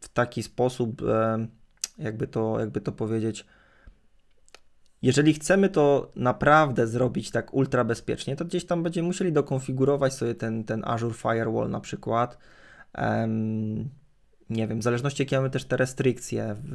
w 0.00 0.08
taki 0.12 0.42
sposób, 0.42 1.02
jakby 1.98 2.26
to, 2.26 2.60
jakby 2.60 2.80
to 2.80 2.92
powiedzieć, 2.92 3.46
jeżeli 5.02 5.34
chcemy 5.34 5.68
to 5.68 6.12
naprawdę 6.16 6.86
zrobić 6.86 7.30
tak 7.30 7.54
ultra 7.54 7.84
bezpiecznie, 7.84 8.36
to 8.36 8.44
gdzieś 8.44 8.64
tam 8.64 8.82
będziemy 8.82 9.06
musieli 9.06 9.32
dokonfigurować 9.32 10.14
sobie 10.14 10.34
ten, 10.34 10.64
ten 10.64 10.82
Azure 10.84 11.14
Firewall 11.14 11.70
na 11.70 11.80
przykład 11.80 12.38
nie 14.52 14.68
wiem, 14.68 14.80
w 14.80 14.82
zależności 14.82 15.22
jakie 15.22 15.36
mamy 15.36 15.50
też 15.50 15.64
te 15.64 15.76
restrykcje 15.76 16.56
w, 16.64 16.70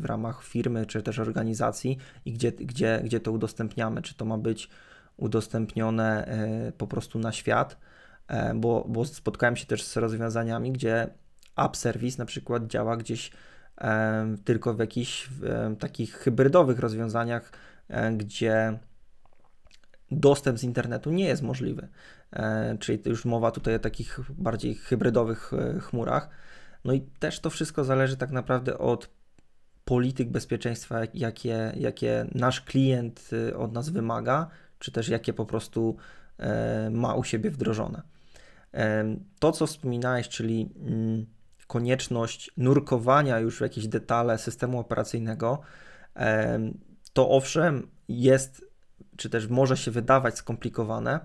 w 0.00 0.04
ramach 0.04 0.44
firmy 0.44 0.86
czy 0.86 1.02
też 1.02 1.18
organizacji 1.18 1.98
i 2.24 2.32
gdzie, 2.32 2.52
gdzie, 2.52 3.00
gdzie 3.04 3.20
to 3.20 3.32
udostępniamy, 3.32 4.02
czy 4.02 4.14
to 4.14 4.24
ma 4.24 4.38
być 4.38 4.70
udostępnione 5.16 6.26
e, 6.26 6.72
po 6.72 6.86
prostu 6.86 7.18
na 7.18 7.32
świat, 7.32 7.78
e, 8.28 8.54
bo, 8.54 8.84
bo 8.88 9.04
spotkałem 9.04 9.56
się 9.56 9.66
też 9.66 9.82
z 9.82 9.96
rozwiązaniami, 9.96 10.72
gdzie 10.72 11.08
app 11.56 11.76
service 11.76 12.18
na 12.18 12.26
przykład 12.26 12.66
działa 12.66 12.96
gdzieś 12.96 13.30
e, 13.80 14.36
tylko 14.44 14.74
w 14.74 14.78
jakichś 14.78 15.30
takich 15.78 16.14
hybrydowych 16.14 16.78
rozwiązaniach, 16.78 17.52
gdzie 18.16 18.78
dostęp 20.10 20.58
z 20.58 20.64
internetu 20.64 21.10
nie 21.10 21.24
jest 21.24 21.42
możliwy. 21.42 21.88
Czyli 22.80 23.02
już 23.06 23.24
mowa 23.24 23.50
tutaj 23.50 23.74
o 23.74 23.78
takich 23.78 24.20
bardziej 24.30 24.74
hybrydowych 24.74 25.52
chmurach 25.80 26.28
no 26.88 26.94
i 26.94 27.00
też 27.00 27.40
to 27.40 27.50
wszystko 27.50 27.84
zależy 27.84 28.16
tak 28.16 28.30
naprawdę 28.30 28.78
od 28.78 29.10
polityk 29.84 30.28
bezpieczeństwa, 30.28 31.00
jakie, 31.14 31.72
jakie 31.76 32.26
nasz 32.34 32.60
klient 32.60 33.30
y, 33.32 33.56
od 33.56 33.72
nas 33.72 33.88
wymaga, 33.88 34.48
czy 34.78 34.92
też 34.92 35.08
jakie 35.08 35.32
po 35.32 35.46
prostu 35.46 35.96
e, 36.38 36.90
ma 36.90 37.14
u 37.14 37.24
siebie 37.24 37.50
wdrożone. 37.50 38.02
E, 38.74 39.16
to, 39.38 39.52
co 39.52 39.66
wspominałeś, 39.66 40.28
czyli 40.28 40.70
mm, 40.86 41.26
konieczność 41.66 42.50
nurkowania 42.56 43.38
już 43.38 43.58
w 43.58 43.60
jakieś 43.60 43.88
detale 43.88 44.38
systemu 44.38 44.78
operacyjnego, 44.78 45.60
e, 46.16 46.58
to 47.12 47.30
owszem 47.30 47.88
jest, 48.08 48.64
czy 49.16 49.30
też 49.30 49.48
może 49.48 49.76
się 49.76 49.90
wydawać 49.90 50.36
skomplikowane, 50.36 51.20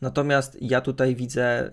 Natomiast 0.00 0.58
ja 0.60 0.80
tutaj 0.80 1.16
widzę 1.16 1.66
y, 1.66 1.72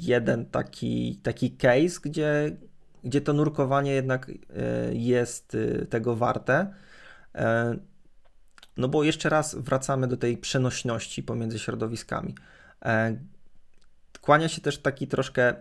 jeden 0.00 0.46
taki, 0.46 1.20
taki 1.22 1.50
case, 1.50 2.00
gdzie, 2.02 2.56
gdzie 3.04 3.20
to 3.20 3.32
nurkowanie 3.32 3.92
jednak 3.92 4.28
y, 4.28 4.34
jest 4.92 5.54
y, 5.54 5.86
tego 5.90 6.16
warte. 6.16 6.74
no 8.76 8.88
bo 8.88 9.04
jeszcze 9.04 9.28
raz 9.28 9.54
wracamy 9.54 10.06
do 10.08 10.16
tej 10.16 10.36
przenośności 10.36 11.22
pomiędzy 11.22 11.58
środowiskami. 11.58 12.34
E, 12.84 13.16
kłania 14.20 14.48
się 14.48 14.60
też 14.60 14.78
taki 14.78 15.08
troszkę 15.08 15.54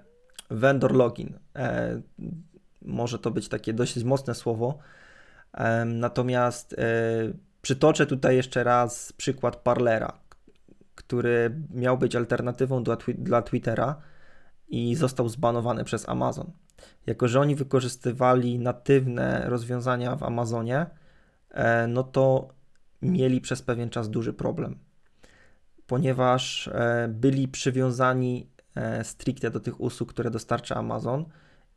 vendor 0.50 0.96
login. 0.96 1.40
E, 1.56 2.02
może 2.82 3.20
to 3.20 3.32
być 3.32 3.50
takie 3.50 3.74
dość 3.74 4.04
mocne 4.04 4.36
słowo. 4.36 4.80
Natomiast 5.86 6.76
przytoczę 7.62 8.06
tutaj 8.06 8.36
jeszcze 8.36 8.64
raz 8.64 9.14
przykład 9.14 9.56
Parlera, 9.56 10.20
który 11.00 11.62
miał 11.74 11.98
być 11.98 12.16
alternatywą 12.16 12.84
dla, 12.84 12.98
dla 13.18 13.42
Twittera 13.42 14.02
i 14.68 14.96
został 14.96 15.30
zbanowany 15.30 15.84
przez 15.84 16.10
Amazon. 16.10 16.52
Jako, 17.08 17.28
że 17.28 17.40
oni 17.40 17.56
wykorzystywali 17.56 18.60
natywne 18.60 19.44
rozwiązania 19.46 20.16
w 20.16 20.24
Amazonie, 20.24 20.86
e, 21.52 21.88
no 21.88 22.04
to 22.04 22.48
mieli 23.02 23.42
przez 23.42 23.62
pewien 23.62 23.90
czas 23.90 24.10
duży 24.10 24.34
problem, 24.34 24.80
ponieważ 25.88 26.68
e, 26.68 27.08
byli 27.08 27.48
przywiązani 27.48 28.50
e, 28.76 29.04
stricte 29.04 29.52
do 29.52 29.60
tych 29.60 29.82
usług, 29.82 30.14
które 30.14 30.32
dostarcza 30.32 30.76
Amazon 30.76 31.26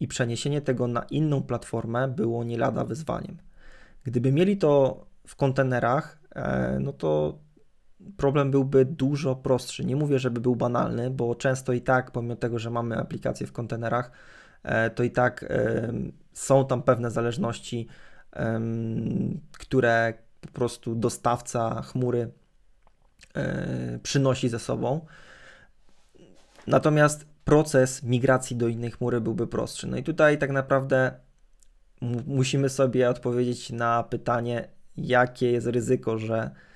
i 0.00 0.08
przeniesienie 0.08 0.60
tego 0.60 0.86
na 0.86 1.02
inną 1.02 1.42
platformę 1.42 2.08
było 2.08 2.44
nie 2.44 2.58
lada 2.58 2.84
wyzwaniem. 2.84 3.36
Gdyby 4.04 4.32
mieli 4.32 4.56
to 4.56 5.04
w 5.26 5.36
kontenerach, 5.36 6.22
no 6.80 6.92
to 6.92 7.38
problem 8.16 8.50
byłby 8.50 8.84
dużo 8.84 9.36
prostszy. 9.36 9.84
Nie 9.84 9.96
mówię, 9.96 10.18
żeby 10.18 10.40
był 10.40 10.56
banalny, 10.56 11.10
bo 11.10 11.34
często 11.34 11.72
i 11.72 11.80
tak, 11.80 12.10
pomimo 12.10 12.36
tego, 12.36 12.58
że 12.58 12.70
mamy 12.70 12.98
aplikacje 12.98 13.46
w 13.46 13.52
kontenerach, 13.52 14.10
e, 14.62 14.90
to 14.90 15.02
i 15.02 15.10
tak 15.10 15.44
są 16.32 16.66
tam 16.66 16.82
pewne 16.82 17.10
zależności, 17.10 17.88
które 19.58 20.14
po 20.40 20.48
prostu 20.48 20.94
dostawca 20.94 21.82
chmury 21.82 22.30
e, 23.34 23.98
przynosi 24.02 24.48
ze 24.48 24.58
sobą. 24.58 25.06
Natomiast 26.66 27.26
proces 27.44 28.02
migracji 28.02 28.56
do 28.56 28.68
innej 28.68 28.90
chmury 28.90 29.20
byłby 29.20 29.46
prostszy. 29.46 29.86
No 29.86 29.96
i 29.96 30.02
tutaj 30.02 30.38
tak 30.38 30.50
naprawdę 30.50 31.12
musimy 32.26 32.68
sobie 32.68 33.10
odpowiedzieć 33.10 33.70
na 33.70 34.02
pytanie, 34.02 34.68
jakie 34.96 35.52
jest 35.52 35.66
ryzyko, 35.66 36.18
że 36.18 36.50
E, 36.50 36.71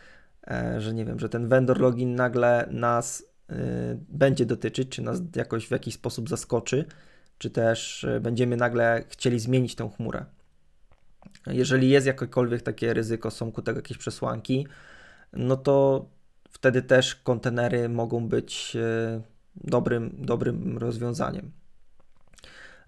że 0.79 0.95
nie 0.95 1.05
wiem, 1.05 1.19
że 1.19 1.29
ten 1.29 1.49
vendor 1.49 1.81
login 1.81 2.15
nagle 2.15 2.69
nas 2.71 3.21
y, 3.21 3.55
będzie 4.09 4.47
dotyczyć, 4.47 4.89
czy 4.89 5.03
nas 5.03 5.19
jakoś 5.37 5.67
w 5.67 5.71
jakiś 5.71 5.95
sposób 5.95 6.29
zaskoczy, 6.29 6.85
czy 7.39 7.51
też 7.51 8.05
y, 8.05 8.21
będziemy 8.21 8.57
nagle 8.57 9.05
chcieli 9.09 9.41
zmienić 9.41 9.75
tę 9.75 9.91
chmurę. 9.97 10.25
Jeżeli 11.47 11.89
jest 11.89 12.07
jakiekolwiek 12.07 12.63
takie 12.63 12.95
ryzyko, 12.95 13.31
są 13.31 13.53
ku 13.53 13.63
tego 13.63 13.79
jakieś 13.79 13.99
przesłanki, 13.99 14.67
no 15.33 15.57
to 15.57 16.07
wtedy 16.51 16.83
też 16.83 17.15
kontenery 17.15 17.89
mogą 17.89 18.29
być 18.29 18.77
y, 18.77 19.23
dobrym, 19.57 20.17
dobrym 20.19 20.79
rozwiązaniem. 20.79 21.51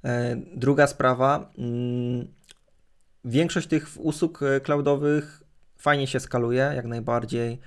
E, 0.05 0.37
druga 0.55 0.87
sprawa. 0.87 1.51
Mm, 1.59 2.29
większość 3.25 3.69
tych 3.69 3.89
usług 3.99 4.41
cloudowych 4.63 5.43
fajnie 5.79 6.07
się 6.07 6.21
skaluje, 6.21 6.73
jak 6.77 6.87
najbardziej. 6.87 7.61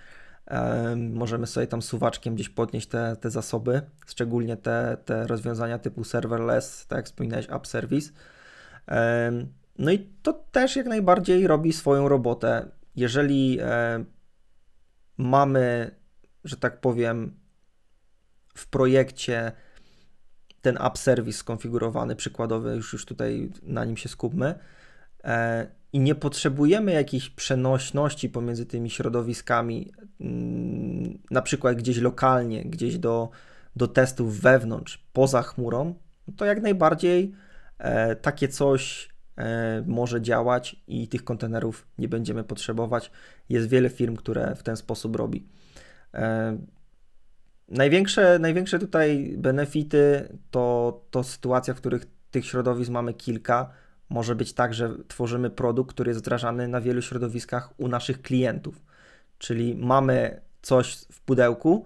Możemy 0.95 1.47
sobie 1.47 1.67
tam 1.67 1.81
suwaczkiem 1.81 2.35
gdzieś 2.35 2.49
podnieść 2.49 2.87
te, 2.87 3.15
te 3.15 3.29
zasoby, 3.29 3.81
szczególnie 4.07 4.57
te, 4.57 4.97
te 5.05 5.27
rozwiązania 5.27 5.79
typu 5.79 6.03
serverless, 6.03 6.87
tak 6.87 6.97
jak 6.97 7.05
wspominałeś, 7.05 7.47
app 7.49 7.67
service. 7.67 8.11
No 9.77 9.91
i 9.91 9.99
to 10.21 10.33
też 10.33 10.75
jak 10.75 10.85
najbardziej 10.85 11.47
robi 11.47 11.73
swoją 11.73 12.09
robotę. 12.09 12.71
Jeżeli 12.95 13.59
mamy, 15.17 15.95
że 16.43 16.57
tak 16.57 16.81
powiem, 16.81 17.39
w 18.55 18.67
projekcie 18.67 19.51
ten 20.61 20.77
app 20.81 20.97
service 20.97 21.37
skonfigurowany, 21.37 22.15
przykładowy, 22.15 22.75
już, 22.75 22.93
już 22.93 23.05
tutaj 23.05 23.51
na 23.63 23.85
nim 23.85 23.97
się 23.97 24.09
skupmy, 24.09 24.59
e, 25.23 25.67
i 25.93 25.99
nie 25.99 26.15
potrzebujemy 26.15 26.91
jakiejś 26.91 27.29
przenośności 27.29 28.29
pomiędzy 28.29 28.65
tymi 28.65 28.89
środowiskami, 28.89 29.91
mm, 30.21 31.17
na 31.31 31.41
przykład 31.41 31.77
gdzieś 31.77 31.97
lokalnie, 31.97 32.65
gdzieś 32.65 32.97
do, 32.97 33.29
do 33.75 33.87
testów 33.87 34.39
wewnątrz, 34.39 35.05
poza 35.13 35.41
chmurą, 35.41 35.95
to 36.37 36.45
jak 36.45 36.61
najbardziej 36.61 37.31
e, 37.77 38.15
takie 38.15 38.47
coś 38.47 39.09
e, 39.37 39.83
może 39.87 40.21
działać 40.21 40.75
i 40.87 41.07
tych 41.07 41.23
kontenerów 41.23 41.87
nie 41.97 42.07
będziemy 42.07 42.43
potrzebować. 42.43 43.11
Jest 43.49 43.69
wiele 43.69 43.89
firm, 43.89 44.15
które 44.15 44.55
w 44.55 44.63
ten 44.63 44.77
sposób 44.77 45.15
robi. 45.15 45.47
E, 46.13 46.57
największe, 47.67 48.39
największe 48.39 48.79
tutaj 48.79 49.35
benefity 49.37 50.37
to, 50.51 51.05
to 51.11 51.23
sytuacja, 51.23 51.73
w 51.73 51.77
których 51.77 52.05
tych 52.31 52.45
środowisk 52.45 52.91
mamy 52.91 53.13
kilka 53.13 53.69
może 54.11 54.35
być 54.35 54.53
tak, 54.53 54.73
że 54.73 54.95
tworzymy 55.07 55.49
produkt, 55.49 55.93
który 55.93 56.09
jest 56.09 56.19
wdrażany 56.19 56.67
na 56.67 56.81
wielu 56.81 57.01
środowiskach 57.01 57.73
u 57.77 57.87
naszych 57.87 58.21
klientów. 58.21 58.85
Czyli 59.37 59.75
mamy 59.75 60.41
coś 60.61 60.95
w 61.11 61.21
pudełku, 61.21 61.85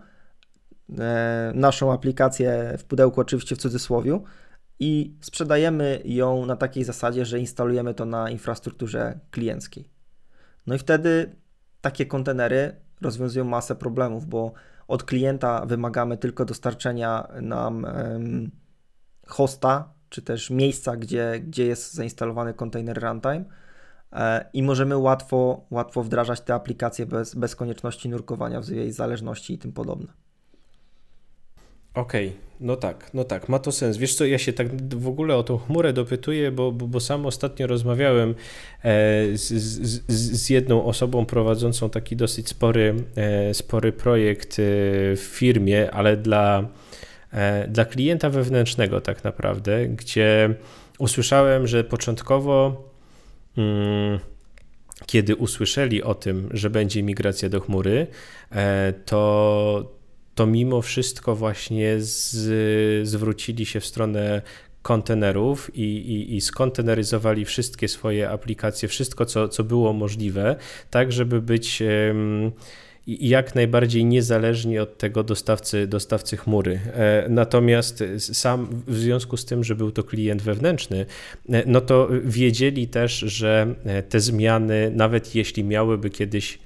e, 0.99 1.51
naszą 1.55 1.93
aplikację 1.93 2.75
w 2.77 2.83
pudełku, 2.83 3.21
oczywiście 3.21 3.55
w 3.55 3.59
cudzysłowie, 3.59 4.19
i 4.79 5.15
sprzedajemy 5.21 6.01
ją 6.05 6.45
na 6.45 6.55
takiej 6.55 6.83
zasadzie, 6.83 7.25
że 7.25 7.39
instalujemy 7.39 7.93
to 7.93 8.05
na 8.05 8.29
infrastrukturze 8.29 9.19
klienckiej. 9.31 9.89
No 10.67 10.75
i 10.75 10.77
wtedy 10.77 11.35
takie 11.81 12.05
kontenery 12.05 12.75
rozwiązują 13.01 13.45
masę 13.45 13.75
problemów, 13.75 14.25
bo 14.25 14.53
od 14.87 15.03
klienta 15.03 15.65
wymagamy 15.65 16.17
tylko 16.17 16.45
dostarczenia 16.45 17.27
nam 17.41 17.87
hosta, 19.27 19.94
czy 20.09 20.21
też 20.21 20.49
miejsca, 20.49 20.97
gdzie, 20.97 21.39
gdzie 21.47 21.65
jest 21.65 21.93
zainstalowany 21.93 22.53
kontener 22.53 23.03
runtime 23.03 23.43
e, 24.13 24.45
i 24.53 24.63
możemy 24.63 24.97
łatwo, 24.97 25.65
łatwo 25.71 26.03
wdrażać 26.03 26.41
te 26.41 26.53
aplikacje 26.53 27.05
bez, 27.05 27.35
bez 27.35 27.55
konieczności 27.55 28.09
nurkowania 28.09 28.61
w 28.61 28.69
jej 28.69 28.91
zależności 28.91 29.53
i 29.53 29.57
tym 29.57 29.71
podobne. 29.71 30.07
Okej, 31.95 32.27
okay. 32.27 32.39
no 32.59 32.75
tak, 32.75 33.09
no 33.13 33.23
tak, 33.23 33.49
ma 33.49 33.59
to 33.59 33.71
sens. 33.71 33.97
Wiesz 33.97 34.15
co, 34.15 34.25
ja 34.25 34.37
się 34.37 34.53
tak 34.53 34.93
w 34.95 35.07
ogóle 35.07 35.35
o 35.35 35.43
tą 35.43 35.57
chmurę 35.57 35.93
dopytuję, 35.93 36.51
bo, 36.51 36.71
bo, 36.71 36.87
bo 36.87 36.99
sam 36.99 37.25
ostatnio 37.25 37.67
rozmawiałem 37.67 38.29
e, 38.29 38.33
z, 39.37 39.53
z, 39.53 40.11
z, 40.11 40.49
jedną 40.49 40.85
osobą 40.85 41.25
prowadzącą 41.25 41.89
taki 41.89 42.15
dosyć 42.15 42.49
spory, 42.49 42.95
e, 43.15 43.53
spory 43.53 43.91
projekt 43.91 44.55
w 44.57 45.29
firmie, 45.31 45.91
ale 45.91 46.17
dla 46.17 46.67
dla 47.67 47.85
klienta 47.85 48.29
wewnętrznego, 48.29 49.01
tak 49.01 49.23
naprawdę, 49.23 49.87
gdzie 49.87 50.55
usłyszałem, 50.99 51.67
że 51.67 51.83
początkowo, 51.83 52.83
mm, 53.57 54.19
kiedy 55.05 55.35
usłyszeli 55.35 56.03
o 56.03 56.15
tym, 56.15 56.49
że 56.53 56.69
będzie 56.69 57.03
migracja 57.03 57.49
do 57.49 57.59
chmury, 57.59 58.07
e, 58.51 58.93
to, 59.05 59.91
to 60.35 60.45
mimo 60.45 60.81
wszystko 60.81 61.35
właśnie 61.35 61.95
z, 61.97 63.07
zwrócili 63.07 63.65
się 63.65 63.79
w 63.79 63.85
stronę 63.85 64.41
kontenerów 64.81 65.75
i, 65.75 65.81
i, 65.81 66.35
i 66.35 66.41
skonteneryzowali 66.41 67.45
wszystkie 67.45 67.87
swoje 67.87 68.29
aplikacje, 68.29 68.89
wszystko, 68.89 69.25
co, 69.25 69.49
co 69.49 69.63
było 69.63 69.93
możliwe, 69.93 70.55
tak, 70.89 71.11
żeby 71.11 71.41
być 71.41 71.83
i 73.07 73.29
jak 73.29 73.55
najbardziej 73.55 74.05
niezależni 74.05 74.79
od 74.79 74.97
tego 74.97 75.23
dostawcy, 75.23 75.87
dostawcy 75.87 76.37
chmury. 76.37 76.79
E, 76.93 77.25
natomiast 77.29 78.03
sam 78.17 78.67
w 78.87 78.97
związku 78.97 79.37
z 79.37 79.45
tym, 79.45 79.63
że 79.63 79.75
był 79.75 79.91
to 79.91 80.03
klient 80.03 80.41
wewnętrzny, 80.41 81.05
e, 81.49 81.63
no 81.65 81.81
to 81.81 82.09
wiedzieli 82.23 82.87
też, 82.87 83.19
że 83.19 83.75
e, 83.85 84.03
te 84.03 84.19
zmiany, 84.19 84.91
nawet 84.95 85.35
jeśli 85.35 85.63
miałyby 85.63 86.09
kiedyś 86.09 86.59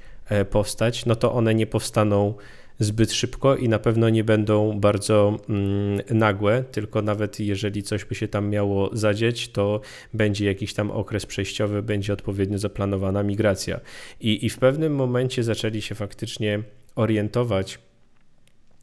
powstać, 0.49 1.05
no 1.05 1.15
to 1.15 1.33
one 1.33 1.55
nie 1.55 1.67
powstaną 1.67 2.33
zbyt 2.79 3.11
szybko 3.11 3.55
i 3.55 3.69
na 3.69 3.79
pewno 3.79 4.09
nie 4.09 4.23
będą 4.23 4.79
bardzo 4.79 5.37
mm, 5.49 6.01
nagłe, 6.09 6.63
tylko 6.71 7.01
nawet 7.01 7.39
jeżeli 7.39 7.83
coś 7.83 8.05
by 8.05 8.15
się 8.15 8.27
tam 8.27 8.49
miało 8.49 8.89
zadzieć, 8.93 9.49
to 9.49 9.81
będzie 10.13 10.45
jakiś 10.45 10.73
tam 10.73 10.91
okres 10.91 11.25
przejściowy, 11.25 11.83
będzie 11.83 12.13
odpowiednio 12.13 12.57
zaplanowana 12.57 13.23
migracja. 13.23 13.79
I, 14.19 14.45
i 14.45 14.49
w 14.49 14.57
pewnym 14.57 14.95
momencie 14.95 15.43
zaczęli 15.43 15.81
się 15.81 15.95
faktycznie 15.95 16.63
orientować, 16.95 17.79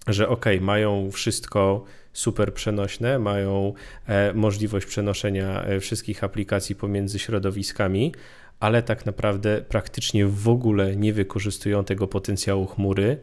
że 0.07 0.29
ok, 0.29 0.45
mają 0.61 1.11
wszystko 1.11 1.85
super 2.13 2.55
przenośne, 2.55 3.19
mają 3.19 3.73
e, 4.07 4.33
możliwość 4.33 4.87
przenoszenia 4.87 5.65
e, 5.65 5.81
wszystkich 5.81 6.25
aplikacji 6.25 6.75
pomiędzy 6.75 7.19
środowiskami, 7.19 8.13
ale 8.61 8.83
tak 8.83 9.07
naprawdę 9.07 9.63
praktycznie 9.69 10.27
w 10.27 10.49
ogóle 10.49 10.97
nie 10.97 11.13
wykorzystują 11.13 11.85
tego 11.85 12.07
potencjału 12.07 12.67
chmury 12.67 13.19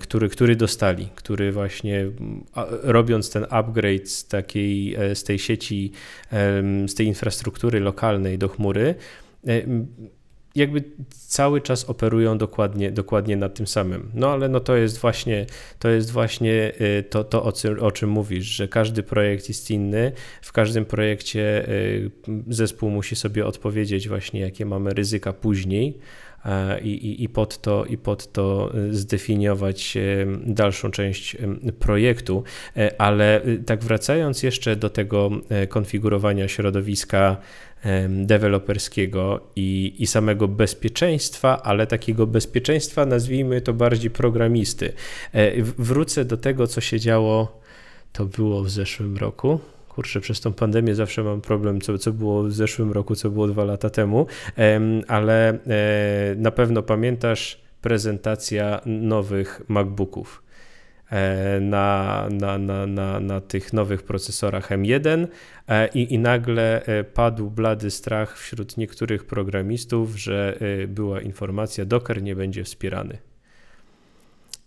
który, 0.00 0.28
który 0.28 0.56
dostali, 0.56 1.08
który 1.14 1.52
właśnie 1.52 2.06
robiąc 2.82 3.30
ten 3.30 3.46
upgrade 3.50 4.08
z, 4.08 4.28
takiej, 4.28 4.94
e, 4.94 5.14
z 5.14 5.24
tej 5.24 5.38
sieci, 5.38 5.92
z 6.86 6.94
tej 6.94 7.06
infrastruktury 7.06 7.80
lokalnej 7.80 8.38
do 8.38 8.48
chmury, 8.48 8.94
e, 9.46 9.62
jakby 10.54 10.84
cały 11.10 11.60
czas 11.60 11.84
operują 11.84 12.38
dokładnie, 12.38 12.90
dokładnie 12.92 13.36
na 13.36 13.48
tym 13.48 13.66
samym. 13.66 14.10
No 14.14 14.32
ale 14.32 14.48
no 14.48 14.60
to 14.60 14.76
jest 14.76 14.98
właśnie, 14.98 15.46
to 15.78 15.88
jest 15.88 16.10
właśnie 16.10 16.72
y, 16.80 17.02
to, 17.02 17.24
to 17.24 17.44
o, 17.44 17.52
czym, 17.52 17.82
o 17.82 17.90
czym 17.90 18.10
mówisz, 18.10 18.46
że 18.46 18.68
każdy 18.68 19.02
projekt 19.02 19.48
jest 19.48 19.70
inny. 19.70 20.12
W 20.42 20.52
każdym 20.52 20.84
projekcie 20.84 21.68
y, 21.68 22.10
zespół 22.48 22.90
musi 22.90 23.16
sobie 23.16 23.46
odpowiedzieć 23.46 24.08
właśnie, 24.08 24.40
jakie 24.40 24.66
mamy 24.66 24.94
ryzyka 24.94 25.32
później. 25.32 25.98
I, 26.82 26.88
i, 26.88 27.24
i, 27.24 27.28
pod 27.28 27.60
to, 27.60 27.84
i 27.84 27.98
pod 27.98 28.32
to 28.32 28.72
y, 28.74 28.94
zdefiniować 28.94 29.98
dalszą 30.46 30.90
część 30.90 31.36
projektu. 31.78 32.42
E, 32.76 33.00
ale 33.00 33.40
tak 33.66 33.84
wracając 33.84 34.42
jeszcze 34.42 34.76
do 34.76 34.90
tego 34.90 35.30
e, 35.48 35.66
konfigurowania 35.66 36.48
środowiska 36.48 37.36
deweloperskiego 38.08 39.40
i, 39.56 39.94
i 39.98 40.06
samego 40.06 40.48
bezpieczeństwa, 40.48 41.62
ale 41.62 41.86
takiego 41.86 42.26
bezpieczeństwa, 42.26 43.06
nazwijmy 43.06 43.60
to 43.60 43.72
bardziej 43.72 44.10
programisty. 44.10 44.92
E, 45.32 45.62
wrócę 45.62 46.24
do 46.24 46.36
tego, 46.36 46.66
co 46.66 46.80
się 46.80 47.00
działo, 47.00 47.60
to 48.12 48.24
było 48.26 48.62
w 48.62 48.70
zeszłym 48.70 49.16
roku. 49.16 49.60
Kurczę, 49.94 50.20
przez 50.20 50.40
tą 50.40 50.52
pandemię 50.52 50.94
zawsze 50.94 51.22
mam 51.22 51.40
problem, 51.40 51.80
co, 51.80 51.98
co 51.98 52.12
było 52.12 52.42
w 52.42 52.52
zeszłym 52.52 52.92
roku, 52.92 53.14
co 53.14 53.30
było 53.30 53.46
dwa 53.46 53.64
lata 53.64 53.90
temu, 53.90 54.26
ale 55.08 55.48
e, 55.48 55.58
na 56.36 56.50
pewno 56.50 56.82
pamiętasz 56.82 57.60
prezentacja 57.80 58.80
nowych 58.86 59.62
MacBooków. 59.68 60.42
E, 61.10 61.60
na, 61.60 62.28
na, 62.30 62.58
na, 62.58 62.86
na, 62.86 63.20
na 63.20 63.40
tych 63.40 63.72
nowych 63.72 64.02
procesorach 64.02 64.70
M1 64.70 65.26
e, 65.68 65.88
i, 65.88 66.14
i 66.14 66.18
nagle 66.18 66.86
e, 66.86 67.04
padł 67.04 67.50
blady 67.50 67.90
strach 67.90 68.38
wśród 68.38 68.76
niektórych 68.76 69.26
programistów, 69.26 70.16
że 70.16 70.58
była 70.88 71.20
informacja, 71.20 71.84
Docker 71.84 72.22
nie 72.22 72.36
będzie 72.36 72.64
wspierany. 72.64 73.18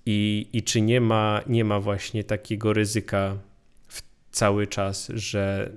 I, 0.05 0.47
i 0.53 0.63
czy 0.63 0.81
nie 0.81 1.01
ma, 1.01 1.41
nie 1.47 1.65
ma 1.65 1.79
właśnie 1.79 2.23
takiego 2.23 2.73
ryzyka 2.73 3.37
cały 4.37 4.67
czas, 4.67 5.11
że 5.13 5.71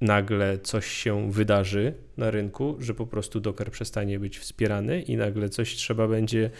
nagle 0.00 0.58
coś 0.58 0.86
się 0.86 1.32
wydarzy 1.32 1.94
na 2.16 2.30
rynku, 2.30 2.76
że 2.78 2.94
po 2.94 3.06
prostu 3.06 3.40
Docker 3.40 3.70
przestanie 3.70 4.18
być 4.18 4.38
wspierany 4.38 5.02
i 5.02 5.16
nagle 5.16 5.48
coś 5.48 5.74
trzeba 5.74 6.08
będzie 6.08 6.50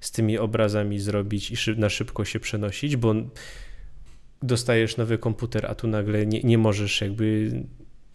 z 0.00 0.10
tymi 0.10 0.38
obrazami 0.38 0.98
zrobić 0.98 1.50
i 1.50 1.80
na 1.80 1.88
szybko 1.88 2.24
się 2.24 2.40
przenosić, 2.40 2.96
bo 2.96 3.14
dostajesz 4.42 4.96
nowy 4.96 5.18
komputer, 5.18 5.66
a 5.66 5.74
tu 5.74 5.88
nagle 5.88 6.26
nie, 6.26 6.40
nie 6.42 6.58
możesz 6.58 7.00
jakby 7.00 7.50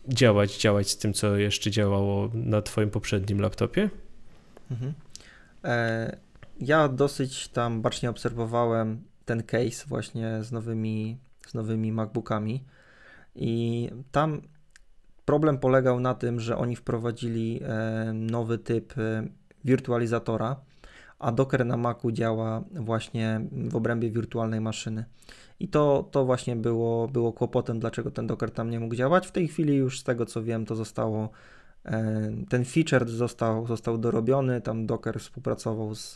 działać, 0.08 0.58
działać 0.58 0.90
z 0.90 0.98
tym, 0.98 1.14
co 1.14 1.38
jeszcze 1.38 1.72
działało 1.72 2.32
na 2.34 2.62
twoim 2.62 2.90
poprzednim 2.90 3.42
laptopie? 3.42 3.90
Mhm. 4.72 4.94
E, 5.64 6.18
ja 6.60 6.88
dosyć 6.88 7.48
tam 7.48 7.82
bacznie 7.82 8.10
obserwowałem 8.10 9.02
ten 9.26 9.44
case 9.44 9.86
właśnie 9.88 10.44
z 10.44 10.52
nowymi, 10.52 11.18
z 11.48 11.54
nowymi 11.54 11.92
MacBookami 11.92 12.64
i 13.36 13.90
tam 14.12 14.42
Problem 15.26 15.58
polegał 15.58 16.00
na 16.00 16.14
tym, 16.14 16.40
że 16.40 16.58
oni 16.58 16.76
wprowadzili 16.76 17.62
e, 17.64 18.12
nowy 18.14 18.58
typ 18.58 18.98
e, 18.98 19.28
wirtualizatora, 19.64 20.56
a 21.20 21.32
Docker 21.32 21.66
na 21.66 21.78
Macu 21.78 22.12
działa 22.12 22.64
właśnie 22.72 23.42
w 23.52 23.76
obrębie 23.76 24.12
wirtualnej 24.12 24.62
maszyny. 24.62 25.06
I 25.60 25.68
to, 25.68 26.10
to 26.12 26.26
właśnie 26.26 26.56
było, 26.56 27.08
było 27.08 27.34
kłopotem, 27.34 27.80
dlaczego 27.80 28.12
ten 28.12 28.28
Docker 28.28 28.52
tam 28.52 28.70
nie 28.70 28.80
mógł 28.80 28.96
działać. 28.96 29.28
W 29.28 29.32
tej 29.32 29.48
chwili 29.48 29.76
już 29.76 30.00
z 30.00 30.04
tego 30.04 30.26
co 30.26 30.44
wiem, 30.44 30.66
to 30.66 30.76
zostało, 30.76 31.30
e, 31.86 32.32
ten 32.50 32.66
feature 32.66 33.10
został, 33.10 33.68
został 33.68 33.98
dorobiony, 33.98 34.62
tam 34.62 34.86
Docker 34.86 35.20
współpracował 35.20 35.96
z, 35.96 36.14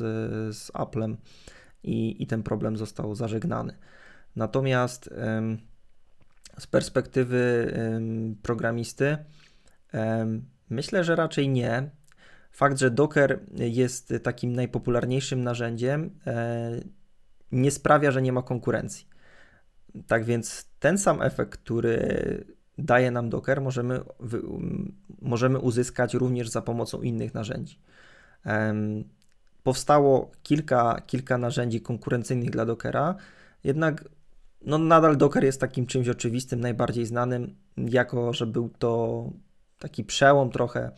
z 0.55 0.71
Applem 0.73 1.17
i, 1.83 2.23
i 2.23 2.27
ten 2.27 2.43
problem 2.43 2.77
został 2.77 3.15
zażegnany. 3.15 3.73
Natomiast 4.35 5.09
z 6.59 6.67
perspektywy 6.67 7.73
programisty? 8.41 9.17
Myślę, 10.69 11.03
że 11.03 11.15
raczej 11.15 11.49
nie. 11.49 11.89
Fakt, 12.51 12.79
że 12.79 12.91
Docker 12.91 13.39
jest 13.55 14.13
takim 14.23 14.53
najpopularniejszym 14.53 15.43
narzędziem, 15.43 16.19
e, 16.27 16.71
nie 17.51 17.71
sprawia, 17.71 18.11
że 18.11 18.21
nie 18.21 18.33
ma 18.33 18.41
konkurencji. 18.41 19.07
Tak 20.07 20.25
więc 20.25 20.69
ten 20.79 20.97
sam 20.97 21.21
efekt, 21.21 21.59
który 21.59 22.45
daje 22.77 23.11
nam 23.11 23.29
Docker, 23.29 23.61
możemy, 23.61 23.99
możemy 25.21 25.59
uzyskać 25.59 26.13
również 26.13 26.49
za 26.49 26.61
pomocą 26.61 27.01
innych 27.01 27.33
narzędzi. 27.33 27.79
Powstało 29.63 30.31
kilka, 30.43 31.01
kilka 31.07 31.37
narzędzi 31.37 31.81
konkurencyjnych 31.81 32.49
dla 32.49 32.65
Dockera, 32.65 33.15
jednak 33.63 34.03
no 34.61 34.77
nadal 34.77 35.17
Docker 35.17 35.43
jest 35.43 35.61
takim 35.61 35.85
czymś 35.85 36.09
oczywistym, 36.09 36.59
najbardziej 36.59 37.05
znanym, 37.05 37.55
jako 37.77 38.33
że 38.33 38.45
był 38.45 38.69
to 38.69 39.23
taki 39.79 40.03
przełom 40.03 40.51
trochę, 40.51 40.91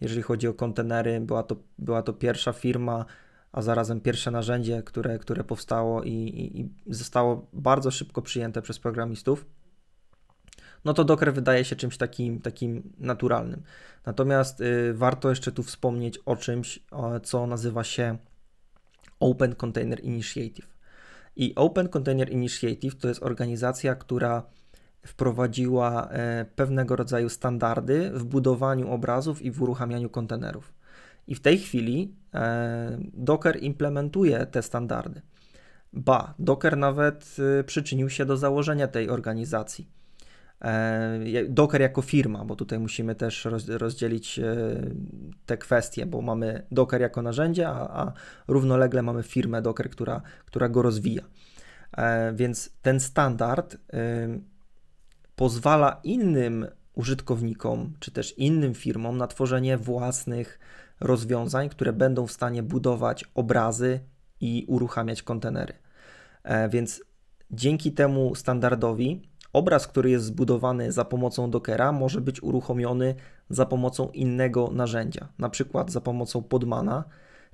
jeżeli 0.00 0.22
chodzi 0.22 0.48
o 0.48 0.54
kontenery. 0.54 1.20
Była 1.20 1.42
to, 1.42 1.56
była 1.78 2.02
to 2.02 2.12
pierwsza 2.12 2.52
firma, 2.52 3.04
a 3.52 3.62
zarazem 3.62 4.00
pierwsze 4.00 4.30
narzędzie, 4.30 4.82
które, 4.82 5.18
które 5.18 5.44
powstało 5.44 6.02
i, 6.02 6.10
i, 6.10 6.60
i 6.60 6.70
zostało 6.86 7.46
bardzo 7.52 7.90
szybko 7.90 8.22
przyjęte 8.22 8.62
przez 8.62 8.78
programistów. 8.78 9.46
No 10.84 10.94
to 10.94 11.04
Docker 11.04 11.34
wydaje 11.34 11.64
się 11.64 11.76
czymś 11.76 11.96
takim, 11.96 12.40
takim 12.40 12.92
naturalnym. 12.98 13.62
Natomiast 14.06 14.60
y, 14.60 14.94
warto 14.94 15.30
jeszcze 15.30 15.52
tu 15.52 15.62
wspomnieć 15.62 16.18
o 16.18 16.36
czymś, 16.36 16.78
o, 16.90 17.20
co 17.20 17.46
nazywa 17.46 17.84
się 17.84 18.18
Open 19.20 19.54
Container 19.54 20.04
Initiative. 20.04 20.73
I 21.36 21.54
Open 21.54 21.88
Container 21.88 22.32
Initiative 22.32 22.96
to 22.96 23.08
jest 23.08 23.22
organizacja, 23.22 23.94
która 23.94 24.42
wprowadziła 25.06 26.08
e, 26.08 26.44
pewnego 26.56 26.96
rodzaju 26.96 27.28
standardy 27.28 28.10
w 28.10 28.24
budowaniu 28.24 28.90
obrazów 28.90 29.42
i 29.42 29.50
w 29.50 29.62
uruchamianiu 29.62 30.10
kontenerów. 30.10 30.72
I 31.26 31.34
w 31.34 31.40
tej 31.40 31.58
chwili 31.58 32.14
e, 32.34 32.98
Docker 33.14 33.62
implementuje 33.62 34.46
te 34.46 34.62
standardy. 34.62 35.22
Ba, 35.92 36.34
Docker 36.38 36.76
nawet 36.76 37.36
e, 37.60 37.64
przyczynił 37.64 38.10
się 38.10 38.24
do 38.24 38.36
założenia 38.36 38.88
tej 38.88 39.10
organizacji. 39.10 39.88
E, 40.64 41.44
Docker 41.48 41.80
jako 41.80 42.02
firma, 42.02 42.44
bo 42.44 42.56
tutaj 42.56 42.78
musimy 42.78 43.14
też 43.14 43.48
rozdzielić 43.68 44.38
e, 44.38 44.56
te 45.46 45.56
kwestie, 45.56 46.06
bo 46.06 46.22
mamy 46.22 46.66
Docker 46.70 47.00
jako 47.00 47.22
narzędzie, 47.22 47.68
a, 47.68 48.04
a 48.04 48.12
równolegle 48.48 49.02
mamy 49.02 49.22
firmę 49.22 49.62
Docker, 49.62 49.90
która, 49.90 50.22
która 50.44 50.68
go 50.68 50.82
rozwija. 50.82 51.22
E, 51.96 52.32
więc 52.32 52.70
ten 52.82 53.00
standard 53.00 53.76
pozwala 55.36 56.00
innym 56.04 56.66
użytkownikom, 56.94 57.92
czy 58.00 58.10
też 58.10 58.38
innym 58.38 58.74
firmom 58.74 59.16
na 59.16 59.26
tworzenie 59.26 59.78
własnych 59.78 60.58
rozwiązań, 61.00 61.68
które 61.68 61.92
będą 61.92 62.26
w 62.26 62.32
stanie 62.32 62.62
budować 62.62 63.24
obrazy 63.34 64.00
i 64.40 64.64
uruchamiać 64.68 65.22
kontenery. 65.22 65.74
Więc 66.70 67.04
dzięki 67.50 67.92
temu 67.92 68.34
standardowi 68.34 69.22
Obraz, 69.54 69.86
który 69.86 70.10
jest 70.10 70.24
zbudowany 70.24 70.92
za 70.92 71.04
pomocą 71.04 71.50
Dockera, 71.50 71.92
może 71.92 72.20
być 72.20 72.42
uruchomiony 72.42 73.14
za 73.50 73.66
pomocą 73.66 74.08
innego 74.08 74.70
narzędzia, 74.72 75.28
na 75.38 75.48
przykład 75.48 75.90
za 75.90 76.00
pomocą 76.00 76.42
Podmana, 76.42 77.04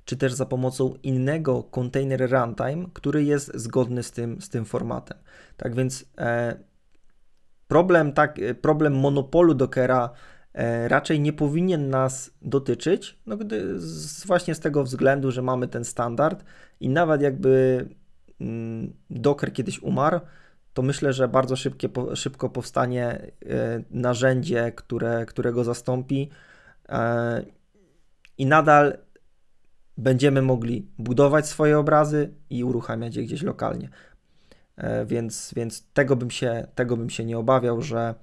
czy 0.05 0.17
też 0.17 0.33
za 0.33 0.45
pomocą 0.45 0.93
innego 1.03 1.63
container 1.63 2.31
runtime, 2.31 2.85
który 2.93 3.23
jest 3.23 3.51
zgodny 3.55 4.03
z 4.03 4.11
tym, 4.11 4.41
z 4.41 4.49
tym 4.49 4.65
formatem. 4.65 5.17
Tak 5.57 5.75
więc 5.75 6.05
e, 6.17 6.55
problem, 7.67 8.13
tak, 8.13 8.37
problem 8.61 8.95
monopolu 8.95 9.53
Dockera 9.53 10.09
e, 10.53 10.87
raczej 10.87 11.19
nie 11.19 11.33
powinien 11.33 11.89
nas 11.89 12.31
dotyczyć, 12.41 13.19
no 13.25 13.37
gdy 13.37 13.79
z, 13.79 14.25
właśnie 14.25 14.55
z 14.55 14.59
tego 14.59 14.83
względu, 14.83 15.31
że 15.31 15.41
mamy 15.41 15.67
ten 15.67 15.85
standard 15.85 16.43
i 16.79 16.89
nawet 16.89 17.21
jakby 17.21 17.85
mm, 18.39 18.93
Docker 19.09 19.53
kiedyś 19.53 19.83
umarł, 19.83 20.19
to 20.73 20.81
myślę, 20.81 21.13
że 21.13 21.27
bardzo 21.27 21.55
szybkie, 21.55 21.89
szybko 22.13 22.49
powstanie 22.49 23.07
e, 23.09 23.29
narzędzie, 23.91 24.71
które, 24.71 25.25
które 25.25 25.51
go 25.51 25.63
zastąpi 25.63 26.29
e, 26.89 27.43
i 28.37 28.45
nadal 28.45 28.97
będziemy 29.97 30.41
mogli 30.41 30.87
budować 30.97 31.47
swoje 31.47 31.79
obrazy 31.79 32.33
i 32.49 32.63
uruchamiać 32.63 33.15
je 33.15 33.23
gdzieś 33.23 33.41
lokalnie. 33.41 33.89
E, 34.77 35.05
więc, 35.05 35.53
więc 35.55 35.91
tego, 35.93 36.15
bym 36.15 36.31
się, 36.31 36.67
tego 36.75 36.97
bym 36.97 37.09
się 37.09 37.25
nie 37.25 37.37
obawiał, 37.37 37.81
że, 37.81 38.15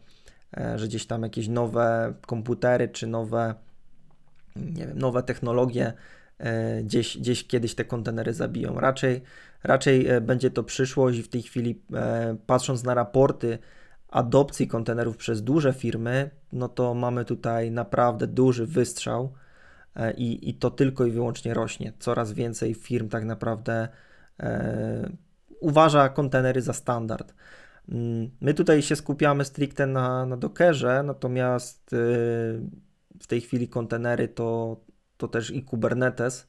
że 0.77 0.87
gdzieś 0.87 1.07
tam 1.07 1.23
jakieś 1.23 1.49
nowe 1.49 2.15
komputery 2.27 2.89
czy 2.89 3.07
nowe, 3.07 3.55
nie 4.57 4.87
wiem, 4.87 4.99
nowe 4.99 5.23
technologie 5.23 5.93
gdzieś, 6.83 7.19
gdzieś 7.19 7.47
kiedyś 7.47 7.75
te 7.75 7.85
kontenery 7.85 8.35
zabiją. 8.35 8.81
Raczej 8.81 9.23
Raczej 9.63 10.09
e, 10.09 10.21
będzie 10.21 10.51
to 10.51 10.65
przyszłość 10.65 11.19
i 11.19 11.23
w 11.23 11.29
tej 11.29 11.43
chwili 11.43 11.83
e, 11.95 12.37
patrząc 12.47 12.85
na 12.85 12.95
raporty 12.95 13.59
adopcji 14.09 14.69
kontenerów 14.69 15.17
przez 15.17 15.43
duże 15.43 15.73
firmy, 15.73 16.31
no 16.53 16.69
to 16.69 16.95
mamy 16.95 17.25
tutaj 17.25 17.71
naprawdę 17.71 18.27
duży 18.27 18.67
wystrzał 18.67 19.33
i, 20.17 20.51
i 20.51 20.55
to 20.55 20.71
tylko 20.71 21.07
i 21.07 21.11
wyłącznie 21.11 21.55
rośnie. 21.55 21.93
Coraz 21.99 22.33
więcej 22.33 22.75
firm 22.75 23.09
tak 23.09 23.25
naprawdę 23.25 23.89
e, 24.41 25.11
uważa 25.61 26.09
kontenery 26.09 26.63
za 26.63 26.73
standard. 26.73 27.35
Mm, 27.89 28.31
my 28.41 28.55
tutaj 28.55 28.83
się 28.83 28.97
skupiamy 28.97 29.45
stricte 29.45 29.87
na, 29.87 30.27
na 30.27 30.37
Dockerze, 30.37 31.03
natomiast 31.03 31.91
w 33.21 33.27
tej 33.29 33.41
chwili 33.41 33.69
kontenery 33.69 34.29
to, 34.29 34.81
to 35.17 35.29
też 35.29 35.51
i 35.51 35.63
Kubernetes 35.63 36.49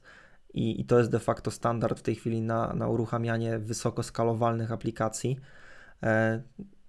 i, 0.54 0.80
i 0.80 0.84
to 0.84 0.98
jest 0.98 1.10
de 1.10 1.18
facto 1.18 1.50
standard 1.50 1.98
w 1.98 2.02
tej 2.02 2.14
chwili 2.14 2.42
na, 2.42 2.74
na 2.74 2.88
uruchamianie 2.88 3.58
wysoko 3.58 4.02
skalowalnych 4.02 4.72
aplikacji. 4.72 5.38
E, 6.02 6.42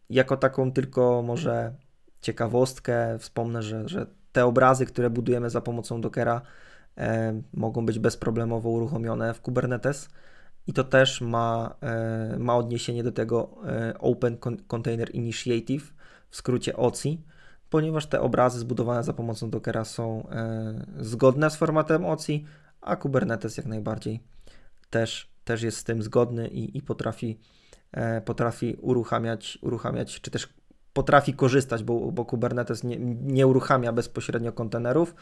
jako 0.10 0.38
taką 0.38 0.72
tylko 0.72 1.22
może 1.22 1.76
ciekawostkę 2.22 3.20
wspomnę, 3.20 3.64
że, 3.64 3.90
że 3.90 4.08
te 4.32 4.46
obrazy, 4.46 4.86
które 4.86 5.10
budujemy 5.10 5.50
za 5.50 5.62
pomocą 5.62 6.02
Dockera 6.02 6.42
e, 6.98 7.42
mogą 7.54 7.86
być 7.86 8.00
bezproblemowo 8.00 8.70
uruchomione 8.70 9.34
w 9.34 9.42
Kubernetes 9.42 10.10
i 10.68 10.74
to 10.74 10.84
też 10.84 11.22
ma, 11.22 11.76
e, 11.82 12.36
ma 12.40 12.56
odniesienie 12.56 13.04
do 13.04 13.12
tego 13.12 13.56
Open 14.00 14.38
Container 14.68 15.16
Initiative, 15.16 15.94
w 16.30 16.36
skrócie 16.36 16.78
OCI, 16.78 17.24
ponieważ 17.70 18.06
te 18.06 18.22
obrazy 18.22 18.60
zbudowane 18.60 19.04
za 19.04 19.14
pomocą 19.14 19.50
Dockera 19.50 19.86
są 19.86 20.28
zgodne 21.00 21.50
z 21.50 21.56
formatem 21.56 22.06
OCI, 22.06 22.46
a 22.82 22.96
Kubernetes 22.96 23.58
jak 23.58 23.66
najbardziej 23.66 24.24
też, 24.90 25.32
też 25.44 25.62
jest 25.62 25.78
z 25.78 25.84
tym 25.84 26.02
zgodny 26.02 26.48
i, 26.48 26.78
i 26.78 26.82
potrafi, 26.82 27.40
potrafi 28.26 28.78
uruchamiać, 28.82 29.60
uruchamiać, 29.62 30.22
czy 30.22 30.32
też 30.32 30.50
potrafi 30.94 31.34
korzystać, 31.34 31.84
bo, 31.84 32.12
bo 32.12 32.26
Kubernetes 32.26 32.84
nie, 32.84 32.98
nie 33.22 33.48
uruchamia 33.48 33.92
bezpośrednio 33.92 34.52
kontenerów. 34.52 35.16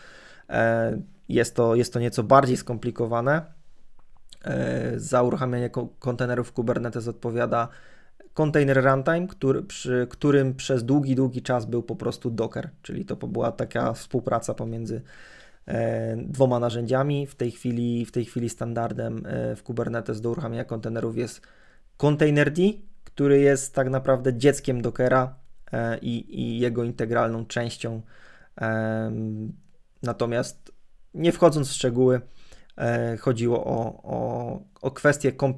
Jest 1.29 1.55
to, 1.55 1.75
jest 1.75 1.93
to 1.93 1.99
nieco 1.99 2.23
bardziej 2.23 2.57
skomplikowane, 2.57 3.45
E, 4.45 4.99
za 4.99 5.23
uruchamianie 5.23 5.69
kontenerów 5.99 6.53
Kubernetes 6.53 7.07
odpowiada 7.07 7.67
container 8.33 8.83
runtime, 8.83 9.27
który, 9.27 9.63
przy 9.63 10.07
którym 10.09 10.55
przez 10.55 10.83
długi, 10.83 11.15
długi 11.15 11.41
czas 11.41 11.65
był 11.65 11.83
po 11.83 11.95
prostu 11.95 12.29
Docker, 12.29 12.69
czyli 12.81 13.05
to 13.05 13.15
była 13.15 13.51
taka 13.51 13.93
współpraca 13.93 14.53
pomiędzy 14.53 14.95
e, 14.95 15.01
dwoma 16.17 16.59
narzędziami. 16.59 17.27
W 17.27 17.35
tej 17.35 17.51
chwili, 17.51 18.05
w 18.05 18.11
tej 18.11 18.25
chwili 18.25 18.49
standardem 18.49 19.25
e, 19.25 19.55
w 19.55 19.63
Kubernetes 19.63 20.21
do 20.21 20.29
uruchamiania 20.29 20.65
kontenerów 20.65 21.17
jest 21.17 21.41
Containerd, 21.97 22.57
który 23.03 23.39
jest 23.39 23.75
tak 23.75 23.89
naprawdę 23.89 24.37
dzieckiem 24.37 24.81
Dockera 24.81 25.35
i, 26.01 26.41
i 26.41 26.59
jego 26.59 26.83
integralną 26.83 27.45
częścią. 27.45 28.01
Natomiast 30.03 30.71
nie 31.13 31.31
wchodząc 31.31 31.69
w 31.69 31.73
szczegóły, 31.73 32.21
E, 32.79 33.17
chodziło 33.17 33.65
o, 33.65 34.03
o, 34.03 34.59
o 34.81 34.91
kwestię 34.91 35.31
kom, 35.31 35.53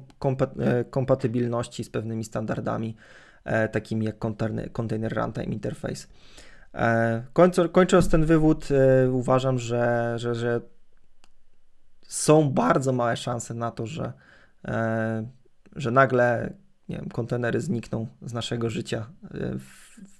e, 0.58 0.84
kompatybilności 0.84 1.84
z 1.84 1.90
pewnymi 1.90 2.24
standardami, 2.24 2.96
e, 3.44 3.68
takimi 3.68 4.06
jak 4.06 4.18
Container 4.72 5.12
Runtime 5.16 5.44
Interface. 5.44 6.06
Kończąc 7.72 8.08
ten 8.08 8.24
wywód, 8.24 8.68
uważam, 9.10 9.58
że, 9.58 10.14
że, 10.16 10.34
że 10.34 10.60
są 12.02 12.50
bardzo 12.50 12.92
małe 12.92 13.16
szanse 13.16 13.54
na 13.54 13.70
to, 13.70 13.86
że, 13.86 14.12
że 15.76 15.90
nagle 15.90 16.52
nie 16.88 16.96
wiem, 16.96 17.08
kontenery 17.08 17.60
znikną 17.60 18.06
z 18.22 18.32
naszego 18.32 18.70
życia 18.70 19.06
w, 19.58 19.70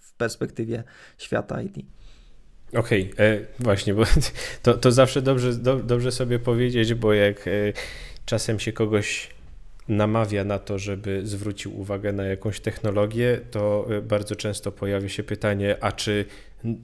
w 0.02 0.12
perspektywie 0.12 0.84
świata 1.18 1.62
IT. 1.62 1.76
Okej, 2.76 3.12
okay, 3.12 3.26
e, 3.26 3.40
właśnie, 3.60 3.94
bo 3.94 4.04
to, 4.62 4.74
to 4.74 4.92
zawsze 4.92 5.22
dobrze, 5.22 5.54
do, 5.54 5.76
dobrze 5.76 6.12
sobie 6.12 6.38
powiedzieć, 6.38 6.94
bo 6.94 7.12
jak 7.12 7.48
e, 7.48 7.50
czasem 8.26 8.60
się 8.60 8.72
kogoś 8.72 9.30
namawia 9.96 10.44
na 10.44 10.58
to, 10.58 10.78
żeby 10.78 11.20
zwrócił 11.26 11.80
uwagę 11.80 12.12
na 12.12 12.24
jakąś 12.24 12.60
technologię, 12.60 13.40
to 13.50 13.86
e, 13.90 14.02
bardzo 14.02 14.36
często 14.36 14.72
pojawia 14.72 15.08
się 15.08 15.22
pytanie, 15.22 15.76
a 15.80 15.92
czy 15.92 16.24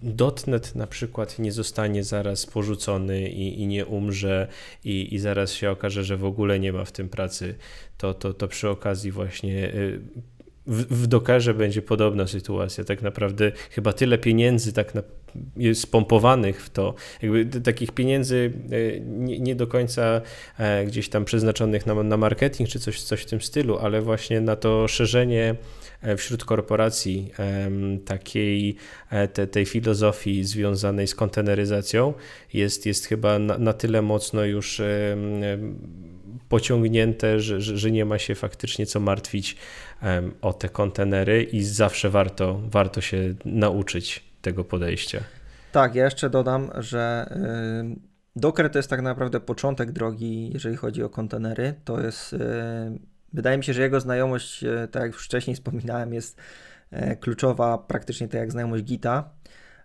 dotnet 0.03 0.75
na 0.75 0.87
przykład 0.87 1.39
nie 1.39 1.53
zostanie 1.53 2.05
zaraz 2.05 2.47
porzucony 2.47 3.29
i, 3.29 3.63
i 3.63 3.67
nie 3.67 3.87
umrze 3.87 4.49
i, 4.85 5.15
i 5.15 5.19
zaraz 5.19 5.53
się 5.53 5.71
okaże, 5.71 6.05
że 6.05 6.17
w 6.17 6.25
ogóle 6.25 6.61
nie 6.61 6.73
ma 6.73 6.85
w 6.85 6.93
tym 6.93 7.09
pracy, 7.09 7.55
to, 7.99 8.15
to, 8.15 8.35
to 8.35 8.49
przy 8.49 8.69
okazji 8.69 9.11
właśnie 9.11 9.73
w, 10.69 11.05
w 11.05 11.55
będzie 11.55 11.83
podobna 11.83 12.27
sytuacja. 12.27 12.85
Tak 12.85 13.03
naprawdę 13.03 13.53
chyba 13.71 13.93
tyle 13.93 14.19
pieniędzy 14.19 14.73
tak 14.73 14.95
na, 14.95 15.03
jest 15.57 15.93
pompowanych 15.93 16.65
w 16.65 16.71
to, 16.71 16.95
jakby 17.23 17.47
takich 17.61 17.93
pieniędzy 17.93 18.53
e, 18.71 19.01
nie, 19.01 19.39
nie 19.41 19.55
do 19.55 19.67
końca 19.67 20.21
e, 20.59 20.85
gdzieś 20.85 21.09
tam 21.09 21.25
przeznaczonych 21.25 21.87
na, 21.87 22.03
na 22.03 22.17
marketing 22.17 22.69
czy 22.69 22.81
coś, 22.81 23.03
coś 23.03 23.23
w 23.23 23.27
tym 23.27 23.41
stylu, 23.41 23.79
ale 23.79 24.03
właśnie 24.03 24.41
na 24.41 24.57
to 24.57 24.89
szerzenie 24.89 25.55
e, 26.03 26.17
wśród 26.17 26.45
korporacji 26.45 27.33
takiej 28.05 28.77
te, 29.33 29.47
tej 29.47 29.67
filozofii 29.67 30.45
związanej 30.45 31.07
z 31.07 31.15
konteneryzacją 31.15 32.15
jest, 32.55 32.87
jest 32.87 33.07
chyba 33.07 33.39
na, 33.39 33.59
na 33.59 33.73
tyle 33.73 34.03
mocno 34.03 34.45
już 34.45 34.83
pociągnięte, 36.49 37.41
że, 37.41 37.61
że, 37.61 37.79
że, 37.79 37.91
nie 37.91 38.05
ma 38.05 38.19
się 38.19 38.35
faktycznie 38.35 38.87
co 38.87 39.01
martwić 39.01 39.57
o 40.41 40.53
te 40.53 40.69
kontenery 40.69 41.43
i 41.43 41.63
zawsze 41.63 42.11
warto, 42.11 42.61
warto 42.65 43.01
się 43.01 43.35
nauczyć 43.45 44.25
tego 44.43 44.65
podejścia. 44.65 45.21
Tak, 45.73 45.95
ja 45.95 46.05
jeszcze 46.05 46.31
dodam, 46.31 46.71
że 46.79 47.27
Docker 48.37 48.71
to 48.71 48.79
jest 48.79 48.91
tak 48.91 49.03
naprawdę 49.03 49.41
początek 49.41 49.93
drogi, 49.93 50.51
jeżeli 50.53 50.77
chodzi 50.77 51.03
o 51.03 51.09
kontenery. 51.09 51.75
To 51.85 52.01
jest, 52.01 52.37
wydaje 53.33 53.59
mi 53.59 53.65
się, 53.65 53.73
że 53.73 53.83
jego 53.83 54.01
znajomość, 54.01 54.65
e, 54.65 54.89
tak 54.89 55.03
jak 55.03 55.13
już 55.13 55.25
wcześniej 55.25 55.57
wspominałem, 55.57 56.15
jest 56.15 56.39
e, 56.91 57.17
kluczowa, 57.17 57.79
praktycznie 57.79 58.29
tak 58.29 58.41
jak 58.41 58.53
znajomość 58.53 58.85
Gita. 58.85 59.31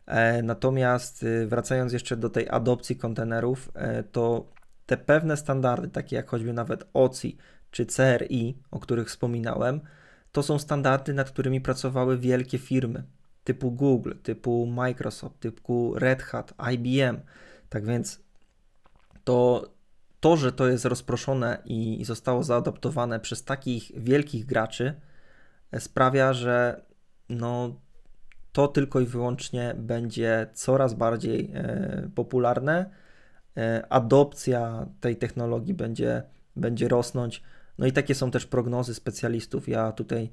E, 0.05 0.41
natomiast 0.43 1.25
wracając 1.47 1.93
jeszcze 1.93 2.17
do 2.17 2.29
tej 2.29 2.49
adopcji 2.49 2.95
kontenerów, 2.95 3.71
to 4.11 4.52
te 4.85 4.97
pewne 4.97 5.37
standardy, 5.37 5.87
takie 5.87 6.15
jak 6.15 6.29
choćby 6.29 6.53
nawet 6.53 6.89
OCI 6.93 7.37
czy 7.71 7.85
CRI, 7.85 8.57
o 8.71 8.79
których 8.79 9.07
wspominałem, 9.07 9.81
to 10.31 10.43
są 10.43 10.59
standardy, 10.59 11.13
nad 11.13 11.31
którymi 11.31 11.61
pracowały 11.61 12.17
wielkie 12.17 12.57
firmy 12.57 13.03
typu 13.43 13.71
Google, 13.71 14.11
typu 14.23 14.65
Microsoft, 14.65 15.39
typu 15.39 15.93
Red 15.95 16.23
Hat, 16.23 16.53
IBM. 16.73 17.19
Tak 17.69 17.85
więc 17.85 18.19
to, 19.23 19.69
to 20.19 20.37
że 20.37 20.51
to 20.51 20.67
jest 20.67 20.85
rozproszone 20.85 21.61
i 21.65 22.05
zostało 22.05 22.43
zaadaptowane 22.43 23.19
przez 23.19 23.43
takich 23.43 23.91
wielkich 23.95 24.45
graczy, 24.45 24.93
e, 25.71 25.79
sprawia, 25.79 26.33
że 26.33 26.85
no, 27.29 27.79
to 28.51 28.67
tylko 28.67 28.99
i 28.99 29.05
wyłącznie 29.05 29.75
będzie 29.77 30.47
coraz 30.53 30.93
bardziej 30.93 31.51
e, 31.53 32.09
popularne. 32.15 32.89
E, 33.57 33.85
adopcja 33.89 34.85
tej 35.01 35.15
technologii 35.15 35.73
będzie, 35.73 36.23
będzie 36.55 36.87
rosnąć. 36.87 37.43
No 37.77 37.85
i 37.85 37.91
takie 37.91 38.15
są 38.15 38.31
też 38.31 38.45
prognozy 38.45 38.95
specjalistów. 38.95 39.67
Ja 39.67 39.91
tutaj 39.91 40.31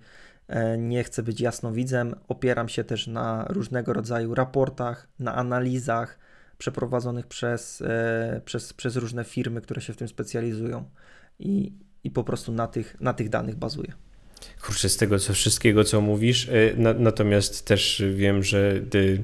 e, 0.49 0.79
nie 0.79 1.05
chcę 1.05 1.23
być 1.23 1.41
jasnowidzem, 1.41 2.15
opieram 2.29 2.69
się 2.69 2.85
też 2.85 3.07
na 3.07 3.45
różnego 3.49 3.93
rodzaju 3.93 4.35
raportach, 4.35 5.09
na 5.19 5.35
analizach 5.35 6.19
przeprowadzonych 6.59 7.27
przez, 7.27 7.83
e, 7.83 8.41
przez, 8.45 8.73
przez 8.73 8.97
różne 8.97 9.25
firmy, 9.25 9.61
które 9.61 9.81
się 9.81 9.93
w 9.93 9.97
tym 9.97 10.09
specjalizują 10.09 10.85
i, 11.39 11.73
i 12.05 12.11
po 12.11 12.25
prostu 12.25 12.53
na 12.53 12.67
tych, 12.67 13.01
na 13.01 13.15
tych 13.15 13.29
danych 13.29 13.57
bazuję 13.57 13.93
kurczę, 14.63 14.89
z 14.89 14.97
tego 14.97 15.19
co, 15.19 15.33
wszystkiego, 15.33 15.85
co 15.85 16.01
mówisz. 16.01 16.49
E, 16.49 16.53
na, 16.77 16.93
natomiast 16.95 17.67
też 17.67 18.03
wiem, 18.15 18.43
że 18.43 18.81
ty, 18.91 19.23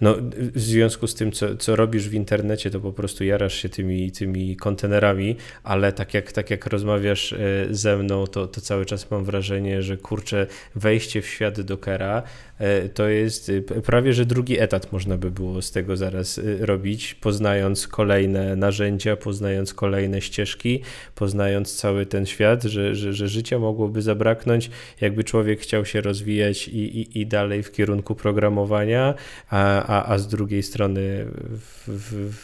no, 0.00 0.14
w 0.54 0.60
związku 0.60 1.06
z 1.06 1.14
tym, 1.14 1.32
co, 1.32 1.56
co 1.56 1.76
robisz 1.76 2.08
w 2.08 2.14
internecie, 2.14 2.70
to 2.70 2.80
po 2.80 2.92
prostu 2.92 3.24
jarasz 3.24 3.54
się 3.54 3.68
tymi, 3.68 4.12
tymi 4.12 4.56
kontenerami, 4.56 5.36
ale 5.62 5.92
tak 5.92 6.14
jak, 6.14 6.32
tak 6.32 6.50
jak 6.50 6.66
rozmawiasz 6.66 7.32
e, 7.32 7.38
ze 7.70 7.96
mną, 7.96 8.26
to, 8.26 8.46
to 8.46 8.60
cały 8.60 8.86
czas 8.86 9.10
mam 9.10 9.24
wrażenie, 9.24 9.82
że 9.82 9.96
kurczę, 9.96 10.46
wejście 10.74 11.22
w 11.22 11.26
świat 11.26 11.60
Dockera 11.60 12.22
e, 12.58 12.88
to 12.88 13.08
jest 13.08 13.52
prawie, 13.84 14.12
że 14.12 14.26
drugi 14.26 14.58
etat 14.60 14.92
można 14.92 15.16
by 15.18 15.30
było 15.30 15.62
z 15.62 15.70
tego 15.70 15.96
zaraz 15.96 16.40
robić, 16.60 17.14
poznając 17.14 17.88
kolejne 17.88 18.56
narzędzia, 18.56 19.16
poznając 19.16 19.74
kolejne 19.74 20.20
ścieżki, 20.20 20.82
poznając 21.14 21.76
cały 21.76 22.06
ten 22.06 22.26
świat, 22.26 22.62
że, 22.62 22.94
że, 22.94 23.12
że 23.12 23.28
życia 23.28 23.58
mogłoby 23.58 24.02
zabraknąć, 24.02 24.57
jakby 25.00 25.24
człowiek 25.24 25.60
chciał 25.60 25.84
się 25.84 26.00
rozwijać 26.00 26.68
i, 26.68 27.00
i, 27.00 27.20
i 27.20 27.26
dalej 27.26 27.62
w 27.62 27.72
kierunku 27.72 28.14
programowania, 28.14 29.14
a, 29.50 29.82
a, 29.82 30.12
a 30.12 30.18
z 30.18 30.28
drugiej 30.28 30.62
strony 30.62 31.26
w, 31.26 31.88
w, 31.88 32.34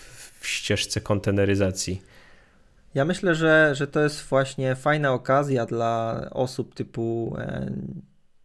w 0.41 0.47
ścieżce 0.47 1.01
konteneryzacji. 1.01 2.03
Ja 2.95 3.05
myślę, 3.05 3.35
że, 3.35 3.75
że 3.75 3.87
to 3.87 4.01
jest 4.01 4.23
właśnie 4.29 4.75
fajna 4.75 5.13
okazja 5.13 5.67
dla 5.67 6.21
osób 6.31 6.75
typu, 6.75 7.37
e, 7.39 7.71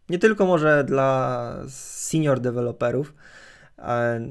nie 0.08 0.18
tylko 0.18 0.46
może 0.46 0.84
dla 0.84 1.54
senior 1.68 2.40
deweloperów, 2.40 3.14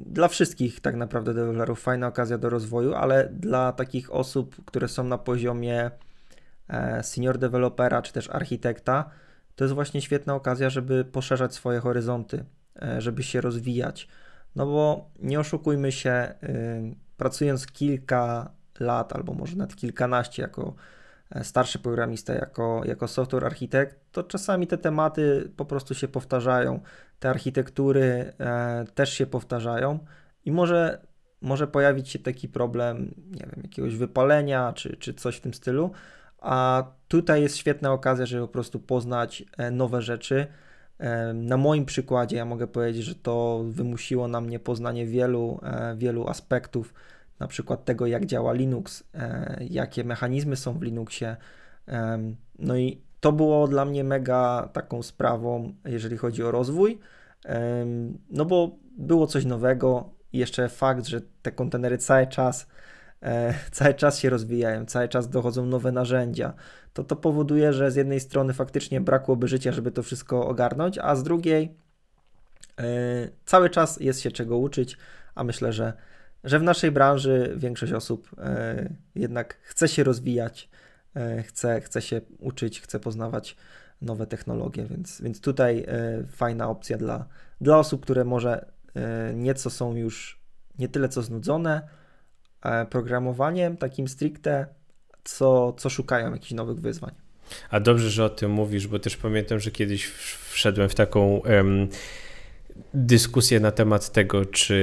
Dla 0.05 0.27
wszystkich 0.27 0.79
tak 0.79 0.95
naprawdę 0.95 1.33
deweloperów 1.33 1.81
fajna 1.81 2.07
okazja 2.07 2.37
do 2.37 2.49
rozwoju, 2.49 2.93
ale 2.93 3.29
dla 3.33 3.71
takich 3.71 4.13
osób, 4.13 4.65
które 4.65 4.87
są 4.87 5.03
na 5.03 5.17
poziomie 5.17 5.91
e, 6.67 7.03
senior 7.03 7.37
dewelopera 7.37 8.01
czy 8.01 8.13
też 8.13 8.29
architekta, 8.29 9.09
to 9.59 9.63
jest 9.63 9.75
właśnie 9.75 10.01
świetna 10.01 10.35
okazja, 10.35 10.69
żeby 10.69 11.05
poszerzać 11.05 11.53
swoje 11.53 11.79
horyzonty, 11.79 12.45
e, 12.81 13.01
żeby 13.01 13.23
się 13.23 13.41
rozwijać. 13.41 14.07
No 14.55 14.65
bo 14.65 15.09
nie 15.19 15.39
oszukujmy 15.39 15.91
się, 15.91 16.33
y, 16.43 16.95
pracując 17.17 17.67
kilka 17.67 18.51
lat 18.79 19.13
albo 19.13 19.33
może 19.33 19.55
nawet 19.55 19.75
kilkanaście 19.75 20.41
jako 20.41 20.75
e, 21.31 21.43
starszy 21.43 21.79
programista, 21.79 22.33
jako, 22.33 22.81
jako 22.85 23.07
software 23.07 23.45
architekt, 23.45 23.95
to 24.11 24.23
czasami 24.23 24.67
te 24.67 24.77
tematy 24.77 25.51
po 25.55 25.65
prostu 25.65 25.95
się 25.95 26.07
powtarzają, 26.07 26.79
te 27.19 27.29
architektury 27.29 28.33
e, 28.39 28.85
też 28.95 29.13
się 29.13 29.25
powtarzają 29.25 29.99
i 30.45 30.51
może, 30.51 31.01
może 31.41 31.67
pojawić 31.67 32.09
się 32.09 32.19
taki 32.19 32.49
problem, 32.49 33.15
nie 33.31 33.45
wiem, 33.45 33.61
jakiegoś 33.63 33.95
wypalenia 33.95 34.73
czy, 34.73 34.97
czy 34.97 35.13
coś 35.13 35.37
w 35.37 35.41
tym 35.41 35.53
stylu, 35.53 35.91
a 36.41 36.83
tutaj 37.07 37.41
jest 37.41 37.57
świetna 37.57 37.93
okazja, 37.93 38.25
żeby 38.25 38.47
po 38.47 38.53
prostu 38.53 38.79
poznać 38.79 39.43
e, 39.57 39.71
nowe 39.71 40.01
rzeczy. 40.01 40.47
E, 40.97 41.33
na 41.33 41.57
moim 41.57 41.85
przykładzie 41.85 42.37
ja 42.37 42.45
mogę 42.45 42.67
powiedzieć, 42.67 43.03
że 43.03 43.15
to 43.15 43.63
wymusiło 43.67 44.27
na 44.27 44.41
mnie 44.41 44.59
poznanie 44.59 45.05
wielu, 45.05 45.59
e, 45.63 45.95
wielu 45.97 46.27
aspektów, 46.27 46.93
na 47.39 47.47
przykład 47.47 47.85
tego, 47.85 48.07
jak 48.07 48.25
działa 48.25 48.53
Linux, 48.53 49.03
jakie 49.69 50.03
mechanizmy 50.03 50.55
są 50.55 50.79
w 50.79 50.81
Linuxie. 50.81 51.37
No 52.59 52.77
i 52.77 53.01
to 53.19 53.31
było 53.31 53.67
dla 53.67 53.85
mnie 53.85 54.03
mega 54.03 54.69
taką 54.73 55.03
sprawą, 55.03 55.73
jeżeli 55.85 56.17
chodzi 56.17 56.43
o 56.43 56.51
rozwój, 56.51 56.99
no 58.29 58.45
bo 58.45 58.75
było 58.97 59.27
coś 59.27 59.45
nowego. 59.45 60.09
Jeszcze 60.33 60.69
fakt, 60.69 61.05
że 61.05 61.21
te 61.41 61.51
kontenery 61.51 61.97
cały 61.97 62.27
czas 62.27 62.67
cały 63.71 63.93
czas 63.93 64.19
się 64.19 64.29
rozwijają, 64.29 64.85
cały 64.85 65.07
czas 65.07 65.29
dochodzą 65.29 65.65
nowe 65.65 65.91
narzędzia, 65.91 66.53
to 66.93 67.03
to 67.03 67.15
powoduje, 67.15 67.73
że 67.73 67.91
z 67.91 67.95
jednej 67.95 68.19
strony 68.19 68.53
faktycznie 68.53 69.01
brakłoby 69.01 69.47
życia, 69.47 69.71
żeby 69.71 69.91
to 69.91 70.03
wszystko 70.03 70.47
ogarnąć, 70.47 70.97
a 70.97 71.15
z 71.15 71.23
drugiej 71.23 71.75
e, 72.79 72.83
cały 73.45 73.69
czas 73.69 73.99
jest 73.99 74.21
się 74.21 74.31
czego 74.31 74.57
uczyć, 74.57 74.97
a 75.35 75.43
myślę, 75.43 75.73
że, 75.73 75.93
że 76.43 76.59
w 76.59 76.63
naszej 76.63 76.91
branży 76.91 77.53
większość 77.57 77.93
osób 77.93 78.29
e, 78.37 78.89
jednak 79.15 79.57
chce 79.61 79.87
się 79.87 80.03
rozwijać, 80.03 80.69
chce, 81.43 81.81
chce 81.81 82.01
się 82.01 82.21
uczyć, 82.39 82.81
chce 82.81 82.99
poznawać 82.99 83.55
nowe 84.01 84.27
technologie, 84.27 84.85
więc, 84.85 85.21
więc 85.21 85.41
tutaj 85.41 85.85
fajna 86.31 86.69
opcja 86.69 86.97
dla, 86.97 87.25
dla 87.61 87.77
osób, 87.77 88.03
które 88.03 88.25
może 88.25 88.65
nieco 89.35 89.69
są 89.69 89.95
już 89.95 90.41
nie 90.79 90.87
tyle 90.87 91.09
co 91.09 91.21
znudzone, 91.21 91.81
E, 91.81 91.98
programowaniem 92.89 93.77
takim 93.77 94.07
stricte, 94.07 94.65
co, 95.23 95.73
co 95.73 95.89
szukają 95.89 96.31
jakichś 96.31 96.51
nowych 96.51 96.79
wyzwań. 96.79 97.11
A 97.69 97.79
dobrze, 97.79 98.09
że 98.09 98.25
o 98.25 98.29
tym 98.29 98.51
mówisz, 98.51 98.87
bo 98.87 98.99
też 98.99 99.17
pamiętam, 99.17 99.59
że 99.59 99.71
kiedyś 99.71 100.05
wszedłem 100.49 100.89
w 100.89 100.95
taką 100.95 101.37
um, 101.37 101.87
dyskusję 102.93 103.59
na 103.59 103.71
temat 103.71 104.11
tego, 104.11 104.45
czy 104.45 104.73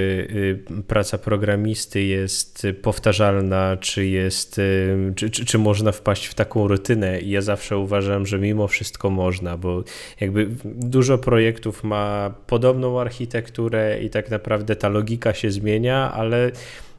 y, 0.71 0.83
praca 0.83 1.19
programisty 1.19 2.03
jest 2.03 2.67
powtarzalna, 2.83 3.77
czy 3.81 4.07
jest, 4.07 4.59
y, 4.59 5.13
czy, 5.17 5.31
czy, 5.31 5.45
czy, 5.45 5.59
można 5.59 5.93
wpaść 5.93 6.27
w 6.27 6.35
taką 6.35 6.69
rutynę. 6.69 7.21
I 7.21 7.31
ja 7.31 7.41
zawsze 7.41 7.79
uważam, 7.79 8.27
że 8.27 8.39
mimo 8.39 8.69
wszystko 8.69 9.11
można, 9.11 9.57
bo 9.57 9.85
jakby 10.21 10.49
dużo 10.65 11.19
projektów 11.19 11.85
ma 11.85 12.35
podobną 12.47 13.01
architekturę 13.01 14.03
i 14.03 14.11
tak 14.11 14.31
naprawdę 14.31 14.77
ta 14.77 14.89
logika 14.89 15.35
się 15.35 15.51
zmienia, 15.51 16.13
ale 16.13 16.51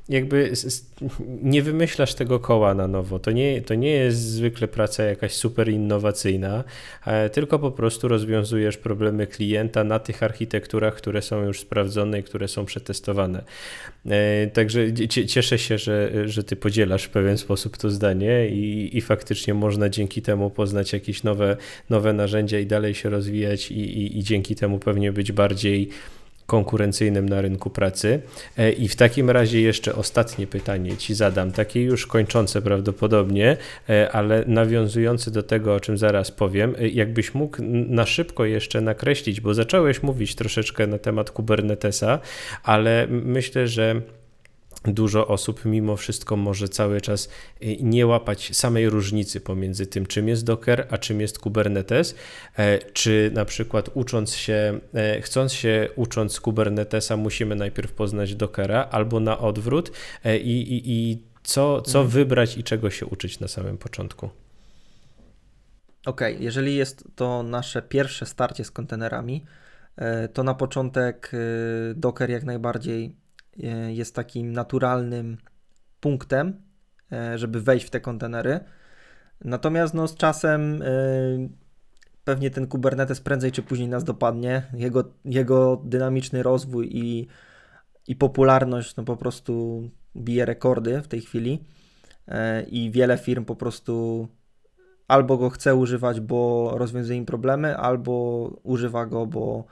jakby 0.09 0.51
nie 1.43 1.61
wymyślasz 1.61 2.13
tego 2.13 2.39
koła 2.39 2.73
na 2.73 2.87
nowo. 2.87 3.19
To 3.19 3.31
nie, 3.31 3.61
to 3.61 3.75
nie 3.75 3.91
jest 3.91 4.19
zwykle 4.19 4.67
praca 4.67 5.03
jakaś 5.03 5.33
super 5.33 5.69
innowacyjna, 5.69 6.63
e, 7.05 7.29
tylko 7.29 7.59
po 7.59 7.71
prostu 7.71 8.07
rozwiązujesz 8.07 8.77
problemy 8.77 9.27
klienta 9.27 9.83
na 9.83 9.99
tych 9.99 10.23
architekturach, 10.23 10.95
które 10.95 11.21
są 11.21 11.43
już 11.43 11.59
sprawdzone 11.59 12.19
i 12.19 12.23
które 12.23 12.47
są 12.47 12.65
przetestowane. 12.65 13.43
E, 14.05 14.47
także 14.47 14.93
cieszę 15.27 15.57
się, 15.57 15.77
że, 15.77 16.11
że 16.29 16.43
ty 16.43 16.55
podzielasz 16.55 17.03
w 17.03 17.09
pewien 17.09 17.37
sposób 17.37 17.77
to 17.77 17.89
zdanie 17.89 18.49
i, 18.49 18.97
i 18.97 19.01
faktycznie 19.01 19.53
można 19.53 19.89
dzięki 19.89 20.21
temu 20.21 20.49
poznać 20.49 20.93
jakieś 20.93 21.23
nowe, 21.23 21.57
nowe 21.89 22.13
narzędzia 22.13 22.59
i 22.59 22.65
dalej 22.65 22.93
się 22.93 23.09
rozwijać 23.09 23.71
i, 23.71 23.79
i, 23.79 24.19
i 24.19 24.23
dzięki 24.23 24.55
temu 24.55 24.79
pewnie 24.79 25.11
być 25.11 25.31
bardziej 25.31 25.89
konkurencyjnym 26.47 27.29
na 27.29 27.41
rynku 27.41 27.69
pracy. 27.69 28.21
E, 28.57 28.71
I 28.71 28.87
w 28.87 28.95
takim 28.95 29.29
razie 29.29 29.61
jeszcze 29.61 29.95
ostatnie 29.95 30.47
pytanie 30.47 30.97
Ci 30.97 31.15
zadam, 31.15 31.51
takie 31.51 31.83
już 31.83 32.07
kończące 32.07 32.61
prawdopodobnie, 32.61 33.57
e, 33.89 34.11
ale 34.11 34.43
nawiązujące 34.47 35.31
do 35.31 35.43
tego, 35.43 35.75
o 35.75 35.79
czym 35.79 35.97
zaraz 35.97 36.31
powiem. 36.31 36.75
E, 36.79 36.87
jakbyś 36.87 37.33
mógł 37.33 37.57
na 37.87 38.05
szybko 38.05 38.45
jeszcze 38.45 38.81
nakreślić, 38.81 39.41
bo 39.41 39.53
zacząłeś 39.53 40.03
mówić 40.03 40.35
troszeczkę 40.35 40.87
na 40.87 40.97
temat 40.97 41.31
Kubernetesa, 41.31 42.19
ale 42.63 43.07
myślę, 43.09 43.67
że 43.67 44.01
dużo 44.85 45.27
osób 45.27 45.65
mimo 45.65 45.95
wszystko 45.95 46.35
może 46.35 46.69
cały 46.69 47.01
czas 47.01 47.29
y, 47.63 47.77
nie 47.81 48.07
łapać 48.07 48.55
samej 48.55 48.89
różnicy 48.89 49.41
pomiędzy 49.41 49.87
tym, 49.87 50.05
czym 50.05 50.27
jest 50.27 50.45
Docker, 50.45 50.87
a 50.89 50.97
czym 50.97 51.21
jest 51.21 51.39
Kubernetes. 51.39 52.15
E, 52.57 52.79
czy 52.79 53.31
na 53.33 53.45
przykład 53.45 53.89
ucząc 53.93 54.35
się, 54.35 54.79
e, 54.93 55.21
chcąc 55.21 55.53
się 55.53 55.89
ucząc 55.95 56.39
Kubernetesa, 56.39 57.17
musimy 57.17 57.55
najpierw 57.55 57.91
poznać 57.91 58.35
Dockera, 58.35 58.87
albo 58.91 59.19
na 59.19 59.37
odwrót 59.37 59.91
e, 60.23 60.37
i, 60.37 60.73
i, 60.73 60.81
i 60.85 61.23
co, 61.43 61.81
co 61.81 61.99
mhm. 61.99 62.07
wybrać 62.07 62.57
i 62.57 62.63
czego 62.63 62.89
się 62.89 63.05
uczyć 63.05 63.39
na 63.39 63.47
samym 63.47 63.77
początku. 63.77 64.29
Ok, 66.05 66.21
jeżeli 66.39 66.75
jest 66.75 67.03
to 67.15 67.43
nasze 67.43 67.81
pierwsze 67.81 68.25
starcie 68.25 68.63
z 68.63 68.71
kontenerami, 68.71 69.45
to 70.33 70.43
na 70.43 70.53
początek 70.53 71.31
Docker 71.95 72.29
jak 72.29 72.43
najbardziej 72.43 73.15
jest 73.87 74.15
takim 74.15 74.51
naturalnym 74.51 75.37
punktem, 75.99 76.61
e, 77.11 77.37
żeby 77.37 77.61
wejść 77.61 77.87
w 77.87 77.89
te 77.89 77.99
kontenery. 77.99 78.59
Natomiast 79.41 79.93
no, 79.93 80.07
z 80.07 80.15
czasem 80.15 80.81
e, 80.81 80.85
pewnie 82.23 82.51
ten 82.51 82.67
Kubernetes 82.67 83.21
prędzej 83.21 83.51
czy 83.51 83.63
później 83.63 83.87
nas 83.87 84.03
dopadnie. 84.03 84.63
Jego, 84.73 85.03
jego 85.25 85.81
dynamiczny 85.85 86.43
rozwój 86.43 86.89
i, 86.91 87.27
i 88.07 88.15
popularność 88.15 88.95
no, 88.95 89.03
po 89.03 89.17
prostu 89.17 89.83
bije 90.15 90.45
rekordy 90.45 91.01
w 91.01 91.07
tej 91.07 91.21
chwili 91.21 91.63
i 92.67 92.91
wiele 92.91 93.17
firm 93.17 93.45
po 93.45 93.55
prostu 93.55 94.27
albo 95.07 95.37
go 95.37 95.49
chce 95.49 95.75
używać, 95.75 96.19
bo 96.19 96.71
rozwiązuje 96.77 97.17
im 97.17 97.25
problemy, 97.25 97.77
albo 97.77 98.13
używa 98.63 99.05
go, 99.05 99.25
bo, 99.25 99.65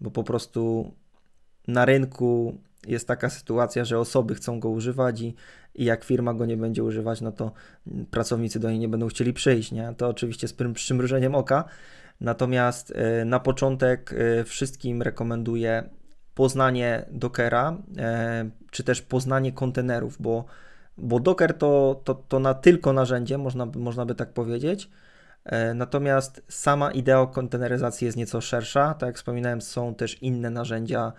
bo 0.00 0.10
po 0.10 0.24
prostu 0.24 0.92
na 1.68 1.84
rynku 1.84 2.58
jest 2.86 3.08
taka 3.08 3.30
sytuacja, 3.30 3.84
że 3.84 3.98
osoby 3.98 4.34
chcą 4.34 4.60
go 4.60 4.68
używać 4.68 5.20
i, 5.20 5.34
i 5.74 5.84
jak 5.84 6.04
firma 6.04 6.34
go 6.34 6.46
nie 6.46 6.56
będzie 6.56 6.84
używać, 6.84 7.20
no 7.20 7.32
to 7.32 7.52
pracownicy 8.10 8.60
do 8.60 8.70
niej 8.70 8.78
nie 8.78 8.88
będą 8.88 9.08
chcieli 9.08 9.32
przyjść, 9.32 9.72
nie? 9.72 9.94
To 9.96 10.08
oczywiście 10.08 10.48
z 10.48 10.54
przymrużeniem 10.74 11.34
oka. 11.34 11.64
Natomiast 12.20 12.92
e, 12.96 13.24
na 13.24 13.40
początek 13.40 14.12
e, 14.12 14.44
wszystkim 14.44 15.02
rekomenduję 15.02 15.88
poznanie 16.34 17.06
Dockera, 17.10 17.76
e, 17.98 18.50
czy 18.70 18.84
też 18.84 19.02
poznanie 19.02 19.52
kontenerów, 19.52 20.16
bo, 20.20 20.44
bo 20.96 21.20
Docker 21.20 21.58
to, 21.58 22.00
to, 22.04 22.14
to 22.14 22.38
na 22.38 22.54
tylko 22.54 22.92
narzędzie, 22.92 23.38
można, 23.38 23.66
można 23.66 24.06
by 24.06 24.14
tak 24.14 24.32
powiedzieć. 24.32 24.90
Natomiast 25.74 26.42
sama 26.48 26.90
idea 26.90 27.26
konteneryzacji 27.26 28.04
jest 28.04 28.16
nieco 28.16 28.40
szersza. 28.40 28.94
Tak 28.94 29.06
jak 29.06 29.16
wspominałem, 29.16 29.60
są 29.60 29.94
też 29.94 30.22
inne 30.22 30.50
narzędzia 30.50 31.12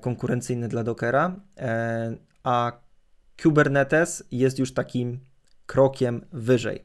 konkurencyjny 0.00 0.68
dla 0.68 0.84
Dockera, 0.84 1.40
e, 1.58 2.16
a 2.42 2.72
Kubernetes 3.42 4.24
jest 4.30 4.58
już 4.58 4.74
takim 4.74 5.20
krokiem 5.66 6.26
wyżej. 6.32 6.84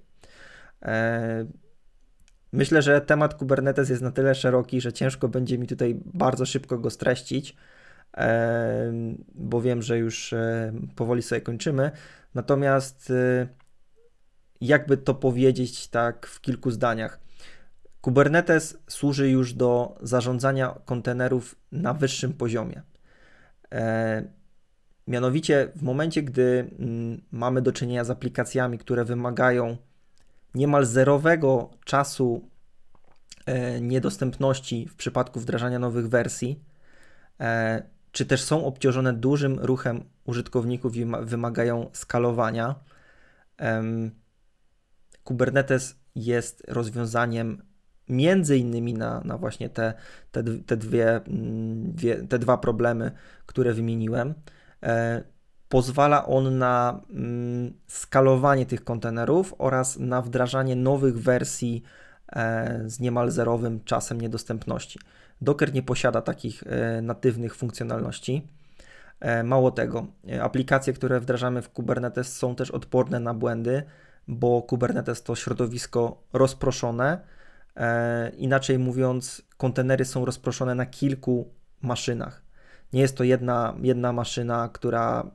E, 0.82 1.46
myślę, 2.52 2.82
że 2.82 3.02
temat 3.02 3.34
Kubernetes 3.34 3.90
jest 3.90 4.02
na 4.02 4.12
tyle 4.12 4.36
szeroki, 4.36 4.82
że 4.82 4.94
ciężko 4.94 5.28
będzie 5.28 5.58
mi 5.58 5.68
tutaj 5.68 6.00
bardzo 6.06 6.46
szybko 6.46 6.78
go 6.78 6.90
streścić, 6.90 7.56
bo 9.36 9.62
wiem, 9.62 9.82
że 9.82 9.98
już 9.98 10.34
powoli 10.96 11.22
sobie 11.22 11.42
kończymy. 11.42 11.92
Natomiast 12.36 13.14
jakby 14.62 14.98
to 14.98 15.14
powiedzieć 15.14 15.88
tak 15.88 16.28
w 16.28 16.42
kilku 16.42 16.72
zdaniach. 16.72 17.20
Kubernetes 18.04 18.78
służy 18.88 19.30
już 19.30 19.54
do 19.54 19.96
zarządzania 20.02 20.76
kontenerów 20.86 21.56
na 21.72 21.94
wyższym 21.94 22.34
poziomie. 22.34 22.82
E, 23.72 24.24
mianowicie, 25.08 25.72
w 25.76 25.82
momencie, 25.82 26.24
gdy 26.24 26.72
mm, 26.80 27.22
mamy 27.32 27.62
do 27.62 27.72
czynienia 27.72 28.04
z 28.04 28.10
aplikacjami, 28.10 28.78
które 28.78 29.06
wymagają 29.06 29.78
niemal 30.56 30.86
zerowego 30.86 31.70
czasu 31.86 32.50
e, 33.46 33.82
niedostępności 33.82 34.88
w 34.88 34.96
przypadku 34.96 35.40
wdrażania 35.40 35.80
nowych 35.80 36.10
wersji, 36.10 36.64
e, 37.40 37.84
czy 38.12 38.26
też 38.26 38.44
są 38.44 38.66
obciążone 38.66 39.14
dużym 39.14 39.60
ruchem 39.60 40.04
użytkowników 40.26 40.96
i 40.96 41.06
wymagają 41.22 41.90
skalowania. 41.94 42.76
Kubernetes 45.24 45.96
jest 46.16 46.64
rozwiązaniem 46.68 47.73
między 48.14 48.58
innymi 48.58 48.94
na, 48.94 49.22
na 49.26 49.38
właśnie 49.38 49.70
te, 49.70 49.94
te, 50.32 50.44
te, 50.44 50.78
dwie, 50.78 51.16
mm, 51.16 51.94
dwie, 51.94 52.16
te 52.16 52.40
dwa 52.40 52.58
problemy, 52.58 53.12
które 53.46 53.74
wymieniłem. 53.74 54.34
E, 54.84 55.24
pozwala 55.70 56.26
on 56.26 56.58
na 56.58 57.02
mm, 57.10 57.74
skalowanie 57.88 58.66
tych 58.66 58.84
kontenerów 58.84 59.56
oraz 59.58 60.00
na 60.00 60.22
wdrażanie 60.22 60.76
nowych 60.76 61.20
wersji 61.20 61.84
e, 62.36 62.84
z 62.86 63.00
niemal 63.00 63.32
zerowym 63.32 63.84
czasem 63.84 64.22
niedostępności. 64.22 65.00
Docker 65.42 65.74
nie 65.74 65.84
posiada 65.84 66.22
takich 66.22 66.64
e, 66.66 67.02
natywnych 67.02 67.56
funkcjonalności. 67.56 68.48
Mało 69.44 69.72
tego, 69.72 70.08
aplikacje, 70.42 70.94
które 70.94 71.20
wdrażamy 71.20 71.62
w 71.62 71.70
Kubernetes 71.70 72.38
są 72.38 72.56
też 72.56 72.72
odporne 72.72 73.20
na 73.20 73.34
błędy, 73.34 73.84
bo 74.28 74.62
Kubernetes 74.62 75.24
to 75.24 75.36
środowisko 75.36 76.24
rozproszone. 76.34 77.20
Inaczej 78.38 78.80
mówiąc, 78.80 79.42
kontenery 79.58 80.06
są 80.06 80.26
rozproszone 80.26 80.76
na 80.76 80.86
kilku 80.86 81.54
maszynach. 81.82 82.44
Nie 82.94 83.02
jest 83.02 83.18
to 83.18 83.24
jedna, 83.24 83.76
jedna 83.82 84.14
maszyna, 84.14 84.70
która 84.74 85.32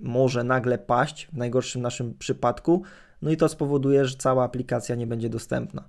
może 0.00 0.44
nagle 0.44 0.78
paść, 0.78 1.28
w 1.32 1.36
najgorszym 1.36 1.82
naszym 1.82 2.14
przypadku, 2.14 2.82
no 3.22 3.30
i 3.30 3.36
to 3.36 3.48
spowoduje, 3.48 4.04
że 4.04 4.16
cała 4.16 4.44
aplikacja 4.44 4.96
nie 4.96 5.06
będzie 5.06 5.28
dostępna. 5.28 5.88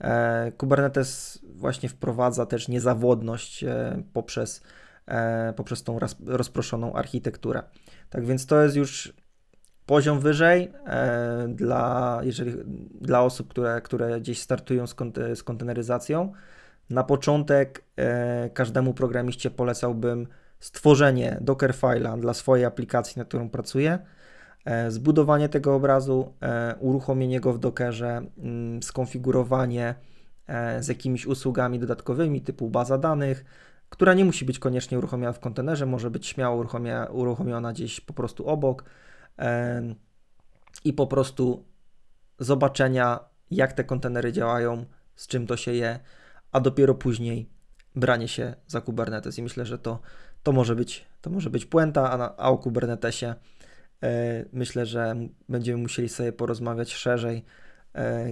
E, 0.00 0.52
Kubernetes 0.52 1.38
właśnie 1.54 1.88
wprowadza 1.88 2.46
też 2.46 2.68
niezawodność 2.68 3.64
e, 3.64 4.02
poprzez, 4.12 4.62
e, 5.06 5.52
poprzez 5.52 5.82
tą 5.82 5.98
rozproszoną 6.26 6.92
architekturę. 6.92 7.62
Tak 8.10 8.26
więc 8.26 8.46
to 8.46 8.62
jest 8.62 8.76
już 8.76 9.12
poziom 9.86 10.20
wyżej 10.20 10.72
dla, 11.48 12.20
jeżeli, 12.22 12.52
dla 13.00 13.22
osób, 13.22 13.48
które, 13.48 13.80
które 13.80 14.20
gdzieś 14.20 14.40
startują 14.40 14.86
z, 14.86 14.94
z 15.34 15.42
konteneryzacją. 15.42 16.32
Na 16.90 17.04
początek 17.04 17.84
każdemu 18.54 18.94
programiście 18.94 19.50
polecałbym 19.50 20.26
stworzenie 20.64 21.38
Dockerfile'a 21.40 22.20
dla 22.20 22.34
swojej 22.34 22.64
aplikacji, 22.64 23.18
nad 23.18 23.28
którą 23.28 23.50
pracuję, 23.50 23.98
e, 24.64 24.90
zbudowanie 24.90 25.48
tego 25.48 25.74
obrazu, 25.74 26.32
e, 26.42 26.74
uruchomienie 26.80 27.40
go 27.40 27.52
w 27.52 27.58
Dockerze, 27.58 28.22
mm, 28.38 28.82
skonfigurowanie 28.82 29.94
e, 30.46 30.82
z 30.82 30.88
jakimiś 30.88 31.26
usługami 31.26 31.78
dodatkowymi 31.78 32.40
typu 32.40 32.70
baza 32.70 32.98
danych, 32.98 33.44
która 33.88 34.14
nie 34.14 34.24
musi 34.24 34.44
być 34.44 34.58
koniecznie 34.58 34.98
uruchomiona 34.98 35.32
w 35.32 35.40
kontenerze, 35.40 35.86
może 35.86 36.10
być 36.10 36.26
śmiało 36.26 36.56
uruchomiona, 36.56 37.06
uruchomiona 37.06 37.72
gdzieś 37.72 38.00
po 38.00 38.12
prostu 38.12 38.48
obok 38.48 38.84
i 40.84 40.92
po 40.92 41.06
prostu 41.06 41.64
zobaczenia, 42.38 43.20
jak 43.50 43.72
te 43.72 43.84
kontenery 43.84 44.32
działają, 44.32 44.84
z 45.16 45.26
czym 45.26 45.46
to 45.46 45.56
się 45.56 45.72
je, 45.72 46.00
a 46.52 46.60
dopiero 46.60 46.94
później 46.94 47.48
branie 47.94 48.28
się 48.28 48.54
za 48.66 48.80
Kubernetes. 48.80 49.38
I 49.38 49.42
myślę, 49.42 49.66
że 49.66 49.78
to 49.78 50.00
to 50.42 50.52
może 50.52 50.76
być, 50.76 51.04
to 51.20 51.30
może 51.30 51.50
być 51.50 51.64
puenta, 51.64 52.10
a, 52.10 52.16
na, 52.16 52.36
a 52.36 52.50
o 52.50 52.58
Kubernetesie 52.58 53.34
e, 54.02 54.44
myślę, 54.52 54.86
że 54.86 55.16
będziemy 55.48 55.82
musieli 55.82 56.08
sobie 56.08 56.32
porozmawiać 56.32 56.94
szerzej 56.94 57.44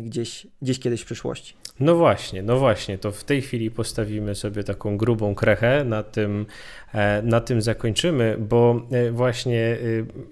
gdzieś, 0.00 0.46
gdzieś 0.62 0.78
kiedyś 0.78 1.02
w 1.02 1.04
przyszłości. 1.04 1.54
No 1.80 1.94
właśnie, 1.94 2.42
no 2.42 2.58
właśnie, 2.58 2.98
to 2.98 3.12
w 3.12 3.24
tej 3.24 3.42
chwili 3.42 3.70
postawimy 3.70 4.34
sobie 4.34 4.64
taką 4.64 4.96
grubą 4.96 5.34
krechę, 5.34 5.84
na 5.84 6.02
tym, 6.02 6.46
e, 6.94 7.22
na 7.22 7.40
tym 7.40 7.62
zakończymy, 7.62 8.36
bo 8.38 8.86
właśnie 9.12 9.78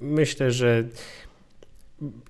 myślę, 0.01 0.51
że 0.51 0.85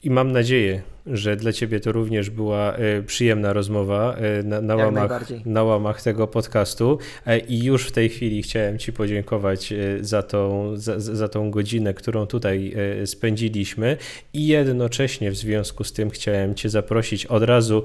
i 0.03 0.11
mam 0.11 0.33
nadzieję, 0.33 0.83
że 1.07 1.37
dla 1.37 1.53
Ciebie 1.53 1.81
to 1.81 1.93
również 1.93 2.31
była 2.31 2.75
e, 2.75 3.03
przyjemna 3.03 3.53
rozmowa 3.53 4.15
e, 4.15 4.43
na, 4.43 4.61
na, 4.61 4.77
łamach, 4.77 5.27
na 5.45 5.63
łamach 5.63 6.03
tego 6.03 6.27
podcastu. 6.27 6.99
E, 7.27 7.39
I 7.39 7.65
już 7.65 7.87
w 7.87 7.93
tej 7.93 8.09
chwili 8.09 8.43
chciałem 8.43 8.79
Ci 8.79 8.93
podziękować 8.93 9.75
za 10.01 10.23
tą, 10.23 10.73
za, 10.77 11.01
za 11.01 11.29
tą 11.29 11.51
godzinę, 11.51 11.95
którą 11.95 12.27
tutaj 12.27 12.75
spędziliśmy, 13.05 13.97
i 14.33 14.47
jednocześnie 14.47 15.31
w 15.31 15.37
związku 15.37 15.85
z 15.85 15.93
tym 15.93 16.11
chciałem 16.11 16.55
Cię 16.55 16.69
zaprosić 16.69 17.27
od 17.27 17.43
razu 17.43 17.83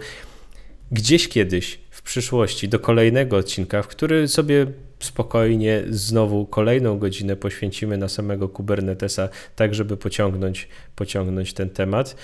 gdzieś 0.92 1.28
kiedyś 1.28 1.80
przyszłości 2.06 2.70
do 2.70 2.80
kolejnego 2.80 3.38
odcinka, 3.38 3.82
w 3.82 3.88
który 3.88 4.28
sobie 4.28 4.68
spokojnie 5.00 5.84
znowu 5.90 6.46
kolejną 6.46 7.00
godzinę 7.00 7.36
poświęcimy 7.36 7.98
na 7.98 8.08
samego 8.08 8.50
Kubernetesa, 8.50 9.30
tak 9.56 9.76
żeby 9.76 9.98
pociągnąć, 9.98 10.68
pociągnąć 10.96 11.54
ten 11.54 11.70
temat. 11.70 12.16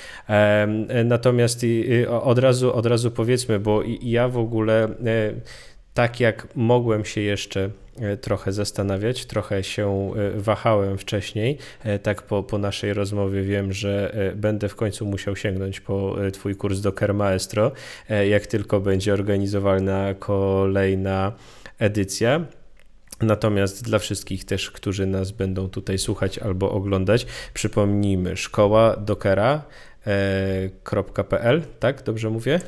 Natomiast 1.05 1.65
od 2.09 2.37
razu, 2.37 2.73
od 2.73 2.85
razu 2.85 3.11
powiedzmy, 3.11 3.59
bo 3.59 3.83
ja 4.01 4.27
w 4.27 4.37
ogóle 4.37 4.83
e, 4.83 4.89
tak 5.93 6.19
jak 6.19 6.47
mogłem 6.55 7.05
się 7.05 7.21
jeszcze 7.21 7.69
e, 7.99 8.17
trochę 8.17 8.53
zastanawiać, 8.53 9.25
trochę 9.25 9.63
się 9.63 10.11
e, 10.15 10.39
wahałem 10.39 10.97
wcześniej, 10.97 11.57
tak 12.03 12.21
po, 12.21 12.43
po 12.43 12.57
naszej 12.57 12.93
rozmowie 12.93 13.41
wiem, 13.41 13.73
że 13.73 14.15
będę 14.35 14.69
w 14.69 14.75
końcu 14.75 15.05
musiał 15.05 15.35
sięgnąć 15.35 15.79
po 15.79 16.15
Twój 16.33 16.55
kurs 16.55 16.79
Docker 16.79 17.13
Maestro, 17.13 17.71
jak 18.29 18.47
tylko 18.47 18.79
będzie 18.79 19.13
organizowana 19.13 20.13
kolejna 20.19 21.31
edycja. 21.79 22.45
Natomiast 23.21 23.83
dla 23.83 23.99
wszystkich 23.99 24.45
też, 24.45 24.71
którzy 24.71 25.05
nas 25.05 25.31
będą 25.31 25.69
tutaj 25.69 25.97
słuchać 25.97 26.39
albo 26.39 26.71
oglądać, 26.71 27.25
przypomnijmy 27.53 28.37
szkoła 28.37 28.95
dokera.pl, 28.95 29.67
e, 31.57 31.61
tak? 31.79 32.03
Dobrze 32.03 32.29
mówię? 32.29 32.59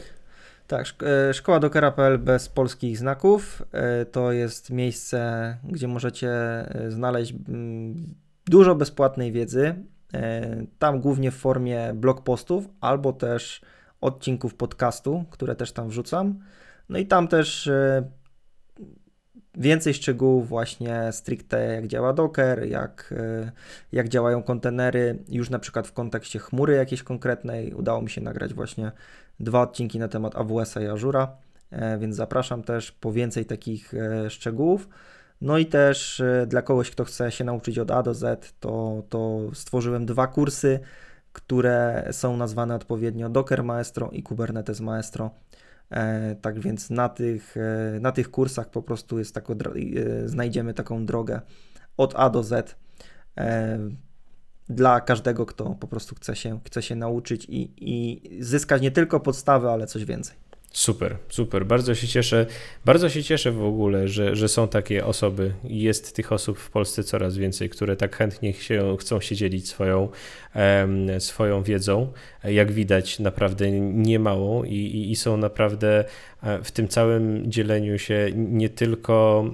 Tak, 0.68 0.86
e, 1.30 1.34
szkoła 1.34 1.60
dokera.pl 1.60 2.18
bez 2.20 2.50
polskich 2.50 2.98
znaków 2.98 3.62
e, 3.72 4.06
to 4.06 4.32
jest 4.32 4.70
miejsce, 4.70 5.58
gdzie 5.64 5.88
możecie 5.88 6.30
znaleźć 6.88 7.34
dużo 8.46 8.76
bezpłatnej 8.76 9.32
wiedzy. 9.32 9.76
Tam 10.80 11.00
głównie 11.00 11.32
w 11.32 11.36
formie 11.36 11.94
blog 11.96 12.24
postów 12.24 12.70
albo 12.82 13.14
też 13.14 13.62
odcinków 14.02 14.56
podcastu, 14.56 15.26
które 15.30 15.56
też 15.56 15.72
tam 15.72 15.90
wrzucam. 15.90 16.40
No 16.90 16.98
i 16.98 17.06
tam 17.06 17.28
też 17.28 17.70
Więcej 19.58 19.94
szczegółów 19.94 20.48
właśnie 20.48 21.12
stricte 21.12 21.74
jak 21.76 21.88
działa 21.88 22.14
Docker, 22.14 22.68
jak, 22.68 23.14
e, 23.18 23.52
jak 23.92 24.10
działają 24.10 24.44
kontenery, 24.44 25.24
już 25.30 25.50
na 25.50 25.60
przykład 25.60 25.88
w 25.88 25.94
kontekście 25.94 26.40
chmury 26.40 26.76
jakiejś 26.76 27.04
konkretnej. 27.04 27.74
Udało 27.74 28.02
mi 28.02 28.10
się 28.10 28.22
nagrać 28.22 28.54
właśnie 28.54 28.92
dwa 29.40 29.62
odcinki 29.62 30.00
na 30.00 30.08
temat 30.08 30.36
AWS-a 30.36 30.82
i 30.82 30.88
Azura, 30.88 31.38
e, 31.72 31.98
więc 31.98 32.16
zapraszam 32.16 32.64
też 32.64 32.92
po 32.92 33.12
więcej 33.12 33.46
takich 33.46 33.94
e, 33.94 34.30
szczegółów. 34.30 34.90
No 35.42 35.58
i 35.58 35.66
też 35.66 36.24
dla 36.48 36.62
kogoś, 36.62 36.92
kto 36.92 37.04
chce 37.04 37.32
się 37.32 37.44
nauczyć 37.44 37.80
od 37.80 37.92
A 37.92 38.04
do 38.04 38.14
Z, 38.14 38.54
to, 38.60 39.04
to 39.10 39.40
stworzyłem 39.54 40.06
dwa 40.06 40.28
kursy, 40.28 40.80
które 41.34 42.08
są 42.12 42.38
nazwane 42.38 42.76
odpowiednio 42.76 43.30
Docker 43.30 43.64
Maestro 43.64 44.10
i 44.12 44.24
Kubernetes 44.24 44.80
Maestro. 44.82 45.32
E, 45.92 46.36
tak 46.42 46.60
więc 46.60 46.90
na 46.90 47.10
tych, 47.10 47.58
e, 47.58 48.00
na 48.00 48.12
tych 48.12 48.32
kursach 48.32 48.70
po 48.70 48.82
prostu 48.82 49.20
jest 49.20 49.36
tako, 49.36 49.54
e, 49.54 50.30
znajdziemy 50.30 50.74
taką 50.74 51.06
drogę 51.06 51.42
od 51.98 52.14
A 52.16 52.30
do 52.30 52.44
Z 52.44 52.76
dla 54.70 55.02
każdego, 55.02 55.46
kto 55.46 55.76
po 55.80 55.88
prostu 55.88 56.16
chce 56.16 56.36
się, 56.36 56.60
chce 56.66 56.82
się 56.82 56.96
nauczyć 56.96 57.46
i, 57.50 57.70
i 57.78 58.22
zyskać 58.44 58.82
nie 58.82 58.92
tylko 58.92 59.20
podstawy, 59.20 59.70
ale 59.70 59.88
coś 59.88 60.06
więcej. 60.06 60.44
Super, 60.74 61.18
super. 61.30 61.66
Bardzo 61.66 61.96
się 61.96 62.08
cieszę. 62.08 62.46
Bardzo 62.86 63.10
się 63.10 63.24
cieszę 63.24 63.52
w 63.52 63.64
ogóle, 63.64 64.08
że, 64.08 64.36
że 64.36 64.48
są 64.48 64.68
takie 64.68 65.06
osoby. 65.06 65.54
Jest 65.64 66.16
tych 66.16 66.32
osób 66.32 66.60
w 66.60 66.70
Polsce 66.70 67.04
coraz 67.04 67.38
więcej, 67.38 67.70
które 67.70 67.96
tak 67.96 68.16
chętnie 68.16 68.54
się, 68.54 68.98
chcą 69.00 69.22
się 69.22 69.36
dzielić 69.36 69.68
swoją, 69.68 70.10
um, 70.56 71.22
swoją 71.22 71.64
wiedzą. 71.64 72.12
Jak 72.44 72.72
widać, 72.72 73.20
naprawdę 73.20 73.72
niemałą 73.82 74.64
i, 74.64 74.76
i, 74.76 75.12
i, 75.12 75.16
są 75.16 75.38
naprawdę 75.38 76.06
e, 76.44 76.64
w 76.64 76.72
tym 76.72 76.88
całym 76.88 77.52
dzieleniu 77.52 78.00
się 78.00 78.30
nie 78.36 78.70
tylko. 78.70 79.46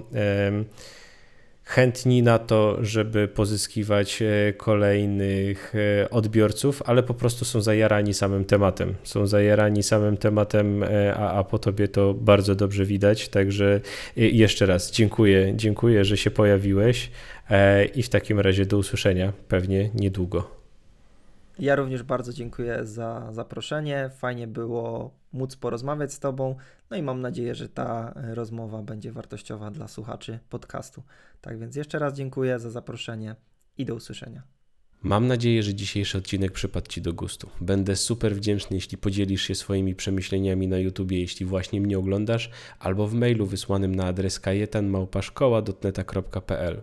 Um, 0.44 0.64
chętni 1.70 2.22
na 2.22 2.38
to, 2.38 2.78
żeby 2.80 3.28
pozyskiwać 3.28 4.22
e, 4.22 4.52
kolejnych 4.52 5.72
e, 5.74 6.10
odbiorców, 6.10 6.82
ale 6.86 7.02
po 7.02 7.14
prostu 7.14 7.44
są 7.44 7.60
zajarani 7.60 8.14
samym 8.14 8.44
tematem. 8.44 8.94
Są 9.02 9.26
zajarani 9.26 9.82
samym 9.82 10.16
tematem, 10.16 10.82
e, 10.82 11.14
a, 11.14 11.32
a 11.32 11.44
po 11.44 11.58
tobie 11.58 11.88
to 11.88 12.14
bardzo 12.14 12.54
dobrze 12.54 12.84
widać. 12.84 13.28
Także 13.28 13.80
jeszcze 14.16 14.66
raz 14.66 14.90
dziękuję, 14.90 15.52
dziękuję, 15.56 16.04
że 16.04 16.16
się 16.16 16.30
pojawiłeś 16.30 17.10
i 17.94 18.02
w 18.02 18.08
takim 18.08 18.40
razie 18.40 18.66
do 18.66 18.78
usłyszenia 18.78 19.32
pewnie 19.48 19.90
niedługo. 19.94 20.59
Ja 21.60 21.76
również 21.76 22.02
bardzo 22.02 22.32
dziękuję 22.32 22.78
za 22.82 23.28
zaproszenie. 23.32 24.10
Fajnie 24.16 24.46
było 24.46 25.14
móc 25.32 25.56
porozmawiać 25.56 26.12
z 26.12 26.20
Tobą. 26.20 26.56
No 26.90 26.96
i 26.96 27.02
mam 27.02 27.20
nadzieję, 27.20 27.54
że 27.54 27.68
ta 27.68 28.14
rozmowa 28.34 28.82
będzie 28.82 29.12
wartościowa 29.12 29.70
dla 29.70 29.88
słuchaczy 29.88 30.38
podcastu. 30.48 31.02
Tak 31.40 31.58
więc 31.58 31.76
jeszcze 31.76 31.98
raz 31.98 32.14
dziękuję 32.14 32.58
za 32.58 32.70
zaproszenie 32.70 33.36
i 33.78 33.84
do 33.84 33.94
usłyszenia. 33.94 34.42
Mam 35.02 35.26
nadzieję, 35.26 35.62
że 35.62 35.74
dzisiejszy 35.74 36.18
odcinek 36.18 36.52
przypadł 36.52 36.88
Ci 36.88 37.02
do 37.02 37.12
gustu. 37.12 37.50
Będę 37.60 37.96
super 37.96 38.36
wdzięczny, 38.36 38.76
jeśli 38.76 38.98
podzielisz 38.98 39.42
się 39.42 39.54
swoimi 39.54 39.94
przemyśleniami 39.94 40.68
na 40.68 40.78
YouTubie, 40.78 41.20
jeśli 41.20 41.46
właśnie 41.46 41.80
mnie 41.80 41.98
oglądasz, 41.98 42.50
albo 42.78 43.06
w 43.06 43.14
mailu 43.14 43.46
wysłanym 43.46 43.94
na 43.94 44.04
adres 44.04 44.40
kajetanmałpaszkoła.pl. 44.40 46.82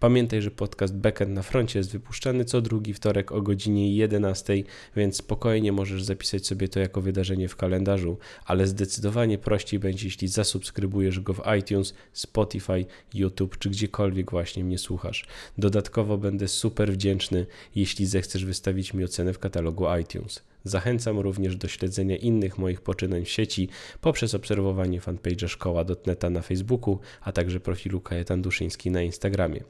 Pamiętaj, 0.00 0.42
że 0.42 0.50
podcast 0.50 0.94
Backend 0.94 1.32
na 1.32 1.42
froncie 1.42 1.78
jest 1.78 1.92
wypuszczany 1.92 2.44
co 2.44 2.60
drugi 2.60 2.94
wtorek 2.94 3.32
o 3.32 3.42
godzinie 3.42 3.96
11, 3.96 4.62
więc 4.96 5.16
spokojnie 5.16 5.72
możesz 5.72 6.02
zapisać 6.02 6.46
sobie 6.46 6.68
to 6.68 6.80
jako 6.80 7.00
wydarzenie 7.00 7.48
w 7.48 7.56
kalendarzu, 7.56 8.18
ale 8.44 8.66
zdecydowanie 8.66 9.38
prościej 9.38 9.80
będzie, 9.80 10.06
jeśli 10.06 10.28
zasubskrybujesz 10.28 11.20
go 11.20 11.34
w 11.34 11.42
iTunes, 11.58 11.94
Spotify, 12.12 12.84
YouTube 13.14 13.58
czy 13.58 13.70
gdziekolwiek 13.70 14.30
właśnie 14.30 14.64
mnie 14.64 14.78
słuchasz. 14.78 15.26
Dodatkowo 15.58 16.18
będę 16.18 16.48
super 16.48 16.92
wdzięczny, 16.92 17.46
jeśli 17.74 18.06
zechcesz 18.06 18.44
wystawić 18.44 18.94
mi 18.94 19.04
ocenę 19.04 19.32
w 19.32 19.38
katalogu 19.38 19.84
iTunes. 20.00 20.42
Zachęcam 20.68 21.18
również 21.18 21.56
do 21.56 21.68
śledzenia 21.68 22.16
innych 22.16 22.58
moich 22.58 22.80
poczynań 22.80 23.24
w 23.24 23.30
sieci 23.30 23.68
poprzez 24.00 24.34
obserwowanie 24.34 25.00
fanpage'a 25.00 25.48
szkoła.neta 25.48 26.30
na 26.30 26.42
Facebooku, 26.42 26.98
a 27.20 27.32
także 27.32 27.60
profilu 27.60 28.00
Kajetan 28.00 28.42
Duszyński 28.42 28.90
na 28.90 29.02
Instagramie. 29.02 29.60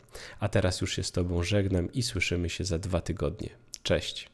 A 0.41 0.49
teraz 0.49 0.81
już 0.81 0.97
się 0.97 1.03
z 1.03 1.13
Tobą 1.13 1.43
żegnam 1.43 1.93
i 1.93 2.03
słyszymy 2.03 2.51
się 2.51 2.65
za 2.65 2.79
dwa 2.79 3.01
tygodnie. 3.01 3.49
Cześć! 3.83 4.29